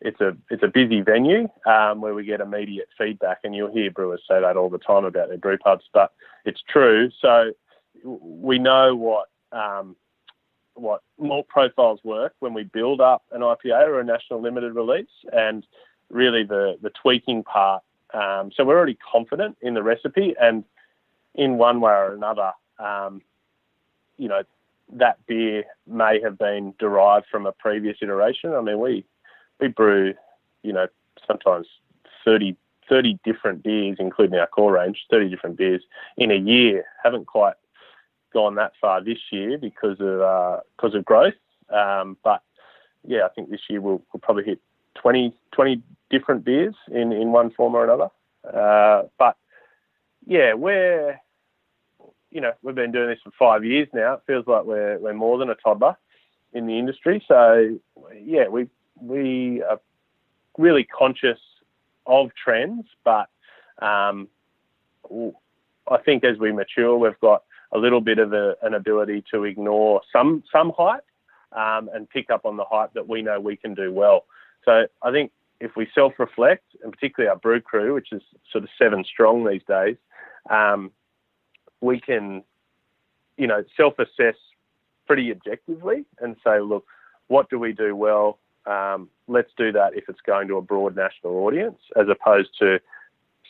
it's 0.02 0.20
a 0.20 0.36
it's 0.50 0.64
a 0.64 0.68
busy 0.68 1.02
venue 1.02 1.48
um, 1.66 2.02
where 2.02 2.14
we 2.14 2.26
get 2.26 2.42
immediate 2.42 2.90
feedback, 2.98 3.40
and 3.44 3.56
you'll 3.56 3.72
hear 3.72 3.90
brewers 3.90 4.22
say 4.30 4.42
that 4.42 4.58
all 4.58 4.70
the 4.70 4.78
time 4.78 5.06
about 5.06 5.30
their 5.30 5.38
brew 5.38 5.58
pubs, 5.58 5.86
but 5.94 6.12
it's 6.46 6.62
true. 6.70 7.10
So 7.22 7.54
we 8.04 8.60
know 8.60 8.96
what 8.96 9.28
um, 9.54 9.96
what 10.76 11.02
malt 11.20 11.48
profiles 11.48 12.00
work 12.04 12.34
when 12.40 12.54
we 12.54 12.64
build 12.64 13.02
up 13.02 13.24
an 13.32 13.42
IPA 13.42 13.88
or 13.88 14.00
a 14.00 14.04
national 14.04 14.42
limited 14.42 14.74
release, 14.74 15.08
and 15.32 15.66
really 16.10 16.44
the 16.44 16.78
the 16.82 16.90
tweaking 16.90 17.44
part. 17.44 17.84
Um, 18.14 18.52
so 18.56 18.64
we're 18.64 18.78
already 18.78 18.98
confident 19.12 19.58
in 19.62 19.74
the 19.74 19.84
recipe, 19.84 20.36
and 20.40 20.64
in 21.36 21.58
one 21.58 21.82
way 21.82 21.92
or 21.92 22.14
another, 22.14 22.52
um, 22.80 23.22
you 24.18 24.28
know, 24.28 24.44
that 24.92 25.26
beer 25.26 25.64
may 25.88 26.22
have 26.22 26.38
been 26.38 26.74
derived 26.78 27.26
from 27.32 27.46
a 27.46 27.52
previous 27.52 27.98
iteration. 28.02 28.54
I 28.54 28.62
mean, 28.62 28.80
we 28.80 29.06
we 29.60 29.68
brew, 29.68 30.14
you 30.62 30.74
know, 30.74 30.88
sometimes 31.26 31.68
30, 32.26 32.56
30 32.90 33.20
different 33.24 33.64
beers, 33.64 33.98
including 34.00 34.38
our 34.40 34.48
core 34.48 34.74
range, 34.74 35.06
30 35.10 35.30
different 35.30 35.58
beers 35.58 35.84
in 36.18 36.32
a 36.32 36.36
year. 36.36 36.86
Haven't 37.04 37.28
quite 37.28 37.56
gone 38.34 38.56
that 38.56 38.74
far 38.82 39.04
this 39.04 39.20
year 39.32 39.58
because 39.58 40.00
of 40.00 40.22
uh, 40.22 40.60
because 40.76 40.96
of 40.96 41.06
growth. 41.06 41.34
Um, 41.70 42.18
but 42.24 42.42
yeah, 43.06 43.26
I 43.26 43.30
think 43.30 43.50
this 43.50 43.62
year 43.70 43.82
we'll, 43.82 44.02
we'll 44.12 44.22
probably 44.22 44.44
hit 44.44 44.60
20, 44.96 45.34
20 45.52 45.82
different 46.10 46.46
beers 46.46 46.76
in, 46.92 47.12
in 47.12 47.32
one 47.32 47.52
form 47.52 47.76
or 47.76 47.84
another. 47.84 48.10
Uh, 48.46 49.04
but 49.18 49.38
yeah, 50.26 50.54
we're 50.54 51.20
you 52.32 52.42
know 52.42 52.52
we've 52.62 52.76
been 52.76 52.92
doing 52.92 53.10
this 53.10 53.20
for 53.24 53.32
five 53.38 53.64
years 53.64 53.88
now. 53.94 54.16
It 54.16 54.22
feels 54.28 54.48
like 54.48 54.66
we're 54.66 54.98
we're 55.00 55.14
more 55.14 55.38
than 55.38 55.50
a 55.50 55.56
toddler 55.56 55.96
in 56.54 56.68
the 56.68 56.78
industry. 56.78 57.24
So 57.28 57.78
yeah, 58.22 58.48
we 58.48 58.68
we 59.00 59.62
are 59.64 59.80
really 60.58 60.84
conscious 60.84 61.40
of 62.06 62.32
trends, 62.36 62.86
but 63.04 63.30
um, 63.82 64.28
I 65.90 65.98
think 66.04 66.24
as 66.24 66.38
we 66.38 66.52
mature, 66.52 66.98
we've 66.98 67.20
got 67.22 67.44
a 67.74 67.78
little 67.78 68.02
bit 68.02 68.20
of 68.20 68.34
a, 68.34 68.56
an 68.62 68.74
ability 68.74 69.24
to 69.32 69.44
ignore 69.44 70.02
some 70.12 70.44
some 70.52 70.72
hype 70.78 71.06
um, 71.52 71.90
and 71.94 72.10
pick 72.10 72.30
up 72.30 72.46
on 72.46 72.58
the 72.58 72.66
hype 72.66 72.94
that 72.94 73.08
we 73.08 73.22
know 73.22 73.40
we 73.40 73.58
can 73.58 73.74
do 73.74 73.92
well. 73.92 74.26
So 74.64 74.88
I 75.02 75.12
think 75.12 75.32
if 75.60 75.76
we 75.76 75.88
self-reflect, 75.94 76.64
and 76.84 76.92
particularly 76.92 77.30
our 77.30 77.38
brew 77.38 77.62
crew, 77.62 77.94
which 77.94 78.12
is 78.12 78.22
sort 78.52 78.64
of 78.64 78.70
seven 78.78 79.04
strong 79.04 79.46
these 79.46 79.62
days, 79.68 79.98
um, 80.50 80.92
we 81.82 82.00
can, 82.00 82.44
you 83.38 83.48
know, 83.48 83.64
self-assess 83.78 84.36
pretty 85.06 85.32
objectively 85.32 86.06
and 86.20 86.36
say, 86.44 86.60
look, 86.60 86.86
what 87.28 87.50
do 87.50 87.60
we 87.60 87.72
do 87.72 87.96
well? 87.96 88.40
Um, 88.66 89.10
let's 89.28 89.52
do 89.58 89.72
that 89.74 89.96
if 89.96 90.06
it's 90.08 90.22
going 90.22 90.48
to 90.48 90.58
a 90.58 90.62
broad 90.62 90.96
national 90.96 91.34
audience, 91.46 91.80
as 91.96 92.08
opposed 92.10 92.50
to 92.60 92.80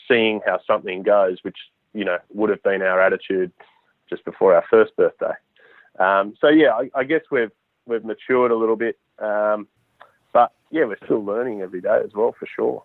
seeing 0.07 0.41
how 0.45 0.59
something 0.65 1.03
goes, 1.03 1.38
which 1.43 1.57
you 1.93 2.05
know 2.05 2.17
would 2.33 2.49
have 2.49 2.63
been 2.63 2.81
our 2.81 3.01
attitude 3.01 3.51
just 4.13 4.26
before 4.26 4.54
our 4.54 4.63
first 4.69 4.95
birthday. 4.95 5.34
Um, 5.99 6.36
so 6.39 6.47
yeah, 6.47 6.71
I, 6.71 6.89
I, 6.95 7.04
guess 7.04 7.21
we've 7.32 7.52
we've 7.86 8.04
matured 8.04 8.52
a 8.52 8.56
little 8.56 8.76
bit, 8.76 8.97
um, 9.19 9.67
but 10.32 10.52
yeah, 10.71 10.86
we're 10.86 10.97
still 11.06 11.23
learning 11.23 11.62
every 11.62 11.82
day 11.82 11.99
as 12.04 12.12
well, 12.13 12.36
for 12.38 12.47
sure. 12.47 12.84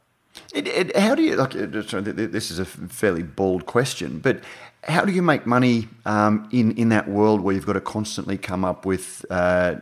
It, 0.55 0.69
it, 0.69 0.97
how 0.97 1.15
do 1.15 1.23
you 1.23 1.37
like? 1.37 1.53
This 1.53 2.51
is 2.51 2.59
a 2.59 2.65
fairly 2.65 3.23
bald 3.23 3.67
question, 3.67 4.19
but 4.19 4.41
how 4.85 5.05
do 5.05 5.13
you 5.13 5.23
make 5.23 5.47
money 5.47 5.89
um, 6.05 6.49
in 6.53 6.77
in 6.77 6.91
that 6.91 7.09
world 7.09 7.41
where 7.41 7.55
you've 7.55 7.67
got 7.67 7.75
to 7.75 7.81
constantly 7.81 8.37
come 8.37 8.65
up 8.65 8.85
with 8.85 9.25
uh, 9.31 9.77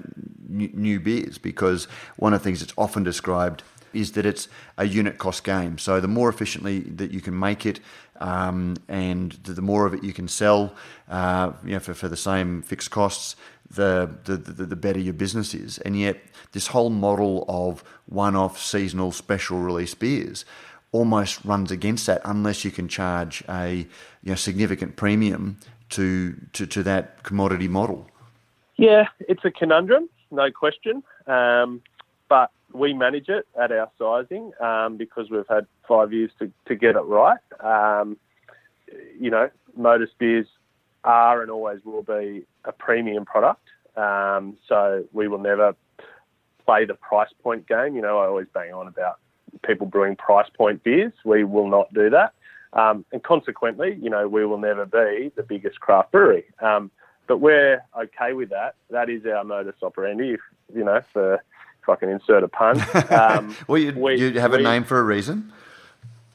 new, 0.49 0.71
new 0.73 1.01
beers? 1.01 1.37
Because 1.39 1.87
one 2.17 2.33
of 2.33 2.41
the 2.41 2.45
things 2.45 2.61
that's 2.61 2.75
often 2.77 3.03
described 3.03 3.63
is 3.97 4.13
that 4.13 4.27
it's 4.27 4.49
a 4.77 4.85
unit 4.85 5.19
cost 5.19 5.45
game. 5.45 5.79
So 5.79 6.01
the 6.01 6.09
more 6.09 6.29
efficiently 6.29 6.81
that 6.81 7.11
you 7.11 7.21
can 7.21 7.39
make 7.39 7.67
it, 7.67 7.81
um, 8.21 8.77
and 8.89 9.33
the 9.33 9.63
more 9.63 9.87
of 9.87 9.95
it 9.95 10.05
you 10.05 10.13
can 10.13 10.29
sell, 10.29 10.75
uh, 11.09 11.53
you 11.65 11.73
know, 11.73 11.81
for, 11.81 11.95
for 11.95 12.09
the 12.09 12.17
same 12.17 12.63
fixed 12.63 12.91
costs, 12.91 13.37
the, 13.71 14.09
the, 14.25 14.37
the, 14.37 14.77
better 14.77 14.99
your 14.99 15.15
business 15.15 15.55
is. 15.55 15.79
And 15.79 15.99
yet, 15.99 16.19
this 16.53 16.69
whole 16.69 16.91
model 16.91 17.45
of 17.49 17.83
one-off 18.07 18.61
seasonal 18.61 19.13
special 19.13 19.59
release 19.59 19.95
beers 19.95 20.45
almost 20.93 21.45
runs 21.45 21.71
against 21.71 22.07
that 22.07 22.23
unless 22.25 22.65
you 22.65 22.71
can 22.71 22.89
charge 22.89 23.43
a 23.49 23.75
you 23.75 23.87
know, 24.23 24.35
significant 24.35 24.97
premium 24.97 25.59
to, 25.91 26.37
to, 26.53 26.67
to 26.67 26.83
that 26.85 27.23
commodity 27.23 27.69
model. 27.69 28.09
Yeah, 28.77 29.09
it's 29.21 29.45
a 29.45 29.51
conundrum, 29.51 30.09
no 30.31 30.51
question. 30.51 31.03
Um, 31.27 31.83
but 32.29 32.51
we 32.77 32.93
manage 32.93 33.29
it 33.29 33.47
at 33.61 33.73
our 33.73 33.91
sizing 33.99 34.53
um, 34.61 34.97
because 34.97 35.31
we've 35.31 35.49
had 35.49 35.67
five 35.89 36.13
years 36.13 36.31
to, 36.39 36.51
to 36.67 36.75
get 36.75 36.97
it 36.97 37.01
right. 37.01 37.39
Um, 37.61 38.17
you 39.19 39.31
know, 39.31 39.51
Modus 39.77 40.11
beers 40.19 40.47
are 41.05 41.43
and 41.43 41.51
always 41.51 41.85
will 41.85 42.03
be 42.03 42.45
a 42.65 42.73
premium 42.73 43.25
product. 43.25 43.63
Um, 43.97 44.57
so 44.69 45.05
we 45.13 45.29
will 45.29 45.39
never 45.39 45.75
play 46.65 46.85
the 46.85 46.95
price 46.95 47.31
point 47.43 47.67
game. 47.67 47.97
You 47.97 48.03
know, 48.03 48.19
I 48.19 48.27
always 48.27 48.47
bang 48.53 48.73
on 48.73 48.89
about 48.89 49.19
people 49.65 49.87
brewing 49.87 50.17
price 50.17 50.49
point 50.57 50.83
beers. 50.83 51.13
We 51.25 51.45
will 51.45 51.69
not 51.69 51.93
do 51.95 52.11
that. 52.11 52.35
Um, 52.73 53.05
and 53.13 53.23
consequently, 53.23 53.99
you 54.01 54.11
know, 54.11 54.29
we 54.29 54.45
will 54.45 54.59
never 54.59 54.85
be 54.85 55.33
the 55.35 55.43
biggest 55.43 55.81
craft 55.81 56.13
brewery. 56.13 56.45
Um, 56.61 56.91
but 57.27 57.39
we're 57.39 57.83
okay 57.99 58.35
with 58.35 58.51
that. 58.51 58.75
That 58.91 59.09
is 59.09 59.25
our 59.25 59.45
modus 59.45 59.77
operandi, 59.83 60.35
if, 60.35 60.41
you 60.75 60.85
know, 60.85 61.01
for 61.13 61.43
if 61.87 61.89
I 61.89 61.97
can 61.97 62.09
insert 62.11 62.43
a 62.43 62.49
pun. 62.49 62.85
Um, 63.17 63.57
well, 63.69 63.79
you, 63.79 63.93
we, 63.93 64.17
you 64.17 64.41
have 64.41 64.53
we, 64.53 64.59
a 64.59 64.63
name 64.63 64.85
for 64.85 64.99
a 64.99 65.03
reason. 65.03 65.53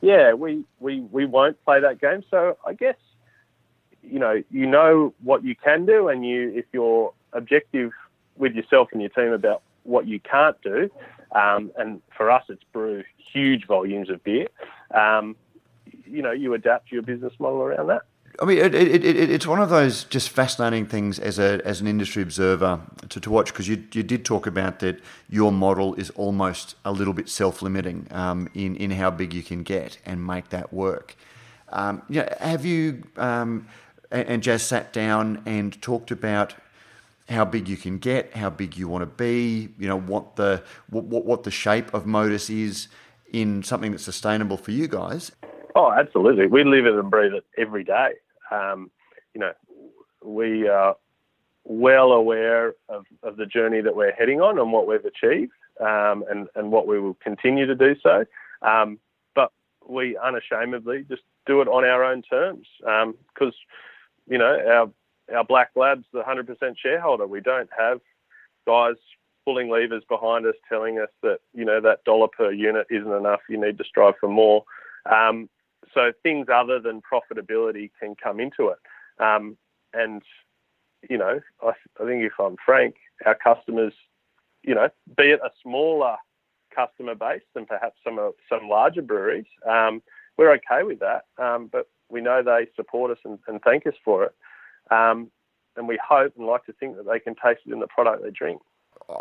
Yeah, 0.02 0.34
we, 0.34 0.64
we, 0.80 1.02
we 1.02 1.26
won't 1.26 1.64
play 1.64 1.80
that 1.82 2.00
game. 2.00 2.24
So 2.30 2.58
I 2.66 2.74
guess, 2.74 2.96
you 4.02 4.20
know, 4.20 4.42
you 4.50 4.66
know 4.66 5.14
what 5.22 5.44
you 5.44 5.56
can 5.56 5.86
do, 5.86 6.08
and 6.08 6.26
you 6.26 6.52
if 6.56 6.66
you're 6.72 7.14
objective 7.34 7.92
with 8.38 8.54
yourself 8.54 8.90
and 8.94 9.02
your 9.02 9.10
team 9.10 9.32
about 9.32 9.62
what 9.84 10.08
you 10.08 10.20
can't 10.20 10.60
do, 10.64 10.90
um, 11.34 11.72
and 11.78 12.02
for 12.18 12.32
us 12.32 12.44
it's 12.50 12.64
brew 12.72 13.04
huge 13.34 13.68
volumes 13.68 14.10
of 14.10 14.24
beer. 14.24 14.48
Um, 14.94 15.36
you 16.06 16.22
know, 16.22 16.32
you 16.32 16.54
adapt 16.54 16.92
your 16.92 17.02
business 17.02 17.34
model 17.40 17.62
around 17.62 17.88
that. 17.88 18.04
I 18.42 18.46
mean, 18.46 18.58
it, 18.58 18.74
it, 18.74 19.06
it, 19.06 19.30
it's 19.30 19.46
one 19.46 19.62
of 19.62 19.70
those 19.70 20.04
just 20.06 20.30
fascinating 20.30 20.88
things 20.88 21.20
as 21.20 21.38
a 21.38 21.62
as 21.64 21.80
an 21.80 21.86
industry 21.86 22.24
observer 22.24 22.82
to, 23.10 23.20
to 23.20 23.30
watch 23.30 23.54
because 23.54 23.68
you 23.68 23.84
you 23.94 24.02
did 24.02 24.26
talk 24.26 24.48
about 24.48 24.80
that 24.80 25.00
your 25.30 25.52
model 25.52 25.94
is 25.94 26.10
almost 26.12 26.76
a 26.84 26.92
little 26.92 27.14
bit 27.14 27.30
self 27.30 27.62
limiting 27.62 28.08
um, 28.10 28.50
in 28.56 28.76
in 28.78 28.90
how 28.90 29.12
big 29.12 29.32
you 29.32 29.44
can 29.44 29.62
get 29.62 30.00
and 30.08 30.26
make 30.26 30.50
that 30.50 30.74
work. 30.74 31.16
Um, 31.70 32.02
you 32.10 32.22
know, 32.22 32.30
have 32.40 32.66
you 32.66 33.04
um, 33.16 33.68
and, 34.10 34.28
and 34.28 34.44
Jaz 34.44 34.62
sat 34.62 34.92
down 34.92 35.44
and 35.46 35.80
talked 35.80 36.10
about 36.10 36.56
how 37.30 37.46
big 37.46 37.70
you 37.70 37.78
can 37.78 38.00
get, 38.00 38.36
how 38.36 38.50
big 38.50 38.76
you 38.76 38.88
want 38.88 39.04
to 39.04 39.06
be, 39.06 39.70
you 39.78 39.88
know, 39.88 40.00
what 40.00 40.36
the 40.36 40.64
what, 40.90 41.06
what 41.26 41.44
the 41.44 41.52
shape 41.52 41.94
of 41.94 42.08
Modus 42.08 42.50
is 42.50 42.88
in 43.32 43.62
something 43.62 43.92
that's 43.92 44.04
sustainable 44.04 44.58
for 44.58 44.72
you 44.72 44.88
guys. 44.88 45.32
Oh, 45.76 45.92
absolutely. 45.92 46.48
We 46.48 46.64
live 46.64 46.88
it 46.88 46.96
and 46.96 47.12
breathe 47.12 47.34
it 47.34 47.46
every 47.56 47.84
day. 47.84 48.14
Um, 48.52 48.92
you 49.34 49.42
know, 49.42 49.54
we 50.24 50.68
are 50.68 50.96
well 51.64 52.12
aware 52.12 52.74
of, 52.90 53.06
of 53.24 53.38
the 53.38 53.46
journey 53.46 53.82
that 53.82 53.96
we're 53.96 54.12
heading 54.14 54.42
on 54.42 54.60
and 54.60 54.72
what 54.72 54.88
we've 54.88 55.06
achieved 55.06 55.52
um, 55.80 56.24
and, 56.30 56.48
and 56.56 56.72
what 56.72 56.88
we 56.88 57.00
will 57.00 57.16
continue 57.16 57.66
to 57.66 57.76
do 57.76 57.96
so. 58.02 58.26
Um, 58.62 59.00
but 59.36 59.52
we 59.88 60.18
unashamedly 60.18 61.06
just 61.08 61.24
do 61.46 61.62
it 61.62 61.68
on 61.68 61.86
our 61.86 62.04
own 62.04 62.22
terms 62.24 62.68
because, 62.80 63.16
um, 63.42 63.54
you 64.28 64.38
know, 64.38 64.58
our 64.68 64.90
our 65.36 65.46
Black 65.46 65.70
Lab's 65.76 66.06
the 66.12 66.22
100% 66.22 66.76
shareholder. 66.78 67.26
We 67.26 67.40
don't 67.40 67.70
have 67.78 68.02
guys 68.68 68.96
pulling 69.46 69.70
levers 69.70 70.04
behind 70.08 70.46
us 70.46 70.56
telling 70.70 71.00
us 71.00 71.10
that, 71.24 71.40
you 71.54 71.66
know, 71.66 71.82
that 71.82 72.04
dollar 72.04 72.28
per 72.28 72.52
unit 72.52 72.88
isn't 72.90 73.12
enough. 73.12 73.40
You 73.50 73.60
need 73.60 73.78
to 73.78 73.84
strive 73.84 74.16
for 74.20 74.30
more. 74.30 74.66
Um, 75.12 75.50
so 75.94 76.12
things 76.24 76.48
other 76.54 76.80
than 76.80 77.02
profitability 77.02 77.92
can 78.00 78.16
come 78.16 78.40
into 78.40 78.70
it. 78.70 78.80
Um, 79.22 79.58
and, 79.94 80.22
you 81.10 81.18
know, 81.18 81.40
I, 81.62 81.70
I 82.00 82.06
think 82.06 82.24
if 82.24 82.34
I'm 82.40 82.56
frank, 82.66 82.96
our 83.26 83.36
customers, 83.36 83.94
you 84.64 84.76
know, 84.76 84.90
be 85.18 85.32
it 85.32 85.40
a 85.44 85.50
smaller 85.62 86.16
customer 86.74 87.16
base 87.16 87.42
than 87.54 87.66
perhaps 87.66 87.98
some 88.04 88.18
some 88.48 88.70
larger 88.70 89.02
breweries, 89.02 89.46
um, 89.70 90.02
we're 90.38 90.54
okay 90.54 90.84
with 90.84 91.00
that. 91.00 91.26
Um, 91.38 91.70
but 91.72 91.90
we 92.10 92.22
know 92.22 92.44
they 92.44 92.68
support 92.76 93.12
us 93.12 93.18
and, 93.26 93.40
and 93.48 93.62
thank 93.62 93.86
us 93.88 93.94
for 94.04 94.26
it. 94.26 94.36
Um, 94.90 95.32
and 95.76 95.88
we 95.88 96.00
hope 96.06 96.34
and 96.38 96.46
like 96.46 96.66
to 96.66 96.74
think 96.74 96.98
that 96.98 97.08
they 97.08 97.20
can 97.20 97.36
taste 97.36 97.62
it 97.66 97.74
in 97.74 97.80
the 97.80 97.88
product 97.88 98.24
they 98.24 98.32
drink. 98.32 98.62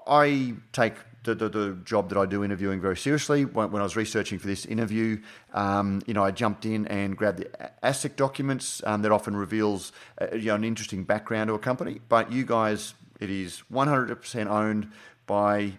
I 0.06 0.54
take 0.72 0.94
the, 1.24 1.34
the, 1.34 1.48
the, 1.48 1.78
job 1.84 2.08
that 2.08 2.18
I 2.18 2.26
do 2.26 2.42
interviewing 2.44 2.80
very 2.80 2.96
seriously. 2.96 3.44
When, 3.44 3.70
when 3.70 3.82
I 3.82 3.84
was 3.84 3.96
researching 3.96 4.38
for 4.38 4.46
this 4.46 4.64
interview, 4.64 5.20
um, 5.52 6.02
you 6.06 6.14
know, 6.14 6.24
I 6.24 6.30
jumped 6.30 6.64
in 6.64 6.86
and 6.86 7.16
grabbed 7.16 7.38
the 7.38 7.70
ASIC 7.82 8.16
documents. 8.16 8.82
Um, 8.84 9.02
that 9.02 9.12
often 9.12 9.36
reveals 9.36 9.92
uh, 10.20 10.34
you 10.34 10.46
know, 10.46 10.54
an 10.54 10.64
interesting 10.64 11.04
background 11.04 11.48
to 11.48 11.54
a 11.54 11.58
company. 11.58 12.00
But 12.08 12.32
you 12.32 12.44
guys, 12.44 12.94
it 13.20 13.30
is 13.30 13.62
100% 13.72 14.46
owned 14.46 14.90
by, 15.26 15.72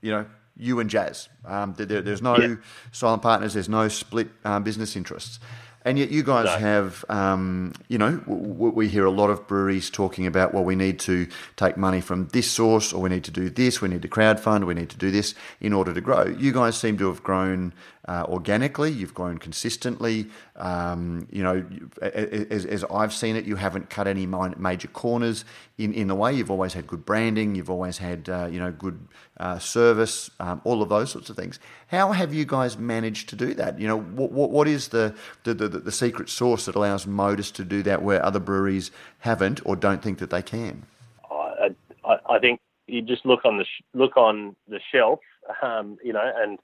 you 0.00 0.10
know, 0.10 0.26
you 0.56 0.78
and 0.78 0.88
Jaz. 0.88 1.28
Um, 1.44 1.74
there, 1.74 2.02
there's 2.02 2.22
no 2.22 2.38
yeah. 2.38 2.56
silent 2.92 3.22
partners. 3.22 3.54
There's 3.54 3.68
no 3.68 3.88
split 3.88 4.28
um, 4.44 4.62
business 4.62 4.94
interests. 4.94 5.40
And 5.84 5.98
yet, 5.98 6.10
you 6.10 6.22
guys 6.22 6.46
no. 6.46 6.56
have, 6.56 7.04
um, 7.10 7.74
you 7.88 7.98
know, 7.98 8.22
we 8.26 8.88
hear 8.88 9.04
a 9.04 9.10
lot 9.10 9.28
of 9.28 9.46
breweries 9.46 9.90
talking 9.90 10.26
about, 10.26 10.54
well, 10.54 10.64
we 10.64 10.76
need 10.76 10.98
to 11.00 11.26
take 11.56 11.76
money 11.76 12.00
from 12.00 12.28
this 12.28 12.50
source, 12.50 12.92
or 12.92 13.02
we 13.02 13.10
need 13.10 13.24
to 13.24 13.30
do 13.30 13.50
this, 13.50 13.82
we 13.82 13.88
need 13.88 14.00
to 14.00 14.08
crowdfund, 14.08 14.64
we 14.64 14.72
need 14.72 14.88
to 14.90 14.96
do 14.96 15.10
this 15.10 15.34
in 15.60 15.74
order 15.74 15.92
to 15.92 16.00
grow. 16.00 16.24
You 16.24 16.52
guys 16.52 16.78
seem 16.78 16.96
to 16.98 17.08
have 17.08 17.22
grown 17.22 17.74
uh, 18.08 18.24
organically, 18.28 18.92
you've 18.92 19.14
grown 19.14 19.36
consistently. 19.36 20.26
Um, 20.56 21.26
you 21.30 21.42
know, 21.42 21.64
as, 22.00 22.64
as, 22.64 22.84
I've 22.84 23.12
seen 23.12 23.36
it, 23.36 23.44
you 23.44 23.56
haven't 23.56 23.90
cut 23.90 24.06
any 24.06 24.26
major 24.26 24.88
corners 24.88 25.44
in, 25.78 25.92
in 25.92 26.08
the 26.08 26.14
way. 26.14 26.32
You've 26.32 26.50
always 26.50 26.72
had 26.72 26.86
good 26.86 27.04
branding, 27.04 27.54
you've 27.54 27.70
always 27.70 27.98
had, 27.98 28.28
uh, 28.28 28.48
you 28.50 28.58
know, 28.58 28.72
good 28.72 29.08
uh, 29.38 29.58
service, 29.58 30.30
um, 30.40 30.60
all 30.64 30.82
of 30.82 30.88
those 30.88 31.10
sorts 31.10 31.30
of 31.30 31.36
things. 31.36 31.58
How 31.88 32.12
have 32.12 32.32
you 32.32 32.44
guys 32.44 32.78
managed 32.78 33.28
to 33.30 33.36
do 33.36 33.54
that? 33.54 33.78
You 33.78 33.88
know, 33.88 34.00
what, 34.00 34.32
what, 34.32 34.50
what 34.50 34.68
is 34.68 34.88
the, 34.88 35.14
the, 35.44 35.54
the, 35.54 35.68
the 35.68 35.92
secret 35.92 36.28
sauce 36.28 36.66
that 36.66 36.74
allows 36.74 37.06
Modus 37.06 37.50
to 37.52 37.64
do 37.64 37.82
that 37.82 38.02
where 38.02 38.24
other 38.24 38.40
breweries 38.40 38.90
haven't 39.20 39.60
or 39.64 39.76
don't 39.76 40.02
think 40.02 40.18
that 40.18 40.30
they 40.30 40.42
can? 40.42 40.84
I, 41.30 41.74
I, 42.04 42.18
I 42.30 42.38
think 42.38 42.60
you 42.86 43.02
just 43.02 43.24
look 43.24 43.44
on 43.44 43.58
the 43.58 43.64
sh- 43.64 43.82
look 43.94 44.16
on 44.16 44.54
the 44.68 44.78
shelf, 44.92 45.20
um, 45.62 45.96
you 46.04 46.12
know, 46.12 46.30
and 46.36 46.58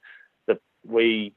we 0.86 1.32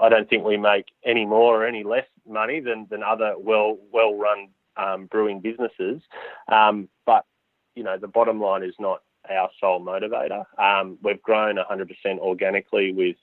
I 0.00 0.08
don't 0.08 0.28
think 0.28 0.44
we 0.44 0.56
make 0.56 0.86
any 1.04 1.26
more 1.26 1.62
or 1.62 1.66
any 1.66 1.84
less 1.84 2.06
money 2.28 2.60
than, 2.60 2.86
than 2.90 3.02
other 3.02 3.34
well 3.38 3.78
well 3.92 4.14
run 4.14 4.48
um, 4.76 5.06
brewing 5.06 5.40
businesses. 5.40 6.02
Um, 6.50 6.88
but 7.06 7.24
you 7.74 7.82
know 7.82 7.96
the 7.98 8.08
bottom 8.08 8.40
line 8.40 8.62
is 8.62 8.74
not 8.78 9.02
our 9.28 9.50
sole 9.60 9.80
motivator. 9.80 10.44
Um, 10.58 10.98
we've 11.02 11.22
grown 11.22 11.56
100% 11.56 12.18
organically 12.18 12.92
with 12.92 13.16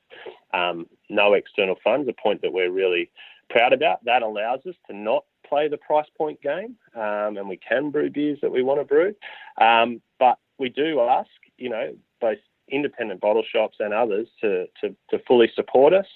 um, 0.54 0.86
no 1.10 1.34
external 1.34 1.76
funds, 1.84 2.08
a 2.08 2.14
point 2.14 2.42
that 2.44 2.54
we're 2.54 2.72
really 2.72 3.10
proud 3.50 3.74
about. 3.74 4.04
That 4.06 4.22
allows 4.22 4.60
us 4.68 4.76
to 4.90 4.96
not 4.96 5.26
play 5.48 5.68
the 5.68 5.78
price 5.78 6.08
point 6.18 6.42
game, 6.42 6.76
um, 6.96 7.38
and 7.38 7.48
we 7.50 7.58
can 7.58 7.90
brew 7.90 8.10
beers 8.10 8.40
that 8.42 8.52
we 8.52 8.64
want 8.64 8.80
to 8.80 8.86
brew. 8.86 9.16
Um, 9.60 10.02
but 10.20 10.38
we 10.60 10.70
do 10.70 11.00
ask, 11.02 11.30
you 11.58 11.70
know, 11.70 11.96
both 12.22 12.38
independent 12.70 13.22
bottle 13.22 13.44
shops 13.50 13.78
and 13.80 13.94
others 13.94 14.28
to, 14.42 14.66
to, 14.82 14.96
to 15.10 15.20
fully 15.28 15.50
support 15.56 15.94
us, 15.94 16.08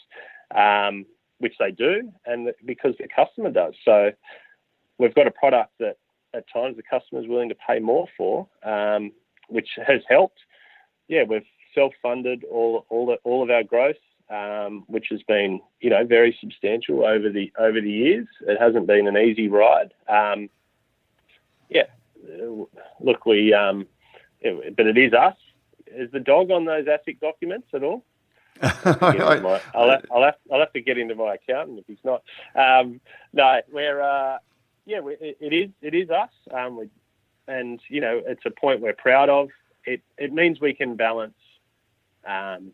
which 1.39 1.53
they 1.59 1.71
do, 1.71 2.11
and 2.25 2.51
because 2.65 2.93
the 2.99 3.07
customer 3.07 3.49
does. 3.49 3.73
So 3.85 4.11
we've 5.01 5.15
got 5.15 5.27
a 5.27 5.31
product 5.31 5.71
that 5.79 5.97
at 6.33 6.45
times 6.51 6.77
the 6.77 6.83
customer 6.83 7.21
is 7.21 7.27
willing 7.27 7.49
to 7.49 7.55
pay 7.55 7.79
more 7.79 8.07
for, 8.15 8.47
um, 8.63 9.11
which 9.49 9.69
has 9.85 10.01
helped. 10.07 10.39
Yeah, 11.07 11.23
we've 11.23 11.45
self-funded 11.75 12.43
all 12.45 12.85
all, 12.89 13.07
the, 13.07 13.17
all 13.23 13.43
of 13.43 13.49
our 13.49 13.63
growth, 13.63 13.95
um, 14.29 14.83
which 14.87 15.07
has 15.09 15.21
been 15.23 15.59
you 15.81 15.89
know 15.89 16.05
very 16.05 16.37
substantial 16.39 17.03
over 17.05 17.29
the 17.29 17.51
over 17.57 17.81
the 17.81 17.91
years. 17.91 18.27
It 18.47 18.59
hasn't 18.59 18.87
been 18.87 19.07
an 19.07 19.17
easy 19.17 19.47
ride. 19.47 19.93
Um, 20.07 20.49
yeah, 21.69 21.87
look, 22.99 23.25
we 23.25 23.53
um, 23.53 23.87
it, 24.39 24.75
but 24.77 24.87
it 24.87 24.97
is 24.97 25.13
us 25.13 25.35
is 25.87 26.11
the 26.11 26.19
dog 26.19 26.51
on 26.51 26.63
those 26.65 26.85
ASIC 26.85 27.19
documents 27.19 27.67
at 27.73 27.83
all? 27.83 28.05
I'll, 29.73 29.89
have, 29.89 30.05
I'll, 30.13 30.23
have, 30.23 30.35
I'll 30.51 30.59
have 30.59 30.73
to 30.73 30.81
get 30.81 30.97
into 30.97 31.15
my 31.15 31.35
accountant 31.35 31.79
if 31.79 31.85
he's 31.87 31.97
not. 32.03 32.21
Um, 32.55 33.01
no, 33.33 33.59
we're 33.71 34.01
uh, 34.01 34.37
yeah, 34.85 34.99
it, 35.03 35.37
it 35.39 35.53
is 35.53 35.69
it 35.81 35.93
is 35.93 36.09
us, 36.09 36.29
um, 36.53 36.77
we, 36.77 36.89
and 37.47 37.79
you 37.87 38.01
know 38.01 38.21
it's 38.25 38.45
a 38.45 38.51
point 38.51 38.81
we're 38.81 38.93
proud 38.93 39.29
of. 39.29 39.49
It 39.85 40.01
it 40.17 40.33
means 40.33 40.59
we 40.59 40.73
can 40.73 40.95
balance 40.95 41.35
um, 42.27 42.71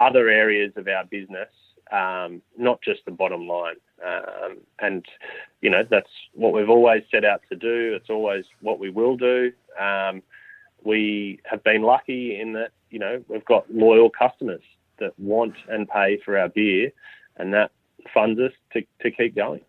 other 0.00 0.28
areas 0.28 0.72
of 0.76 0.88
our 0.88 1.04
business, 1.04 1.48
um, 1.92 2.42
not 2.56 2.80
just 2.82 3.04
the 3.04 3.10
bottom 3.10 3.46
line. 3.46 3.76
Um, 4.04 4.58
and 4.80 5.04
you 5.60 5.70
know 5.70 5.82
that's 5.88 6.10
what 6.34 6.52
we've 6.52 6.70
always 6.70 7.02
set 7.10 7.24
out 7.24 7.42
to 7.50 7.56
do. 7.56 7.94
It's 7.94 8.10
always 8.10 8.44
what 8.60 8.78
we 8.78 8.90
will 8.90 9.16
do. 9.16 9.52
Um, 9.80 10.22
we 10.84 11.40
have 11.44 11.62
been 11.64 11.82
lucky 11.82 12.38
in 12.40 12.52
that 12.54 12.70
you 12.90 12.98
know 12.98 13.22
we've 13.28 13.44
got 13.44 13.72
loyal 13.72 14.10
customers 14.10 14.62
that 14.98 15.18
want 15.18 15.54
and 15.68 15.88
pay 15.88 16.18
for 16.24 16.38
our 16.38 16.48
beer, 16.48 16.92
and 17.36 17.52
that 17.52 17.70
funds 18.12 18.40
us 18.40 18.52
to, 18.72 18.82
to 19.00 19.10
keep 19.10 19.34
going. 19.34 19.60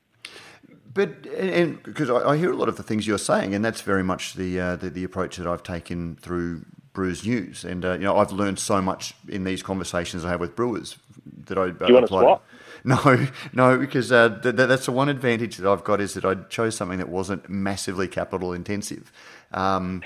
But 0.98 1.28
and 1.28 1.82
because 1.84 2.10
I, 2.10 2.30
I, 2.30 2.38
hear 2.38 2.52
a 2.52 2.56
lot 2.56 2.68
of 2.68 2.76
the 2.76 2.82
things 2.82 3.06
you're 3.06 3.20
saying, 3.20 3.54
and 3.54 3.64
that's 3.64 3.82
very 3.82 4.04
much 4.04 4.34
the 4.34 4.60
uh, 4.60 4.76
the, 4.78 4.90
the, 4.90 5.04
approach 5.04 5.38
that 5.38 5.46
I've 5.46 5.62
taken 5.62 6.16
through 6.16 6.66
Brews 6.94 7.24
News, 7.24 7.64
and 7.64 7.86
uh, 7.86 7.94
you 7.94 8.00
know 8.00 8.18
I've 8.18 8.32
learned 8.32 8.58
so 8.58 8.82
much 8.82 9.14
in 9.30 9.44
these 9.44 9.62
conversations 9.62 10.26
I 10.26 10.30
have 10.30 10.40
with 10.40 10.56
brewers 10.56 10.98
that 11.46 11.56
I. 11.56 11.70
Do 11.70 11.86
you 11.88 11.94
want 11.94 12.08
to 12.08 12.10
swap? 12.10 12.44
No, 13.06 13.28
no, 13.52 13.78
because 13.78 14.14
uh, 14.14 14.40
th- 14.42 14.56
that's 14.56 14.86
the 14.86 14.94
one 14.94 15.10
advantage 15.10 15.58
that 15.58 15.70
I've 15.70 15.84
got 15.84 16.00
is 16.00 16.14
that 16.14 16.24
I 16.24 16.36
chose 16.48 16.78
something 16.78 17.00
that 17.00 17.10
wasn't 17.10 17.50
massively 17.50 18.08
capital 18.08 18.54
intensive. 18.54 19.12
Um, 19.52 20.04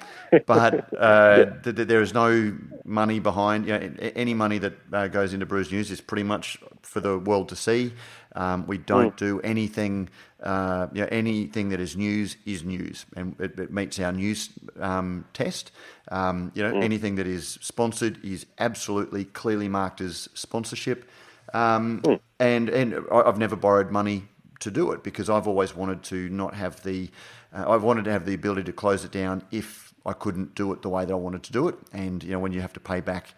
but 0.48 0.92
uh, 0.98 1.46
th- 1.64 1.76
th- 1.76 1.88
there 1.88 2.02
is 2.02 2.16
no 2.16 2.58
money 2.84 3.20
behind. 3.20 3.68
You 3.68 3.78
know, 3.78 4.12
any 4.16 4.34
money 4.34 4.58
that 4.58 4.74
uh, 4.92 5.08
goes 5.10 5.32
into 5.32 5.46
Brews 5.46 5.72
News 5.72 5.92
is 5.92 6.02
pretty 6.02 6.24
much 6.24 6.58
for 6.82 7.00
the 7.00 7.20
world 7.20 7.50
to 7.50 7.56
see. 7.56 7.94
Um, 8.36 8.66
we 8.66 8.80
don't 8.80 9.14
mm. 9.14 9.18
do 9.18 9.40
anything. 9.42 10.10
Uh, 10.42 10.88
you 10.92 11.02
know, 11.02 11.08
anything 11.12 11.70
that 11.70 11.80
is 11.80 11.96
news 11.96 12.36
is 12.48 12.64
news, 12.64 13.06
and 13.16 13.36
it, 13.40 13.60
it 13.60 13.72
meets 13.72 14.00
our 14.00 14.12
news 14.12 14.50
um, 14.80 15.26
test. 15.34 15.72
Um, 16.10 16.52
you 16.56 16.64
know, 16.64 16.74
mm. 16.74 16.84
anything 16.84 17.16
that 17.16 17.28
is 17.28 17.60
sponsored 17.62 18.24
is 18.26 18.48
absolutely 18.58 19.26
clearly 19.26 19.68
marked 19.68 20.02
as 20.02 20.30
sponsorship. 20.34 21.08
Um, 21.54 22.02
mm. 22.02 22.20
And 22.40 22.70
and 22.70 23.06
I've 23.12 23.38
never 23.38 23.56
borrowed 23.56 23.92
money 23.92 24.24
to 24.60 24.72
do 24.72 24.92
it 24.92 25.04
because 25.04 25.30
I've 25.30 25.48
always 25.48 25.76
wanted 25.76 26.04
to 26.04 26.30
not 26.30 26.54
have 26.56 26.82
the 26.84 27.10
uh, 27.54 27.66
I 27.68 27.76
wanted 27.78 28.06
to 28.06 28.12
have 28.12 28.26
the 28.26 28.34
ability 28.34 28.64
to 28.64 28.74
close 28.74 29.04
it 29.04 29.12
down 29.12 29.44
if 29.52 29.94
I 30.06 30.14
couldn't 30.14 30.56
do 30.56 30.72
it 30.74 30.82
the 30.82 30.90
way 30.90 31.06
that 31.06 31.12
I 31.12 31.18
wanted 31.18 31.44
to 31.44 31.52
do 31.52 31.68
it. 31.68 31.76
And 31.94 32.24
you 32.24 32.32
know, 32.32 32.40
when 32.40 32.52
you 32.52 32.62
have 32.62 32.74
to 32.74 32.80
pay 32.80 33.02
back 33.02 33.34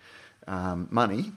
um, 0.47 0.87
money, 0.91 1.31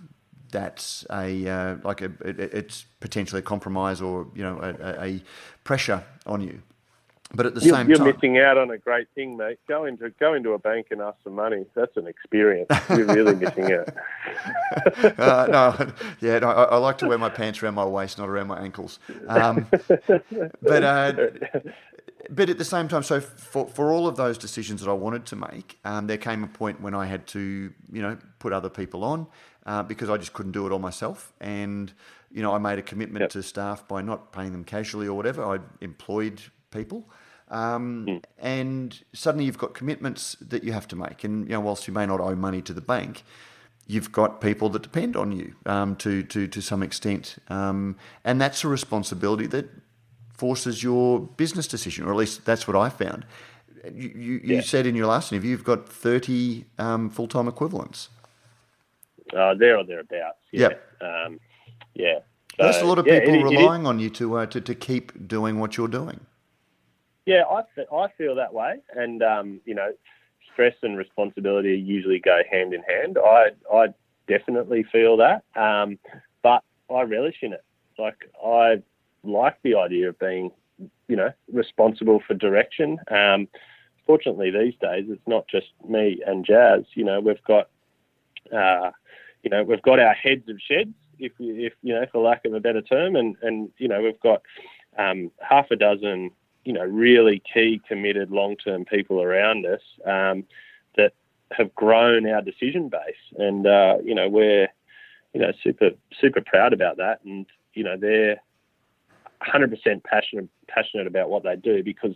that's 0.51 1.05
a 1.11 1.49
uh, 1.49 1.77
like 1.83 2.03
a 2.03 2.13
it, 2.25 2.39
it's 2.41 2.85
potentially 3.01 3.41
a 3.41 3.43
compromise 3.43 4.01
or 4.01 4.29
you 4.35 4.43
know 4.43 4.59
a, 4.61 5.05
a 5.05 5.23
pressure 5.65 6.05
on 6.27 6.41
you. 6.41 6.63
But 7.35 7.47
at 7.47 7.55
the 7.55 7.61
you're, 7.61 7.75
same 7.75 7.89
you're 7.89 7.99
time, 7.99 8.07
missing 8.07 8.39
out 8.39 8.57
on 8.57 8.71
a 8.71 8.79
great 8.79 9.09
thing, 9.15 9.37
mate. 9.37 9.59
Go 9.69 9.85
into 9.85 10.11
go 10.11 10.35
into 10.35 10.53
a 10.53 10.59
bank 10.59 10.89
and 10.91 11.01
ask 11.01 11.17
for 11.25 11.31
money. 11.31 11.67
That's 11.75 11.97
an 11.97 12.07
experience. 12.07 12.69
You're 12.89 13.07
really 13.07 13.35
missing 13.45 13.73
out. 13.73 13.89
uh, 15.19 15.47
no, 15.51 15.93
yeah, 16.21 16.39
no, 16.39 16.51
I, 16.51 16.65
I, 16.65 16.77
like 16.77 16.99
to 16.99 17.07
wear 17.07 17.19
my 17.19 17.29
pants 17.29 17.63
around 17.63 17.75
my 17.75 17.85
waist, 17.85 18.19
not 18.19 18.29
around 18.29 18.47
my 18.47 18.61
ankles. 18.61 19.01
Um, 19.27 19.67
but 20.63 20.83
uh, 20.85 21.13
but 22.31 22.49
at 22.49 22.59
the 22.59 22.65
same 22.65 22.89
time, 22.89 23.03
so 23.03 23.21
for 23.21 23.67
for 23.67 23.93
all 23.93 24.07
of 24.07 24.17
those 24.17 24.39
decisions 24.39 24.81
that 24.83 24.91
I 24.91 24.95
wanted 24.95 25.27
to 25.27 25.37
make, 25.37 25.79
um, 25.85 26.07
there 26.07 26.19
came 26.19 26.45
a 26.45 26.49
point 26.49 26.81
when 26.81 26.95
I 26.95 27.07
had 27.07 27.27
to, 27.29 27.73
you 27.93 28.03
know, 28.03 28.17
put 28.39 28.53
other 28.53 28.71
people 28.71 29.05
on 29.05 29.27
uh, 29.65 29.83
because 29.83 30.11
I 30.11 30.17
just 30.17 30.33
couldn't 30.33 30.53
do 30.53 30.67
it 30.67 30.73
all 30.73 30.79
myself, 30.79 31.33
and 31.41 31.93
you 32.31 32.43
know, 32.43 32.55
I 32.55 32.59
made 32.59 32.79
a 32.79 32.83
commitment 32.83 33.23
yep. 33.25 33.31
to 33.31 33.43
staff 33.43 33.87
by 33.89 34.03
not 34.03 34.33
paying 34.33 34.53
them 34.53 34.65
casually 34.65 35.07
or 35.07 35.15
whatever. 35.15 35.45
I 35.45 35.59
employed 35.81 36.41
people. 36.71 37.09
Um, 37.49 38.07
mm. 38.07 38.25
And 38.39 39.05
suddenly 39.13 39.45
you've 39.45 39.59
got 39.59 39.75
commitments 39.75 40.37
that 40.41 40.65
you 40.65 40.73
have 40.73 40.89
to 40.89 40.97
make. 40.97 41.25
And 41.25 41.47
you 41.47 41.53
know, 41.53 41.61
whilst 41.61 41.87
you 41.87 41.95
may 41.95 42.07
not 42.07 42.21
owe 42.21 42.35
money 42.35 42.63
to 42.63 42.73
the 42.73 42.81
bank, 42.81 43.23
you've 43.87 44.11
got 44.11 44.41
people 44.41 44.69
that 44.71 44.83
depend 44.83 45.17
on 45.17 45.33
you 45.33 45.55
um, 45.65 45.97
to, 45.97 46.23
to, 46.25 46.47
to 46.49 46.61
some 46.61 46.83
extent. 46.83 47.37
Um, 47.49 47.97
and 48.25 48.41
that's 48.41 48.65
a 48.65 48.69
responsibility 48.69 49.47
that 49.49 49.69
forces 50.33 50.83
your 50.83 51.21
business 51.21 51.67
decision, 51.67 52.05
or 52.05 52.11
at 52.11 52.17
least 52.17 52.45
that's 52.45 52.67
what 52.67 52.77
I 52.77 52.89
found. 52.89 53.25
You, 53.85 54.09
you, 54.09 54.41
yeah. 54.43 54.57
you 54.57 54.63
said 54.63 54.87
in 54.87 54.97
your 54.97 55.07
last 55.07 55.33
interview 55.33 55.51
you've 55.51 55.65
got 55.65 55.89
30 55.89 56.65
um, 56.79 57.09
full 57.09 57.29
time 57.29 57.47
equivalents. 57.47 58.09
Uh, 59.37 59.55
there 59.55 59.77
or 59.77 59.85
thereabouts. 59.85 60.39
Yeah. 60.53 60.69
Yep. 60.69 60.93
Um, 61.01 61.41
yeah. 61.95 62.19
So, 62.59 62.63
That's 62.63 62.81
a 62.81 62.85
lot 62.85 62.99
of 62.99 63.05
people 63.05 63.35
it, 63.35 63.43
relying 63.43 63.83
it 63.83 63.89
on 63.89 63.99
you 64.01 64.09
to, 64.11 64.39
uh, 64.39 64.47
to 64.47 64.61
to 64.61 64.75
keep 64.75 65.29
doing 65.29 65.59
what 65.59 65.77
you're 65.77 65.89
doing. 65.89 66.21
Yeah, 67.27 67.43
I, 67.51 67.63
I 67.95 68.09
feel 68.17 68.37
that 68.37 68.55
way, 68.55 68.77
and 68.95 69.23
um, 69.23 69.61
you 69.65 69.75
know, 69.75 69.91
stress 70.53 70.75
and 70.83 70.97
responsibility 70.97 71.77
usually 71.77 72.21
go 72.21 72.39
hand 72.51 72.73
in 72.73 72.83
hand. 72.83 73.19
I 73.19 73.49
I 73.73 73.89
definitely 74.29 74.85
feel 74.91 75.17
that, 75.19 75.43
um, 75.61 75.99
but 76.43 76.63
I 76.89 77.03
relish 77.03 77.39
in 77.43 77.53
it. 77.53 77.65
Like 77.99 78.31
I 78.45 78.81
like 79.25 79.57
the 79.65 79.75
idea 79.75 80.09
of 80.11 80.19
being, 80.21 80.53
you 81.09 81.17
know, 81.17 81.33
responsible 81.53 82.23
for 82.27 82.35
direction. 82.35 82.99
Um, 83.11 83.49
fortunately, 84.07 84.53
these 84.53 84.75
days 84.81 85.07
it's 85.09 85.27
not 85.27 85.49
just 85.49 85.67
me 85.89 86.23
and 86.25 86.47
Jaz. 86.47 86.87
You 86.95 87.05
know, 87.05 87.19
we've 87.21 87.43
got, 87.43 87.69
uh, 88.57 88.93
you 89.43 89.51
know, 89.51 89.65
we've 89.65 89.83
got 89.83 89.99
our 89.99 90.15
heads 90.15 90.49
of 90.49 90.59
sheds, 90.61 90.95
if 91.19 91.33
if 91.41 91.73
you 91.83 91.93
know, 91.93 92.07
for 92.13 92.23
lack 92.23 92.45
of 92.45 92.55
a 92.55 92.61
better 92.61 92.83
term, 92.83 93.17
and 93.17 93.35
and 93.43 93.69
you 93.79 93.89
know, 93.89 94.01
we've 94.01 94.21
got 94.21 94.43
um, 94.97 95.33
half 95.41 95.73
a 95.73 95.77
dozen 95.77 96.31
you 96.67 96.73
know, 96.73 96.85
really 96.85 97.41
key, 97.55 97.81
committed, 97.87 98.31
long-term 98.31 98.85
people 98.85 99.23
around 99.23 99.65
us 99.65 99.81
um, 100.05 100.45
that 100.97 101.13
have 101.53 101.73
grown 101.77 102.29
our 102.29 102.43
decision 102.43 102.89
base, 102.89 103.39
and 103.39 103.67
uh, 103.67 103.99
you 104.03 104.15
know, 104.15 104.29
we're 104.29 104.69
you 105.33 105.41
know 105.41 105.53
super 105.63 105.91
super 106.21 106.41
proud 106.41 106.73
about 106.73 106.97
that, 106.97 107.21
and 107.25 107.47
you 107.77 107.85
know, 107.85 107.97
they're 107.97 108.43
100% 109.47 110.03
passionate 110.03 110.49
passionate 110.67 111.07
about 111.07 111.31
what 111.31 111.45
they 111.45 111.55
do 111.55 111.85
because, 111.85 112.15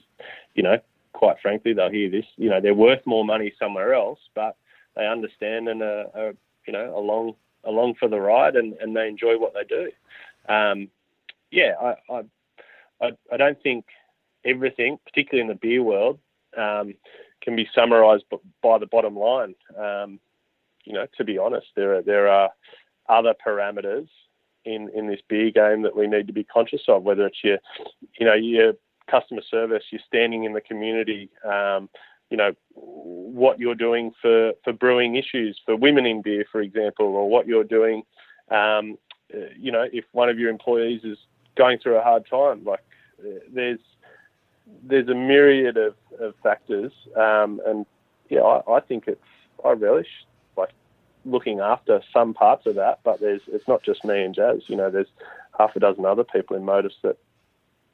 you 0.55 0.63
know, 0.63 0.79
quite 1.13 1.37
frankly, 1.41 1.73
they'll 1.73 1.91
hear 1.91 2.11
this. 2.11 2.25
You 2.37 2.51
know, 2.51 2.61
they're 2.61 2.75
worth 2.75 3.07
more 3.07 3.25
money 3.25 3.53
somewhere 3.59 3.95
else, 3.95 4.19
but 4.35 4.57
they 4.97 5.07
understand 5.07 5.69
and 5.69 5.83
are, 5.83 6.07
are 6.15 6.33
you 6.67 6.73
know 6.73 6.99
along 6.99 7.35
along 7.65 7.95
for 8.01 8.09
the 8.09 8.21
ride, 8.21 8.57
and, 8.57 8.73
and 8.81 8.97
they 8.97 9.07
enjoy 9.07 9.39
what 9.39 9.55
they 9.55 9.65
do. 9.65 9.91
Um, 10.53 10.89
yeah, 11.53 11.75
I, 11.81 12.23
I 13.01 13.11
I 13.33 13.37
don't 13.37 13.63
think 13.63 13.85
everything, 14.45 14.99
particularly 15.05 15.43
in 15.43 15.49
the 15.49 15.59
beer 15.61 15.83
world, 15.83 16.19
um, 16.57 16.95
can 17.43 17.57
be 17.57 17.69
summarised 17.75 18.25
by 18.63 18.79
the 18.79 18.87
bottom 18.87 19.17
line. 19.17 19.55
Um, 19.79 20.21
you 20.85 20.93
know, 20.95 21.07
to 21.17 21.25
be 21.25 21.39
honest, 21.39 21.67
there 21.77 21.97
are 21.97 22.03
there 22.03 22.29
are 22.29 22.51
other 23.09 23.35
parameters 23.47 24.09
in 24.65 24.91
in 24.95 25.07
this 25.09 25.21
beer 25.29 25.51
game 25.51 25.83
that 25.83 25.97
we 25.97 26.07
need 26.07 26.27
to 26.27 26.33
be 26.33 26.45
conscious 26.45 26.83
of. 26.89 27.03
Whether 27.03 27.27
it's 27.27 27.43
your, 27.43 27.59
you 28.19 28.27
know, 28.27 28.35
your 28.35 28.75
customer 29.11 29.43
service, 29.51 29.85
you're 29.91 30.01
standing 30.07 30.45
in 30.45 30.53
the 30.53 30.61
community. 30.61 31.31
Um, 31.45 31.89
you 32.31 32.37
know 32.37 32.53
what 32.75 33.59
you're 33.59 33.75
doing 33.75 34.13
for, 34.23 34.53
for 34.63 34.73
brewing 34.73 35.17
issues 35.17 35.59
for 35.65 35.77
women 35.77 36.07
in 36.07 36.23
beer, 36.23 36.45
for 36.51 36.61
example, 36.61 37.07
or 37.07 37.29
what 37.29 37.47
you're 37.47 37.65
doing. 37.65 38.03
Um, 38.51 38.97
uh, 39.35 39.51
you 39.57 39.73
know, 39.73 39.85
if 39.93 40.05
one 40.13 40.29
of 40.29 40.39
your 40.39 40.51
employees 40.51 41.03
is 41.05 41.19
going 41.57 41.79
through 41.79 41.97
a 41.97 42.03
hard 42.03 42.25
time, 42.29 42.65
like 42.65 42.81
uh, 43.21 43.41
there's 43.53 43.81
there's 44.83 45.09
a 45.09 45.15
myriad 45.15 45.77
of, 45.77 45.95
of 46.19 46.35
factors, 46.43 46.93
um, 47.17 47.61
and 47.67 47.87
yeah, 48.29 48.41
I, 48.41 48.77
I, 48.77 48.81
think 48.81 49.05
it's 49.07 49.21
I 49.65 49.73
relish 49.73 50.09
like 50.57 50.71
looking 51.25 51.61
after 51.61 52.03
some 52.13 52.35
parts 52.35 52.67
of 52.67 52.77
that, 52.77 53.01
but 53.05 53.21
there's 53.21 53.43
it's 53.49 53.69
not 53.69 53.83
just 53.83 54.05
me 54.05 54.23
and 54.23 54.35
Jaz. 54.35 54.69
You 54.69 54.77
know, 54.77 54.91
there's 54.91 55.09
half 55.59 55.77
a 55.77 55.81
dozen 55.81 56.05
other 56.05 56.25
people 56.25 56.57
in 56.57 56.65
Modus 56.65 56.95
that 57.03 57.17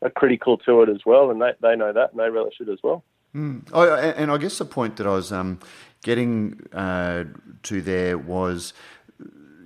are 0.02 0.10
critical 0.10 0.58
to 0.58 0.82
it 0.82 0.88
as 0.88 1.04
well, 1.04 1.30
and 1.30 1.40
they, 1.40 1.52
they 1.60 1.76
know 1.76 1.92
that 1.92 2.12
and 2.12 2.20
they 2.20 2.30
relish 2.30 2.60
it 2.60 2.68
as 2.68 2.78
well. 2.82 3.02
Mm. 3.34 3.68
Oh, 3.72 3.94
and 3.94 4.30
I 4.30 4.38
guess 4.38 4.58
the 4.58 4.64
point 4.64 4.96
that 4.96 5.06
I 5.06 5.10
was 5.10 5.32
um, 5.32 5.58
getting 6.02 6.60
uh, 6.72 7.24
to 7.64 7.82
there 7.82 8.16
was 8.16 8.72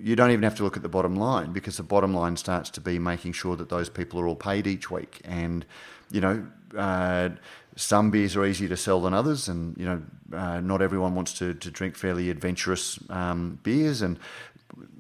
you 0.03 0.17
don't 0.17 0.31
even 0.31 0.43
have 0.43 0.57
to 0.57 0.63
look 0.63 0.77
at 0.77 0.83
the 0.83 0.89
bottom 0.89 1.17
line 1.17 1.53
because 1.53 1.77
the 1.77 1.83
bottom 1.83 2.15
line 2.15 2.37
starts 2.37 2.71
to 2.71 2.81
be 2.81 2.99
making 2.99 3.33
sure 3.33 3.57
that 3.57 3.69
those 3.69 3.89
people 3.89 4.21
are 4.21 4.27
all 4.27 4.37
paid 4.37 4.67
each 4.67 4.91
week. 4.91 5.21
And 5.25 5.65
you 6.11 6.21
know 6.21 6.47
uh, 6.77 7.31
some 7.77 8.11
beers 8.11 8.37
are 8.37 8.45
easier 8.45 8.69
to 8.69 8.77
sell 8.77 9.01
than 9.01 9.15
others, 9.15 9.49
and 9.49 9.77
you 9.77 9.85
know, 9.85 10.03
uh, 10.37 10.61
not 10.61 10.83
everyone 10.83 11.15
wants 11.15 11.33
to, 11.35 11.55
to 11.55 11.71
drink 11.71 11.97
fairly 11.97 12.31
adventurous 12.31 12.99
um, 13.11 13.59
beers, 13.63 14.03
and 14.03 14.19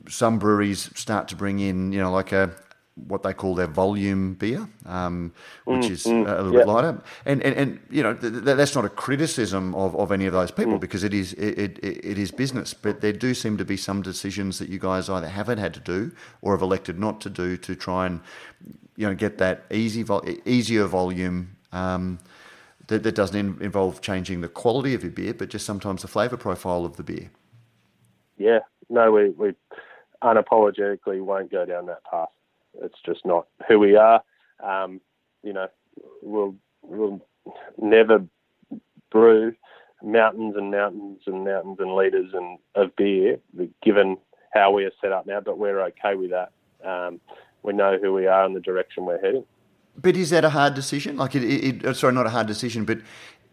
some 0.09 0.39
breweries 0.39 0.91
start 0.99 1.29
to 1.29 1.37
bring 1.37 1.61
in, 1.61 1.93
you 1.93 2.01
know, 2.01 2.11
like 2.11 2.33
a 2.33 2.51
what 3.07 3.23
they 3.23 3.33
call 3.33 3.55
their 3.55 3.67
volume 3.67 4.35
beer, 4.35 4.69
um, 4.87 5.33
which 5.65 5.87
mm, 5.87 5.91
is 5.91 6.05
mm, 6.05 6.27
a 6.27 6.43
little 6.43 6.53
bit 6.53 6.67
lighter. 6.67 7.03
And, 7.25 7.43
and, 7.43 7.55
and 7.57 7.81
you 7.91 8.03
know, 8.03 8.15
th- 8.15 8.33
th- 8.33 8.45
that's 8.45 8.75
not 8.75 8.85
a 8.85 8.89
criticism 8.89 9.75
of, 9.75 9.97
of 9.97 10.13
any 10.13 10.27
of 10.27 10.33
those 10.33 10.51
people 10.51 10.75
mm. 10.75 10.81
because 10.81 11.05
it 11.05 11.15
is 11.15 11.33
it, 11.35 11.79
it, 11.79 12.05
it 12.05 12.19
is 12.19 12.31
business. 12.31 12.75
But 12.75 13.01
there 13.01 13.13
do 13.13 13.35
seem 13.35 13.57
to 13.59 13.65
be 13.65 13.77
some 13.77 14.03
decisions 14.03 14.59
that 14.59 14.69
you 14.69 14.79
guys 14.79 15.09
either 15.09 15.29
haven't 15.29 15.59
had 15.59 15.75
to 15.75 15.81
do 15.81 16.13
or 16.43 16.53
have 16.53 16.63
elected 16.63 16.99
not 16.99 17.21
to 17.23 17.31
do 17.31 17.57
to 17.59 17.75
try 17.75 18.07
and 18.07 18.21
you 18.97 19.07
know 19.07 19.15
get 19.15 19.39
that 19.39 19.65
easy 19.71 20.03
vol- 20.03 20.25
easier 20.45 20.87
volume 20.87 21.57
um, 21.73 22.19
that, 22.89 23.03
that, 23.03 23.15
doesn't 23.15 23.37
in, 23.37 23.63
involve 23.63 24.01
changing 24.01 24.41
the 24.41 24.49
quality 24.49 24.95
of 24.95 25.03
your 25.03 25.13
beer, 25.13 25.33
but 25.33 25.49
just 25.49 25.65
sometimes 25.65 26.03
the 26.03 26.09
flavour 26.09 26.37
profile 26.37 26.85
of 26.85 26.97
the 26.97 27.03
beer. 27.03 27.31
Yeah, 28.37 28.61
no, 28.89 29.13
we, 29.13 29.31
we 29.31 29.55
unapologetically 30.23 31.23
won't 31.23 31.51
go 31.51 31.65
down 31.65 31.87
that 31.87 32.05
path. 32.05 32.29
It's 32.83 32.99
just 33.05 33.25
not 33.25 33.47
who 33.69 33.79
we 33.79 33.97
are. 33.97 34.23
Um, 34.63 35.01
you 35.43 35.53
know, 35.53 35.69
we'll 36.23 36.55
we'll 36.83 37.21
never 37.81 38.25
brew 39.11 39.55
mountains 40.03 40.55
and 40.57 40.71
mountains 40.71 41.23
and 41.27 41.45
mountains 41.45 41.77
and 41.81 41.95
liters 41.95 42.31
and 42.33 42.59
of 42.75 42.95
beer, 42.97 43.39
given 43.83 44.17
how 44.53 44.73
we 44.73 44.85
are 44.85 44.93
set 45.01 45.13
up 45.13 45.27
now. 45.27 45.41
But 45.41 45.59
we're 45.59 45.81
okay 45.87 46.15
with 46.15 46.31
that. 46.31 46.53
Um, 46.85 47.21
we 47.63 47.73
know 47.73 47.99
who 48.01 48.13
we 48.13 48.27
are 48.27 48.45
and 48.45 48.57
the 48.57 48.61
direction 48.61 49.05
we're 49.05 49.21
heading. 49.21 49.45
But 49.97 50.17
is 50.17 50.31
that 50.31 50.45
a 50.45 50.51
hard 50.51 50.75
decision? 50.75 51.17
Like, 51.17 51.35
it, 51.35 51.45
it, 51.45 51.97
sorry, 51.97 52.15
not 52.15 52.27
a 52.27 52.31
hard 52.31 52.47
decision, 52.47 52.85
but 52.85 53.01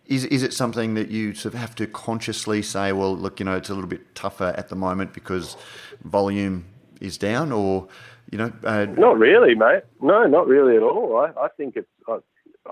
is 0.05 0.23
is 0.25 0.43
it 0.43 0.53
something 0.53 0.93
that 0.93 1.09
you 1.09 1.33
sort 1.33 1.53
of 1.53 1.59
have 1.59 1.75
to 1.75 1.87
consciously 1.87 2.61
say, 2.61 2.93
well, 2.93 3.15
look, 3.15 3.39
you 3.39 3.45
know, 3.45 3.55
it's 3.55 3.69
a 3.69 3.73
little 3.73 3.89
bit 3.89 4.15
tougher 4.15 4.53
at 4.57 4.69
the 4.69 4.75
moment 4.75 5.13
because 5.13 5.57
volume 6.03 6.65
is 7.01 7.17
down, 7.17 7.51
or 7.51 7.87
you 8.31 8.37
know? 8.37 8.51
Uh, 8.63 8.85
not 8.85 9.17
really, 9.17 9.55
mate. 9.55 9.83
No, 10.01 10.25
not 10.25 10.47
really 10.47 10.75
at 10.75 10.83
all. 10.83 11.17
I, 11.17 11.45
I 11.45 11.47
think 11.49 11.75
it's 11.75 11.87
I, 12.07 12.17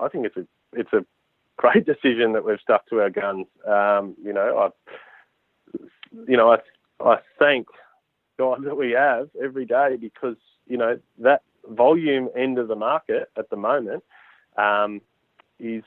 I, 0.00 0.08
think 0.08 0.26
it's 0.26 0.36
a 0.36 0.46
it's 0.72 0.92
a 0.92 1.04
great 1.56 1.86
decision 1.92 2.32
that 2.32 2.44
we've 2.44 2.60
stuck 2.60 2.86
to 2.88 3.00
our 3.00 3.10
guns. 3.10 3.46
Um, 3.66 4.14
you 4.22 4.32
know, 4.32 4.58
I 4.58 5.78
you 6.28 6.36
know 6.36 6.52
I 6.52 6.58
I 7.00 7.18
thank 7.38 7.68
God 8.38 8.64
that 8.64 8.76
we 8.76 8.92
have 8.92 9.28
every 9.42 9.64
day 9.64 9.96
because 10.00 10.36
you 10.66 10.76
know 10.76 10.98
that 11.18 11.42
volume 11.68 12.28
end 12.36 12.58
of 12.58 12.68
the 12.68 12.76
market 12.76 13.30
at 13.36 13.50
the 13.50 13.56
moment 13.56 14.04
um, 14.56 15.00
is 15.58 15.84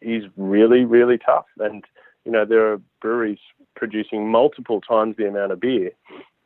is 0.00 0.24
really 0.36 0.84
really 0.84 1.18
tough, 1.18 1.46
and 1.58 1.84
you 2.24 2.32
know 2.32 2.44
there 2.44 2.72
are 2.72 2.80
breweries 3.00 3.38
producing 3.74 4.30
multiple 4.30 4.80
times 4.80 5.16
the 5.16 5.28
amount 5.28 5.52
of 5.52 5.60
beer 5.60 5.90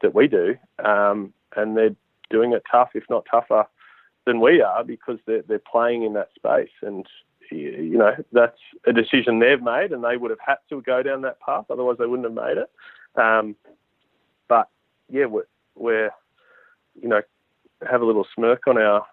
that 0.03 0.15
we 0.15 0.27
do, 0.27 0.57
um, 0.85 1.33
and 1.57 1.77
they're 1.77 1.95
doing 2.31 2.53
it 2.53 2.63
tough, 2.71 2.91
if 2.95 3.05
not 3.11 3.27
tougher 3.31 3.67
than 4.27 4.41
we 4.41 4.63
are, 4.63 4.85
because 4.85 5.19
they're 5.27 5.43
they're 5.43 5.59
playing 5.59 6.05
in 6.05 6.15
that 6.15 6.29
space, 6.35 6.71
and 6.83 7.07
you 7.51 7.99
know 7.99 8.13
that's 8.33 8.59
a 8.87 8.93
decision 8.93 9.39
they've 9.39 9.63
made, 9.63 9.93
and 9.93 10.05
they 10.05 10.17
would 10.17 10.31
have 10.31 10.41
had 10.45 10.59
to 10.69 10.81
go 10.83 11.03
down 11.03 11.23
that 11.23 11.41
path, 11.41 11.67
otherwise 11.71 11.97
they 11.99 12.07
wouldn't 12.07 12.29
have 12.29 12.47
made 12.47 12.59
it. 12.59 12.71
Um, 13.21 13.57
but 14.49 14.69
yeah, 15.09 15.27
we're, 15.27 15.47
we're 15.75 16.11
you 17.01 17.09
know, 17.09 17.23
have 17.89 18.03
a 18.03 18.05
little 18.05 18.27
smirk 18.35 18.67
on 18.67 18.79
our 18.79 19.07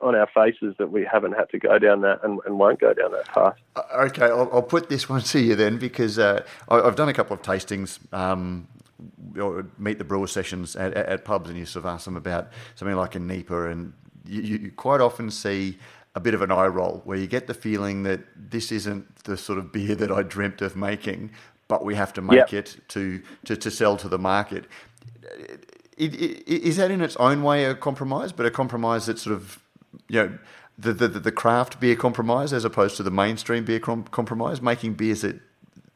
on 0.00 0.14
our 0.14 0.28
faces 0.32 0.74
that 0.78 0.90
we 0.90 1.04
haven't 1.04 1.32
had 1.32 1.50
to 1.50 1.58
go 1.58 1.78
down 1.78 2.00
that 2.00 2.20
and, 2.24 2.40
and 2.46 2.58
won't 2.58 2.80
go 2.80 2.94
down 2.94 3.12
that 3.12 3.26
path. 3.26 3.54
Uh, 3.76 3.82
okay, 4.06 4.24
I'll, 4.24 4.48
I'll, 4.50 4.62
put 4.62 4.88
this 4.88 5.10
one 5.10 5.20
to 5.20 5.40
you 5.40 5.54
then 5.54 5.76
because 5.76 6.18
uh, 6.18 6.42
I've 6.68 6.96
done 6.96 7.10
a 7.10 7.12
couple 7.12 7.34
of 7.34 7.42
tastings. 7.42 7.98
Um, 8.10 8.66
meet 9.78 9.98
the 9.98 10.04
brewer 10.04 10.26
sessions 10.26 10.76
at, 10.76 10.92
at, 10.94 11.24
pubs, 11.24 11.48
and 11.48 11.58
you 11.58 11.66
sort 11.66 11.84
of 11.84 11.90
ask 11.90 12.04
them 12.04 12.16
about 12.16 12.48
something 12.74 12.96
like 12.96 13.14
a 13.14 13.18
NEIPA, 13.18 13.72
and 13.72 13.92
you, 14.24 14.42
you 14.42 14.72
quite 14.72 15.00
often 15.00 15.30
see 15.30 15.78
a 16.14 16.20
bit 16.20 16.34
of 16.34 16.42
an 16.42 16.50
eye 16.50 16.66
roll 16.66 17.02
where 17.04 17.16
you 17.16 17.26
get 17.26 17.46
the 17.46 17.54
feeling 17.54 18.02
that 18.02 18.20
this 18.36 18.72
isn't 18.72 19.24
the 19.24 19.36
sort 19.36 19.58
of 19.58 19.72
beer 19.72 19.94
that 19.94 20.10
I 20.10 20.22
dreamt 20.22 20.60
of 20.60 20.76
making, 20.76 21.30
but 21.68 21.84
we 21.84 21.94
have 21.94 22.12
to 22.14 22.22
make 22.22 22.52
yep. 22.52 22.52
it 22.52 22.76
to, 22.88 23.22
to, 23.44 23.56
to 23.56 23.70
sell 23.70 23.96
to 23.98 24.08
the 24.08 24.18
market. 24.18 24.64
Is 25.96 26.76
that 26.78 26.90
in 26.90 27.00
its 27.00 27.16
own 27.16 27.42
way 27.42 27.64
a 27.64 27.74
compromise, 27.74 28.32
but 28.32 28.46
a 28.46 28.50
compromise 28.50 29.06
that 29.06 29.18
sort 29.18 29.36
of, 29.36 29.60
you 30.08 30.16
know, 30.16 30.38
the, 30.76 30.92
the, 30.94 31.08
the 31.08 31.32
craft 31.32 31.78
beer 31.78 31.94
compromise 31.94 32.52
as 32.52 32.64
opposed 32.64 32.96
to 32.96 33.02
the 33.02 33.10
mainstream 33.10 33.64
beer 33.64 33.78
com- 33.78 34.04
compromise, 34.04 34.62
making 34.62 34.94
beers 34.94 35.20
that 35.20 35.40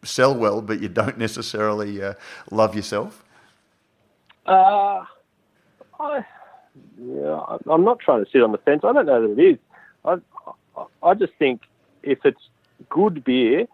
sell 0.04 0.34
well, 0.34 0.62
but 0.62 0.80
you 0.80 0.88
don't 0.88 1.18
necessarily 1.18 2.02
uh, 2.02 2.14
love 2.50 2.74
yourself? 2.74 3.24
Uh, 4.46 5.04
I, 5.98 6.24
yeah, 7.00 7.40
I'm 7.70 7.84
not 7.84 8.00
trying 8.00 8.24
to 8.24 8.30
sit 8.30 8.42
on 8.42 8.52
the 8.52 8.58
fence. 8.58 8.82
I 8.84 8.92
don't 8.92 9.06
know 9.06 9.26
that 9.26 9.40
it 9.40 9.54
is. 9.54 9.58
I, 10.04 10.16
I 11.02 11.14
just 11.14 11.32
think 11.38 11.62
if 12.02 12.18
it's 12.24 12.40
good 12.88 13.24
beer, 13.24 13.66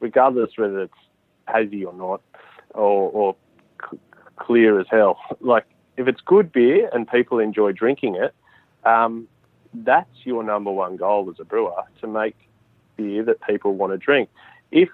regardless 0.00 0.50
whether 0.56 0.82
it's 0.82 0.94
hazy 1.48 1.84
or 1.84 1.92
not, 1.92 2.20
or, 2.70 3.10
or 3.10 3.36
c- 3.90 3.98
clear 4.36 4.80
as 4.80 4.86
hell, 4.90 5.18
like 5.40 5.64
if 5.96 6.08
it's 6.08 6.20
good 6.20 6.52
beer 6.52 6.88
and 6.92 7.08
people 7.08 7.38
enjoy 7.38 7.72
drinking 7.72 8.16
it, 8.16 8.34
um, 8.86 9.28
that's 9.72 10.08
your 10.24 10.42
number 10.42 10.70
one 10.70 10.96
goal 10.96 11.28
as 11.30 11.40
a 11.40 11.44
brewer 11.44 11.82
to 12.00 12.06
make 12.06 12.36
beer 12.96 13.24
that 13.24 13.40
people 13.42 13.74
want 13.74 13.92
to 13.92 13.98
drink. 13.98 14.28
If 14.70 14.88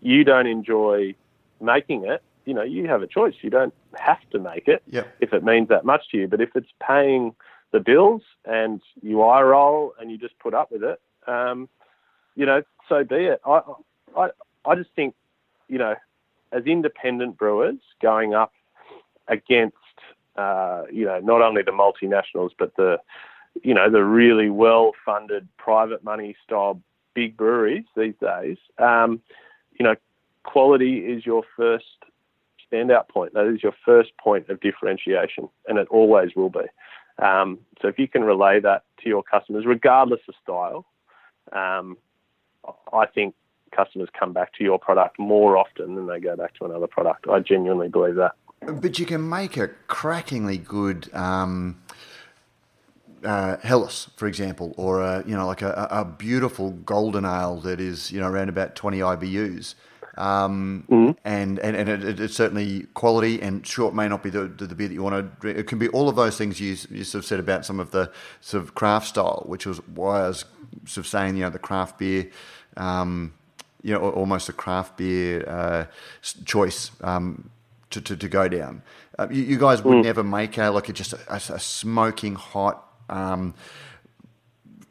you 0.00 0.24
don't 0.24 0.46
enjoy 0.46 1.14
making 1.60 2.04
it, 2.04 2.22
you 2.44 2.54
know, 2.54 2.62
you 2.62 2.88
have 2.88 3.02
a 3.02 3.06
choice. 3.06 3.34
You 3.42 3.50
don't 3.50 3.74
have 3.94 4.18
to 4.30 4.38
make 4.38 4.66
it 4.66 4.82
yep. 4.86 5.14
if 5.20 5.32
it 5.32 5.44
means 5.44 5.68
that 5.68 5.84
much 5.84 6.08
to 6.10 6.18
you. 6.18 6.28
But 6.28 6.40
if 6.40 6.50
it's 6.54 6.70
paying 6.86 7.34
the 7.72 7.80
bills 7.80 8.22
and 8.44 8.80
you 9.02 9.22
eye 9.22 9.42
roll 9.42 9.94
and 10.00 10.10
you 10.10 10.18
just 10.18 10.38
put 10.38 10.54
up 10.54 10.72
with 10.72 10.82
it, 10.82 11.00
um, 11.26 11.68
you 12.34 12.46
know, 12.46 12.62
so 12.88 13.04
be 13.04 13.16
it. 13.16 13.40
I, 13.44 13.60
I, 14.16 14.30
I 14.64 14.74
just 14.74 14.90
think, 14.96 15.14
you 15.68 15.78
know, 15.78 15.94
as 16.52 16.64
independent 16.64 17.36
brewers 17.36 17.76
going 18.02 18.34
up 18.34 18.52
against, 19.28 19.76
uh, 20.36 20.84
you 20.90 21.04
know, 21.04 21.20
not 21.20 21.42
only 21.42 21.62
the 21.62 21.70
multinationals 21.70 22.50
but 22.58 22.74
the, 22.76 22.98
you 23.62 23.74
know, 23.74 23.90
the 23.90 24.04
really 24.04 24.48
well-funded 24.48 25.46
private 25.56 26.02
money 26.02 26.34
style 26.44 26.80
big 27.14 27.36
breweries 27.36 27.84
these 27.96 28.14
days. 28.20 28.56
Um, 28.78 29.20
you 29.80 29.84
know, 29.84 29.96
quality 30.44 30.98
is 30.98 31.24
your 31.24 31.42
first 31.56 31.86
standout 32.70 33.08
point. 33.08 33.32
That 33.32 33.46
is 33.46 33.62
your 33.62 33.72
first 33.84 34.10
point 34.18 34.50
of 34.50 34.60
differentiation, 34.60 35.48
and 35.66 35.78
it 35.78 35.88
always 35.90 36.36
will 36.36 36.50
be. 36.50 36.66
Um, 37.18 37.58
so 37.80 37.88
if 37.88 37.98
you 37.98 38.06
can 38.06 38.22
relay 38.22 38.60
that 38.60 38.84
to 39.02 39.08
your 39.08 39.22
customers, 39.22 39.64
regardless 39.66 40.20
of 40.28 40.34
style, 40.42 40.86
um, 41.52 41.96
I 42.92 43.06
think 43.06 43.34
customers 43.74 44.10
come 44.18 44.34
back 44.34 44.52
to 44.58 44.64
your 44.64 44.78
product 44.78 45.18
more 45.18 45.56
often 45.56 45.94
than 45.94 46.06
they 46.06 46.20
go 46.20 46.36
back 46.36 46.54
to 46.56 46.66
another 46.66 46.86
product. 46.86 47.26
I 47.26 47.40
genuinely 47.40 47.88
believe 47.88 48.16
that. 48.16 48.32
But 48.60 48.98
you 48.98 49.06
can 49.06 49.26
make 49.26 49.56
a 49.56 49.68
crackingly 49.86 50.58
good 50.58 51.08
um, 51.14 51.80
uh, 53.24 53.56
Helles, 53.62 54.10
for 54.16 54.26
example, 54.26 54.74
or 54.76 55.00
a, 55.00 55.24
you 55.26 55.36
know 55.36 55.46
like 55.46 55.62
a, 55.62 55.88
a, 55.90 56.04
beautiful 56.04 56.70
golden 56.70 57.24
ale 57.24 57.60
that 57.60 57.80
is 57.80 58.10
you 58.10 58.20
know 58.20 58.28
around 58.28 58.48
about 58.48 58.74
twenty 58.74 58.98
IBUs. 58.98 59.74
Um, 60.16 60.84
mm-hmm. 60.90 61.12
and 61.24 61.58
and, 61.60 61.76
and 61.76 61.88
it, 61.88 62.20
it's 62.20 62.34
certainly 62.34 62.86
quality, 62.94 63.40
and 63.40 63.66
sure, 63.66 63.88
it 63.88 63.94
may 63.94 64.08
not 64.08 64.22
be 64.22 64.30
the, 64.30 64.48
the, 64.48 64.66
the, 64.66 64.74
beer 64.74 64.88
that 64.88 64.94
you 64.94 65.02
want 65.02 65.16
to 65.16 65.40
drink. 65.40 65.58
It 65.58 65.66
can 65.66 65.78
be 65.78 65.88
all 65.88 66.08
of 66.08 66.16
those 66.16 66.36
things 66.36 66.60
you, 66.60 66.76
you 66.90 67.04
sort 67.04 67.24
of 67.24 67.26
said 67.26 67.40
about 67.40 67.64
some 67.64 67.80
of 67.80 67.90
the 67.90 68.10
sort 68.40 68.62
of 68.62 68.74
craft 68.74 69.08
style, 69.08 69.44
which 69.46 69.66
was 69.66 69.78
why 69.88 70.24
I 70.24 70.28
was 70.28 70.44
sort 70.86 71.04
of 71.04 71.06
saying, 71.06 71.36
you 71.36 71.42
know, 71.42 71.50
the 71.50 71.58
craft 71.58 71.98
beer, 71.98 72.28
um, 72.76 73.34
you 73.82 73.94
know, 73.94 74.10
almost 74.10 74.48
a 74.48 74.52
craft 74.52 74.96
beer 74.96 75.48
uh, 75.48 75.86
choice 76.44 76.90
um, 77.02 77.50
to, 77.90 78.00
to, 78.00 78.16
to, 78.16 78.28
go 78.28 78.48
down. 78.48 78.82
Uh, 79.18 79.28
you, 79.30 79.42
you, 79.42 79.58
guys 79.58 79.82
would 79.82 79.96
mm. 79.96 80.04
never 80.04 80.22
make 80.22 80.58
a, 80.58 80.70
like 80.70 80.88
a, 80.88 80.92
just 80.92 81.12
a, 81.12 81.18
a 81.28 81.58
smoking 81.58 82.34
hot 82.34 82.89
um, 83.10 83.54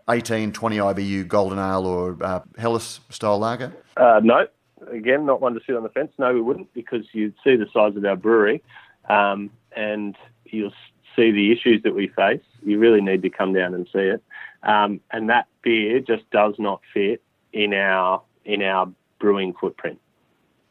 18, 0.10 0.52
20 0.52 0.78
IBU 0.78 1.28
golden 1.28 1.60
ale 1.60 1.86
or 1.86 2.18
uh, 2.22 2.42
Helles 2.58 3.00
style 3.10 3.40
lager? 3.40 3.74
Uh, 3.98 4.20
no, 4.24 4.48
again, 4.92 5.26
not 5.26 5.42
one 5.42 5.54
to 5.54 5.60
sit 5.66 5.76
on 5.76 5.84
the 5.84 5.90
fence. 5.90 6.12
No, 6.18 6.34
we 6.34 6.42
wouldn't 6.42 6.74
because 6.74 7.06
you'd 7.14 7.36
see 7.44 7.56
the 7.56 7.68
size 7.74 7.96
of 7.96 8.06
our 8.06 8.16
brewery 8.16 8.64
um, 9.10 9.50
and 9.76 10.16
you'll 10.46 10.74
see 11.16 11.32
the 11.32 11.52
issues 11.52 11.84
that 11.84 11.96
we 11.96 12.08
face. 12.08 12.42
You 12.64 12.80
really 12.80 13.02
need 13.02 13.22
to 13.24 13.30
come 13.30 13.54
down 13.54 13.74
and 13.74 13.88
see 13.92 14.00
it. 14.00 14.24
Um, 14.64 15.00
and 15.12 15.30
that 15.30 15.48
beer 15.62 16.00
just 16.00 16.30
does 16.32 16.56
not 16.58 16.82
fit 16.94 17.22
in 17.54 17.74
our 17.74 18.22
in 18.46 18.62
our 18.62 18.92
brewing 19.20 19.54
footprint. 19.60 20.00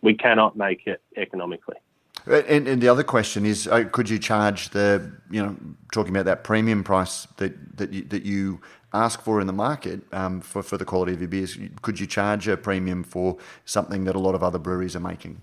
We 0.02 0.14
cannot 0.14 0.56
make 0.56 0.86
it 0.86 1.02
economically. 1.16 1.76
And, 2.28 2.68
and 2.68 2.82
the 2.82 2.88
other 2.88 3.04
question 3.04 3.46
is, 3.46 3.66
uh, 3.66 3.84
could 3.90 4.10
you 4.10 4.18
charge 4.18 4.70
the 4.70 5.10
you 5.30 5.42
know 5.42 5.56
talking 5.92 6.14
about 6.14 6.26
that 6.26 6.44
premium 6.44 6.84
price 6.84 7.26
that 7.36 7.78
that 7.78 7.92
you, 7.92 8.04
that 8.04 8.24
you 8.24 8.60
ask 8.92 9.20
for 9.20 9.40
in 9.40 9.46
the 9.46 9.52
market 9.52 10.00
um, 10.12 10.40
for, 10.40 10.62
for 10.62 10.78
the 10.78 10.84
quality 10.84 11.12
of 11.12 11.20
your 11.20 11.28
beers, 11.28 11.58
could 11.82 12.00
you 12.00 12.06
charge 12.06 12.48
a 12.48 12.56
premium 12.56 13.04
for 13.04 13.36
something 13.64 14.04
that 14.04 14.16
a 14.16 14.18
lot 14.18 14.34
of 14.34 14.42
other 14.42 14.58
breweries 14.58 14.96
are 14.96 15.00
making? 15.00 15.40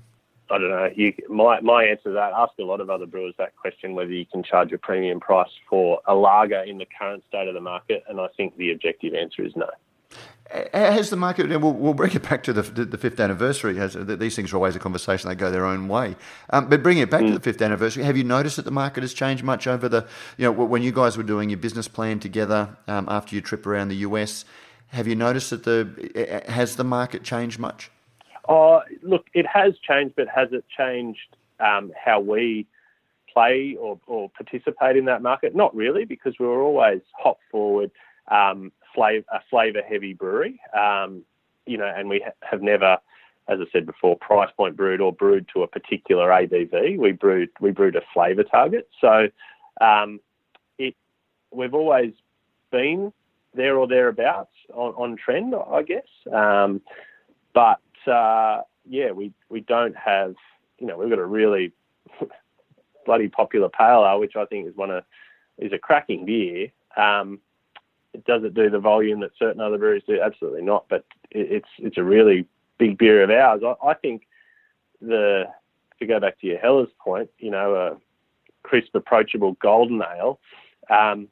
I 0.50 0.60
don't 0.60 0.70
know. 0.70 0.90
You, 0.96 1.14
my, 1.28 1.60
my 1.62 1.86
answer 1.86 2.04
to 2.04 2.12
that, 2.12 2.32
ask 2.34 2.54
a 2.60 2.64
lot 2.64 2.80
of 2.80 2.90
other 2.90 3.08
brewers 3.08 3.34
that 3.40 3.56
question 3.56 3.96
whether 3.96 4.12
you 4.12 4.26
can 4.26 4.44
charge 4.44 4.72
a 4.74 4.78
premium 4.78 5.20
price 5.20 5.50
for 5.68 6.00
a 6.06 6.14
lager 6.14 6.62
in 6.62 6.78
the 6.78 6.86
current 6.98 7.24
state 7.28 7.48
of 7.48 7.56
the 7.56 7.62
market, 7.62 8.04
and 8.08 8.20
I 8.20 8.28
think 8.38 8.56
the 8.58 8.72
objective 8.72 9.16
answer 9.16 9.44
is 9.44 9.54
no. 9.56 9.70
Has 10.52 11.10
the 11.10 11.16
market, 11.16 11.50
we'll, 11.50 11.74
we'll 11.74 11.96
bring 11.96 12.14
it 12.14 12.22
back 12.22 12.44
to 12.44 12.54
the, 12.54 12.62
the 12.62 12.98
fifth 12.98 13.20
anniversary. 13.20 13.78
Has, 13.78 13.98
these 14.00 14.36
things 14.36 14.54
are 14.54 14.58
always 14.58 14.76
a 14.76 14.80
conversation, 14.80 15.28
they 15.28 15.36
go 15.36 15.50
their 15.50 15.66
own 15.66 15.88
way. 15.88 16.16
Um, 16.52 16.70
but 16.70 16.84
bringing 16.84 17.02
it 17.04 17.10
back 17.10 17.22
mm. 17.22 17.30
to 17.30 17.34
the 17.34 17.40
fifth 17.40 17.62
anniversary, 17.62 18.04
have 18.04 18.16
you 18.16 18.24
noticed 18.24 18.58
that 18.58 18.66
the 18.66 18.72
market 18.72 19.02
has 19.02 19.14
changed 19.14 19.44
much 19.44 19.66
over 19.66 19.90
the, 19.90 20.06
you 20.38 20.46
know, 20.46 20.52
when 20.52 20.84
you 20.84 20.92
guys 20.92 21.18
were 21.18 21.24
doing 21.24 21.50
your 21.50 21.58
business 21.58 21.88
plan 21.88 22.20
together 22.20 22.78
um, 22.88 23.08
after 23.10 23.36
your 23.36 23.42
trip 23.42 23.66
around 23.66 23.88
the 23.88 23.98
US? 23.98 24.46
Have 24.90 25.08
you 25.08 25.16
noticed 25.16 25.50
that 25.50 25.64
the, 25.64 26.44
has 26.48 26.76
the 26.76 26.84
market 26.84 27.24
changed 27.24 27.58
much? 27.58 27.90
Oh, 28.48 28.82
look, 29.02 29.26
it 29.34 29.48
has 29.48 29.74
changed, 29.80 30.16
but 30.16 30.28
has 30.28 30.50
it 30.52 30.66
changed 30.78 31.36
um, 31.60 31.92
how 32.02 32.20
we 32.20 32.68
play 33.34 33.76
or, 33.80 34.00
or 34.06 34.30
participate 34.30 34.96
in 34.96 35.06
that 35.06 35.22
market? 35.22 35.56
Not 35.56 35.76
really, 35.76 36.06
because 36.06 36.36
we 36.40 36.46
were 36.46 36.62
always 36.62 37.02
hop 37.18 37.40
forward, 37.52 37.92
um, 38.30 38.72
flavor, 38.96 39.26
a 39.32 39.40
flavour 39.50 39.82
heavy 39.88 40.14
brewery. 40.14 40.60
Um, 40.78 41.24
you 41.66 41.78
know, 41.78 41.92
and 41.96 42.10
we 42.10 42.22
ha- 42.26 42.32
have 42.42 42.62
never, 42.62 42.98
as 43.48 43.60
I 43.60 43.66
said 43.72 43.86
before, 43.86 44.18
price 44.18 44.50
point 44.56 44.76
brewed 44.76 45.02
or 45.02 45.12
brewed 45.12 45.48
to 45.54 45.64
a 45.64 45.68
particular 45.68 46.30
ABV. 46.30 46.98
We 46.98 47.12
brewed 47.12 47.50
we 47.60 47.72
brewed 47.72 47.96
a 47.96 48.02
flavour 48.14 48.44
target. 48.44 48.90
So 49.02 49.28
um, 49.82 50.20
it 50.78 50.96
we've 51.52 51.74
always 51.74 52.14
been 52.72 53.12
there 53.54 53.78
or 53.78 53.88
thereabouts 53.88 54.54
on, 54.74 54.94
on 54.94 55.18
trend, 55.18 55.56
I 55.56 55.82
guess. 55.84 56.08
Um, 56.32 56.82
but 57.54 57.80
uh, 58.12 58.62
yeah, 58.88 59.12
we 59.12 59.32
we 59.50 59.62
don't 59.62 59.96
have 59.96 60.36
you 60.80 60.88
know 60.88 60.98
we've 60.98 61.10
got 61.10 61.20
a 61.20 61.26
really 61.26 61.72
bloody 63.06 63.28
popular 63.28 63.70
pale 63.70 64.06
ale, 64.08 64.20
which 64.20 64.36
I 64.36 64.46
think 64.46 64.68
is 64.68 64.76
one 64.76 64.92
of 64.92 65.04
is 65.58 65.72
a 65.74 65.78
cracking 65.78 66.26
beer. 66.26 66.72
Um, 66.98 67.40
does 68.26 68.44
it 68.44 68.54
do 68.54 68.70
the 68.70 68.80
volume 68.80 69.20
that 69.22 69.32
certain 69.38 69.62
other 69.62 69.78
breweries 69.78 70.04
do? 70.08 70.20
Absolutely 70.22 70.62
not. 70.62 70.86
But 70.90 71.06
it's 71.32 71.68
it's 71.80 71.98
a 71.98 72.04
really 72.04 72.48
big 72.78 72.98
beer 72.98 73.24
of 73.24 73.30
ours. 73.30 73.62
I, 73.66 73.90
I, 73.90 73.94
think 73.94 74.28
the 75.02 75.46
to 76.00 76.06
go 76.06 76.20
back 76.20 76.40
to 76.40 76.48
your 76.48 76.58
Helles 76.58 76.90
point, 77.00 77.30
you 77.40 77.52
know, 77.52 77.76
a 77.76 77.98
crisp, 78.64 78.96
approachable 78.96 79.54
golden 79.62 80.02
ale. 80.02 80.40
Um, 80.90 81.28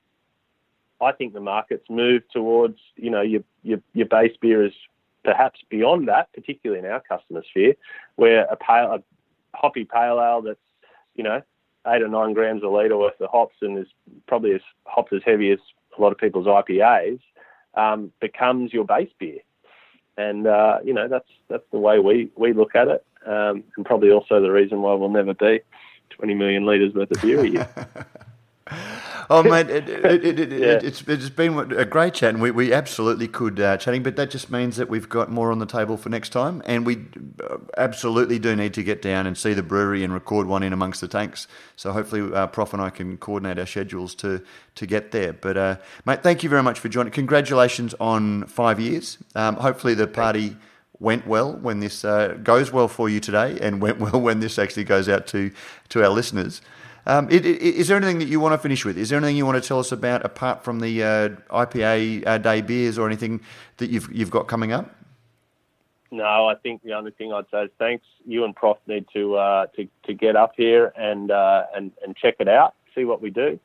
I 1.02 1.12
think 1.12 1.34
the 1.34 1.42
market's 1.42 1.90
moved 1.90 2.26
towards 2.32 2.80
you 2.96 3.10
know 3.10 3.22
your 3.22 3.42
your, 3.62 3.80
your 3.94 4.08
base 4.08 4.36
beer 4.40 4.66
is 4.66 4.74
perhaps 5.24 5.62
beyond 5.70 6.08
that, 6.08 6.32
particularly 6.34 6.86
in 6.86 6.92
our 6.92 7.02
customer 7.02 7.44
sphere, 7.50 7.76
where 8.16 8.46
a 8.46 8.56
pale 8.56 8.94
a 8.94 9.04
hoppy 9.58 9.86
pale 9.86 10.20
ale 10.20 10.42
that's 10.42 10.60
you 11.16 11.24
know 11.24 11.42
eight 11.88 12.02
or 12.02 12.08
nine 12.08 12.34
grams 12.34 12.64
a 12.64 12.68
litre 12.68 12.98
worth 12.98 13.20
of 13.20 13.30
hops 13.30 13.56
and 13.62 13.78
is 13.78 13.88
probably 14.28 14.54
as 14.54 14.62
hops 14.86 15.12
as 15.14 15.22
heavy 15.26 15.52
as 15.52 15.60
a 15.98 16.02
lot 16.02 16.12
of 16.12 16.18
people's 16.18 16.48
IPAs, 16.48 17.20
um, 17.76 18.12
becomes 18.20 18.74
your 18.74 18.86
base 18.86 19.12
beer. 19.20 19.40
And 20.16 20.46
uh, 20.46 20.80
you 20.84 20.94
know 20.94 21.08
that's 21.08 21.30
that's 21.50 21.66
the 21.72 21.80
way 21.80 21.98
we, 22.00 22.30
we 22.36 22.54
look 22.54 22.76
at 22.76 22.88
it, 22.88 23.04
um, 23.26 23.64
and 23.76 23.86
probably 23.86 24.12
also 24.12 24.42
the 24.42 24.52
reason 24.52 24.82
why 24.82 24.94
we'll 24.94 25.10
never 25.10 25.34
be 25.34 25.62
20 26.12 26.36
million 26.36 26.66
litres 26.66 26.94
worth 26.94 27.10
of 27.10 27.22
beer 27.22 27.44
a 27.44 27.50
year. 27.50 27.70
oh, 29.30 29.44
mate, 29.44 29.70
it, 29.70 29.90
it, 29.90 30.40
it, 30.40 30.52
yeah. 30.52 30.80
it's, 30.82 31.02
it's 31.08 31.30
been 31.30 31.72
a 31.74 31.86
great 31.86 32.14
chat, 32.14 32.34
and 32.34 32.42
we, 32.42 32.52
we 32.52 32.74
absolutely 32.74 33.28
could 33.28 33.60
uh, 33.60 33.78
chatting, 33.78 34.04
but 34.04 34.16
that 34.16 34.30
just 34.30 34.52
means 34.52 34.78
that 34.78 34.90
we've 34.90 35.10
got 35.10 35.32
more 35.32 35.52
on 35.52 35.60
the 35.60 35.66
table 35.66 35.98
for 35.98 36.10
next 36.10 36.30
time, 36.30 36.62
and 36.66 36.86
we 36.86 37.06
uh, 37.50 37.58
absolutely 37.78 38.40
do 38.40 38.56
need 38.56 38.74
to 38.74 38.84
get 38.84 39.02
down 39.02 39.28
and 39.28 39.38
see 39.38 39.54
the 39.54 39.64
brewery 39.64 40.04
and 40.04 40.14
record 40.14 40.48
one 40.48 40.64
in 40.64 40.74
amongst 40.74 41.02
the 41.02 41.08
tanks. 41.08 41.48
So 41.76 41.92
hopefully, 41.92 42.34
uh, 42.34 42.48
Prof 42.48 42.74
and 42.74 42.82
I 42.82 42.90
can 42.90 43.18
coordinate 43.18 43.60
our 43.60 43.66
schedules 43.66 44.16
to 44.16 44.44
to 44.76 44.86
get 44.86 45.12
there. 45.12 45.34
But 45.34 45.58
uh, 45.58 45.76
mate, 46.06 46.24
thank 46.24 46.44
you 46.44 46.50
very 46.50 46.64
much 46.64 46.80
for 46.80 46.90
joining. 46.90 47.14
Congratulations 47.14 47.94
on 48.00 48.46
five 48.46 48.80
years. 48.80 49.18
Um, 49.36 49.56
hopefully, 49.56 49.94
the 49.94 50.08
party 50.08 50.58
went 51.00 51.28
well 51.28 51.54
when 51.54 51.80
this 51.80 52.06
uh, 52.06 52.38
goes 52.42 52.72
well 52.72 52.88
for 52.88 53.10
you 53.10 53.20
today, 53.20 53.58
and 53.62 53.82
went 53.82 54.00
well 54.06 54.20
when 54.22 54.40
this 54.40 54.58
actually 54.58 54.84
goes 54.86 55.10
out 55.10 55.28
to 55.28 55.52
to 55.90 56.04
our 56.04 56.10
listeners. 56.10 56.62
Um, 57.06 57.30
it, 57.30 57.46
it, 57.46 57.62
is 57.62 57.88
there 57.88 57.98
anything 57.98 58.20
that 58.20 58.28
you 58.28 58.40
want 58.40 58.54
to 58.54 58.58
finish 58.58 58.86
with? 58.86 58.98
Is 58.98 59.10
there 59.10 59.18
anything 59.18 59.36
you 59.36 59.46
want 59.46 59.62
to 59.62 59.68
tell 59.68 59.80
us 59.80 59.92
about 59.92 60.26
apart 60.26 60.64
from 60.64 60.80
the 60.80 61.04
uh, 61.04 61.30
IPA 61.52 62.26
uh, 62.26 62.38
day 62.38 62.62
beers 62.62 62.98
or 62.98 63.08
anything 63.08 63.42
that 63.78 63.90
you've 63.90 64.10
you've 64.12 64.32
got 64.32 64.48
coming 64.48 64.72
up? 64.72 64.96
No, 66.12 66.48
I 66.48 66.56
think 66.56 66.84
the 66.84 66.94
only 66.94 67.12
thing 67.12 67.34
I'd 67.34 67.46
say 67.52 67.64
is 67.64 67.72
thanks. 67.80 68.06
You 68.26 68.46
and 68.46 68.56
Prof 68.56 68.78
need 68.88 69.06
to 69.14 69.36
uh, 69.36 69.66
to, 69.76 69.88
to 70.06 70.14
get 70.14 70.36
up 70.36 70.54
here 70.56 70.94
and 70.96 71.32
uh, 71.32 71.66
and 71.76 71.92
and 72.06 72.16
check 72.16 72.36
it 72.40 72.48
out, 72.48 72.76
see 72.96 73.04
what 73.04 73.22
we 73.22 73.32
do, 73.32 73.60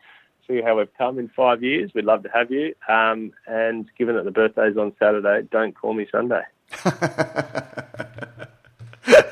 see 0.48 0.60
how 0.62 0.78
we've 0.78 0.92
come 0.96 1.18
in 1.18 1.28
five 1.28 1.62
years. 1.62 1.92
We'd 1.94 2.06
love 2.06 2.22
to 2.24 2.30
have 2.30 2.50
you. 2.50 2.74
Um, 2.88 3.32
and 3.46 3.88
given 3.98 4.16
that 4.16 4.24
the 4.24 4.30
birthday's 4.30 4.76
on 4.76 4.94
Saturday, 4.98 5.46
don't 5.50 5.74
call 5.76 5.94
me 5.94 6.08
Sunday. 6.10 6.42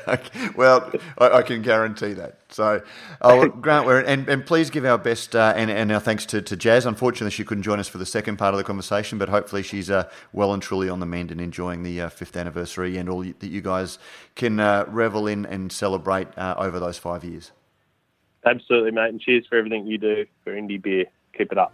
well, 0.55 0.91
I, 1.17 1.29
I, 1.29 1.41
can 1.41 1.61
guarantee 1.61 2.13
that. 2.13 2.39
So, 2.49 2.81
oh, 3.21 3.47
Grant, 3.61 3.87
and, 4.07 4.27
and 4.29 4.45
please 4.45 4.69
give 4.69 4.85
our 4.85 4.97
best 4.97 5.35
uh, 5.35 5.53
and, 5.55 5.69
and 5.69 5.91
our 5.91 5.99
thanks 5.99 6.25
to, 6.27 6.41
to 6.41 6.55
Jaz. 6.55 6.85
Unfortunately, 6.85 7.31
she 7.31 7.43
couldn't 7.43 7.63
join 7.63 7.79
us 7.79 7.87
for 7.87 7.97
the 7.97 8.05
second 8.05 8.37
part 8.37 8.53
of 8.53 8.57
the 8.57 8.63
conversation, 8.63 9.17
but 9.17 9.29
hopefully 9.29 9.63
she's 9.63 9.89
uh, 9.89 10.09
well 10.31 10.53
and 10.53 10.63
truly 10.63 10.89
on 10.89 10.99
the 10.99 11.05
mend 11.05 11.31
and 11.31 11.41
enjoying 11.41 11.83
the 11.83 12.01
uh, 12.01 12.09
fifth 12.09 12.37
anniversary 12.37 12.97
and 12.97 13.09
all 13.09 13.23
that 13.23 13.43
you 13.43 13.61
guys 13.61 13.99
can 14.35 14.59
uh, 14.59 14.85
revel 14.87 15.27
in 15.27 15.45
and 15.45 15.71
celebrate 15.71 16.27
uh, 16.37 16.55
over 16.57 16.79
those 16.79 16.97
five 16.97 17.23
years. 17.23 17.51
Absolutely, 18.45 18.91
mate. 18.91 19.09
And 19.09 19.19
cheers 19.19 19.45
for 19.47 19.57
everything 19.57 19.87
you 19.87 19.97
do 19.97 20.25
for 20.43 20.53
Indie 20.53 20.81
Beer. 20.81 21.05
Keep 21.37 21.51
it 21.51 21.57
up. 21.57 21.73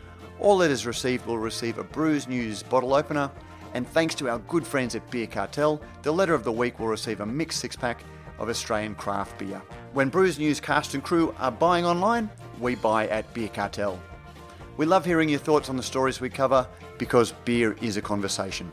All 0.41 0.57
letters 0.57 0.87
received 0.87 1.27
will 1.27 1.37
receive 1.37 1.77
a 1.77 1.83
Brews 1.83 2.27
News 2.27 2.63
bottle 2.63 2.95
opener, 2.95 3.29
and 3.75 3.87
thanks 3.87 4.15
to 4.15 4.27
our 4.27 4.39
good 4.39 4.65
friends 4.65 4.95
at 4.95 5.07
Beer 5.11 5.27
Cartel, 5.27 5.79
the 6.01 6.11
letter 6.11 6.33
of 6.33 6.43
the 6.43 6.51
week 6.51 6.79
will 6.79 6.87
receive 6.87 7.19
a 7.19 7.25
mixed 7.27 7.59
six 7.59 7.75
pack 7.75 8.03
of 8.39 8.49
Australian 8.49 8.95
craft 8.95 9.37
beer. 9.37 9.61
When 9.93 10.09
Brews 10.09 10.39
News 10.39 10.59
cast 10.59 10.95
and 10.95 11.03
crew 11.03 11.35
are 11.37 11.51
buying 11.51 11.85
online, 11.85 12.27
we 12.59 12.73
buy 12.73 13.07
at 13.09 13.31
Beer 13.35 13.49
Cartel. 13.49 14.01
We 14.77 14.87
love 14.87 15.05
hearing 15.05 15.29
your 15.29 15.37
thoughts 15.37 15.69
on 15.69 15.77
the 15.77 15.83
stories 15.83 16.19
we 16.19 16.31
cover 16.31 16.67
because 16.97 17.33
beer 17.45 17.77
is 17.79 17.97
a 17.97 18.01
conversation. 18.01 18.71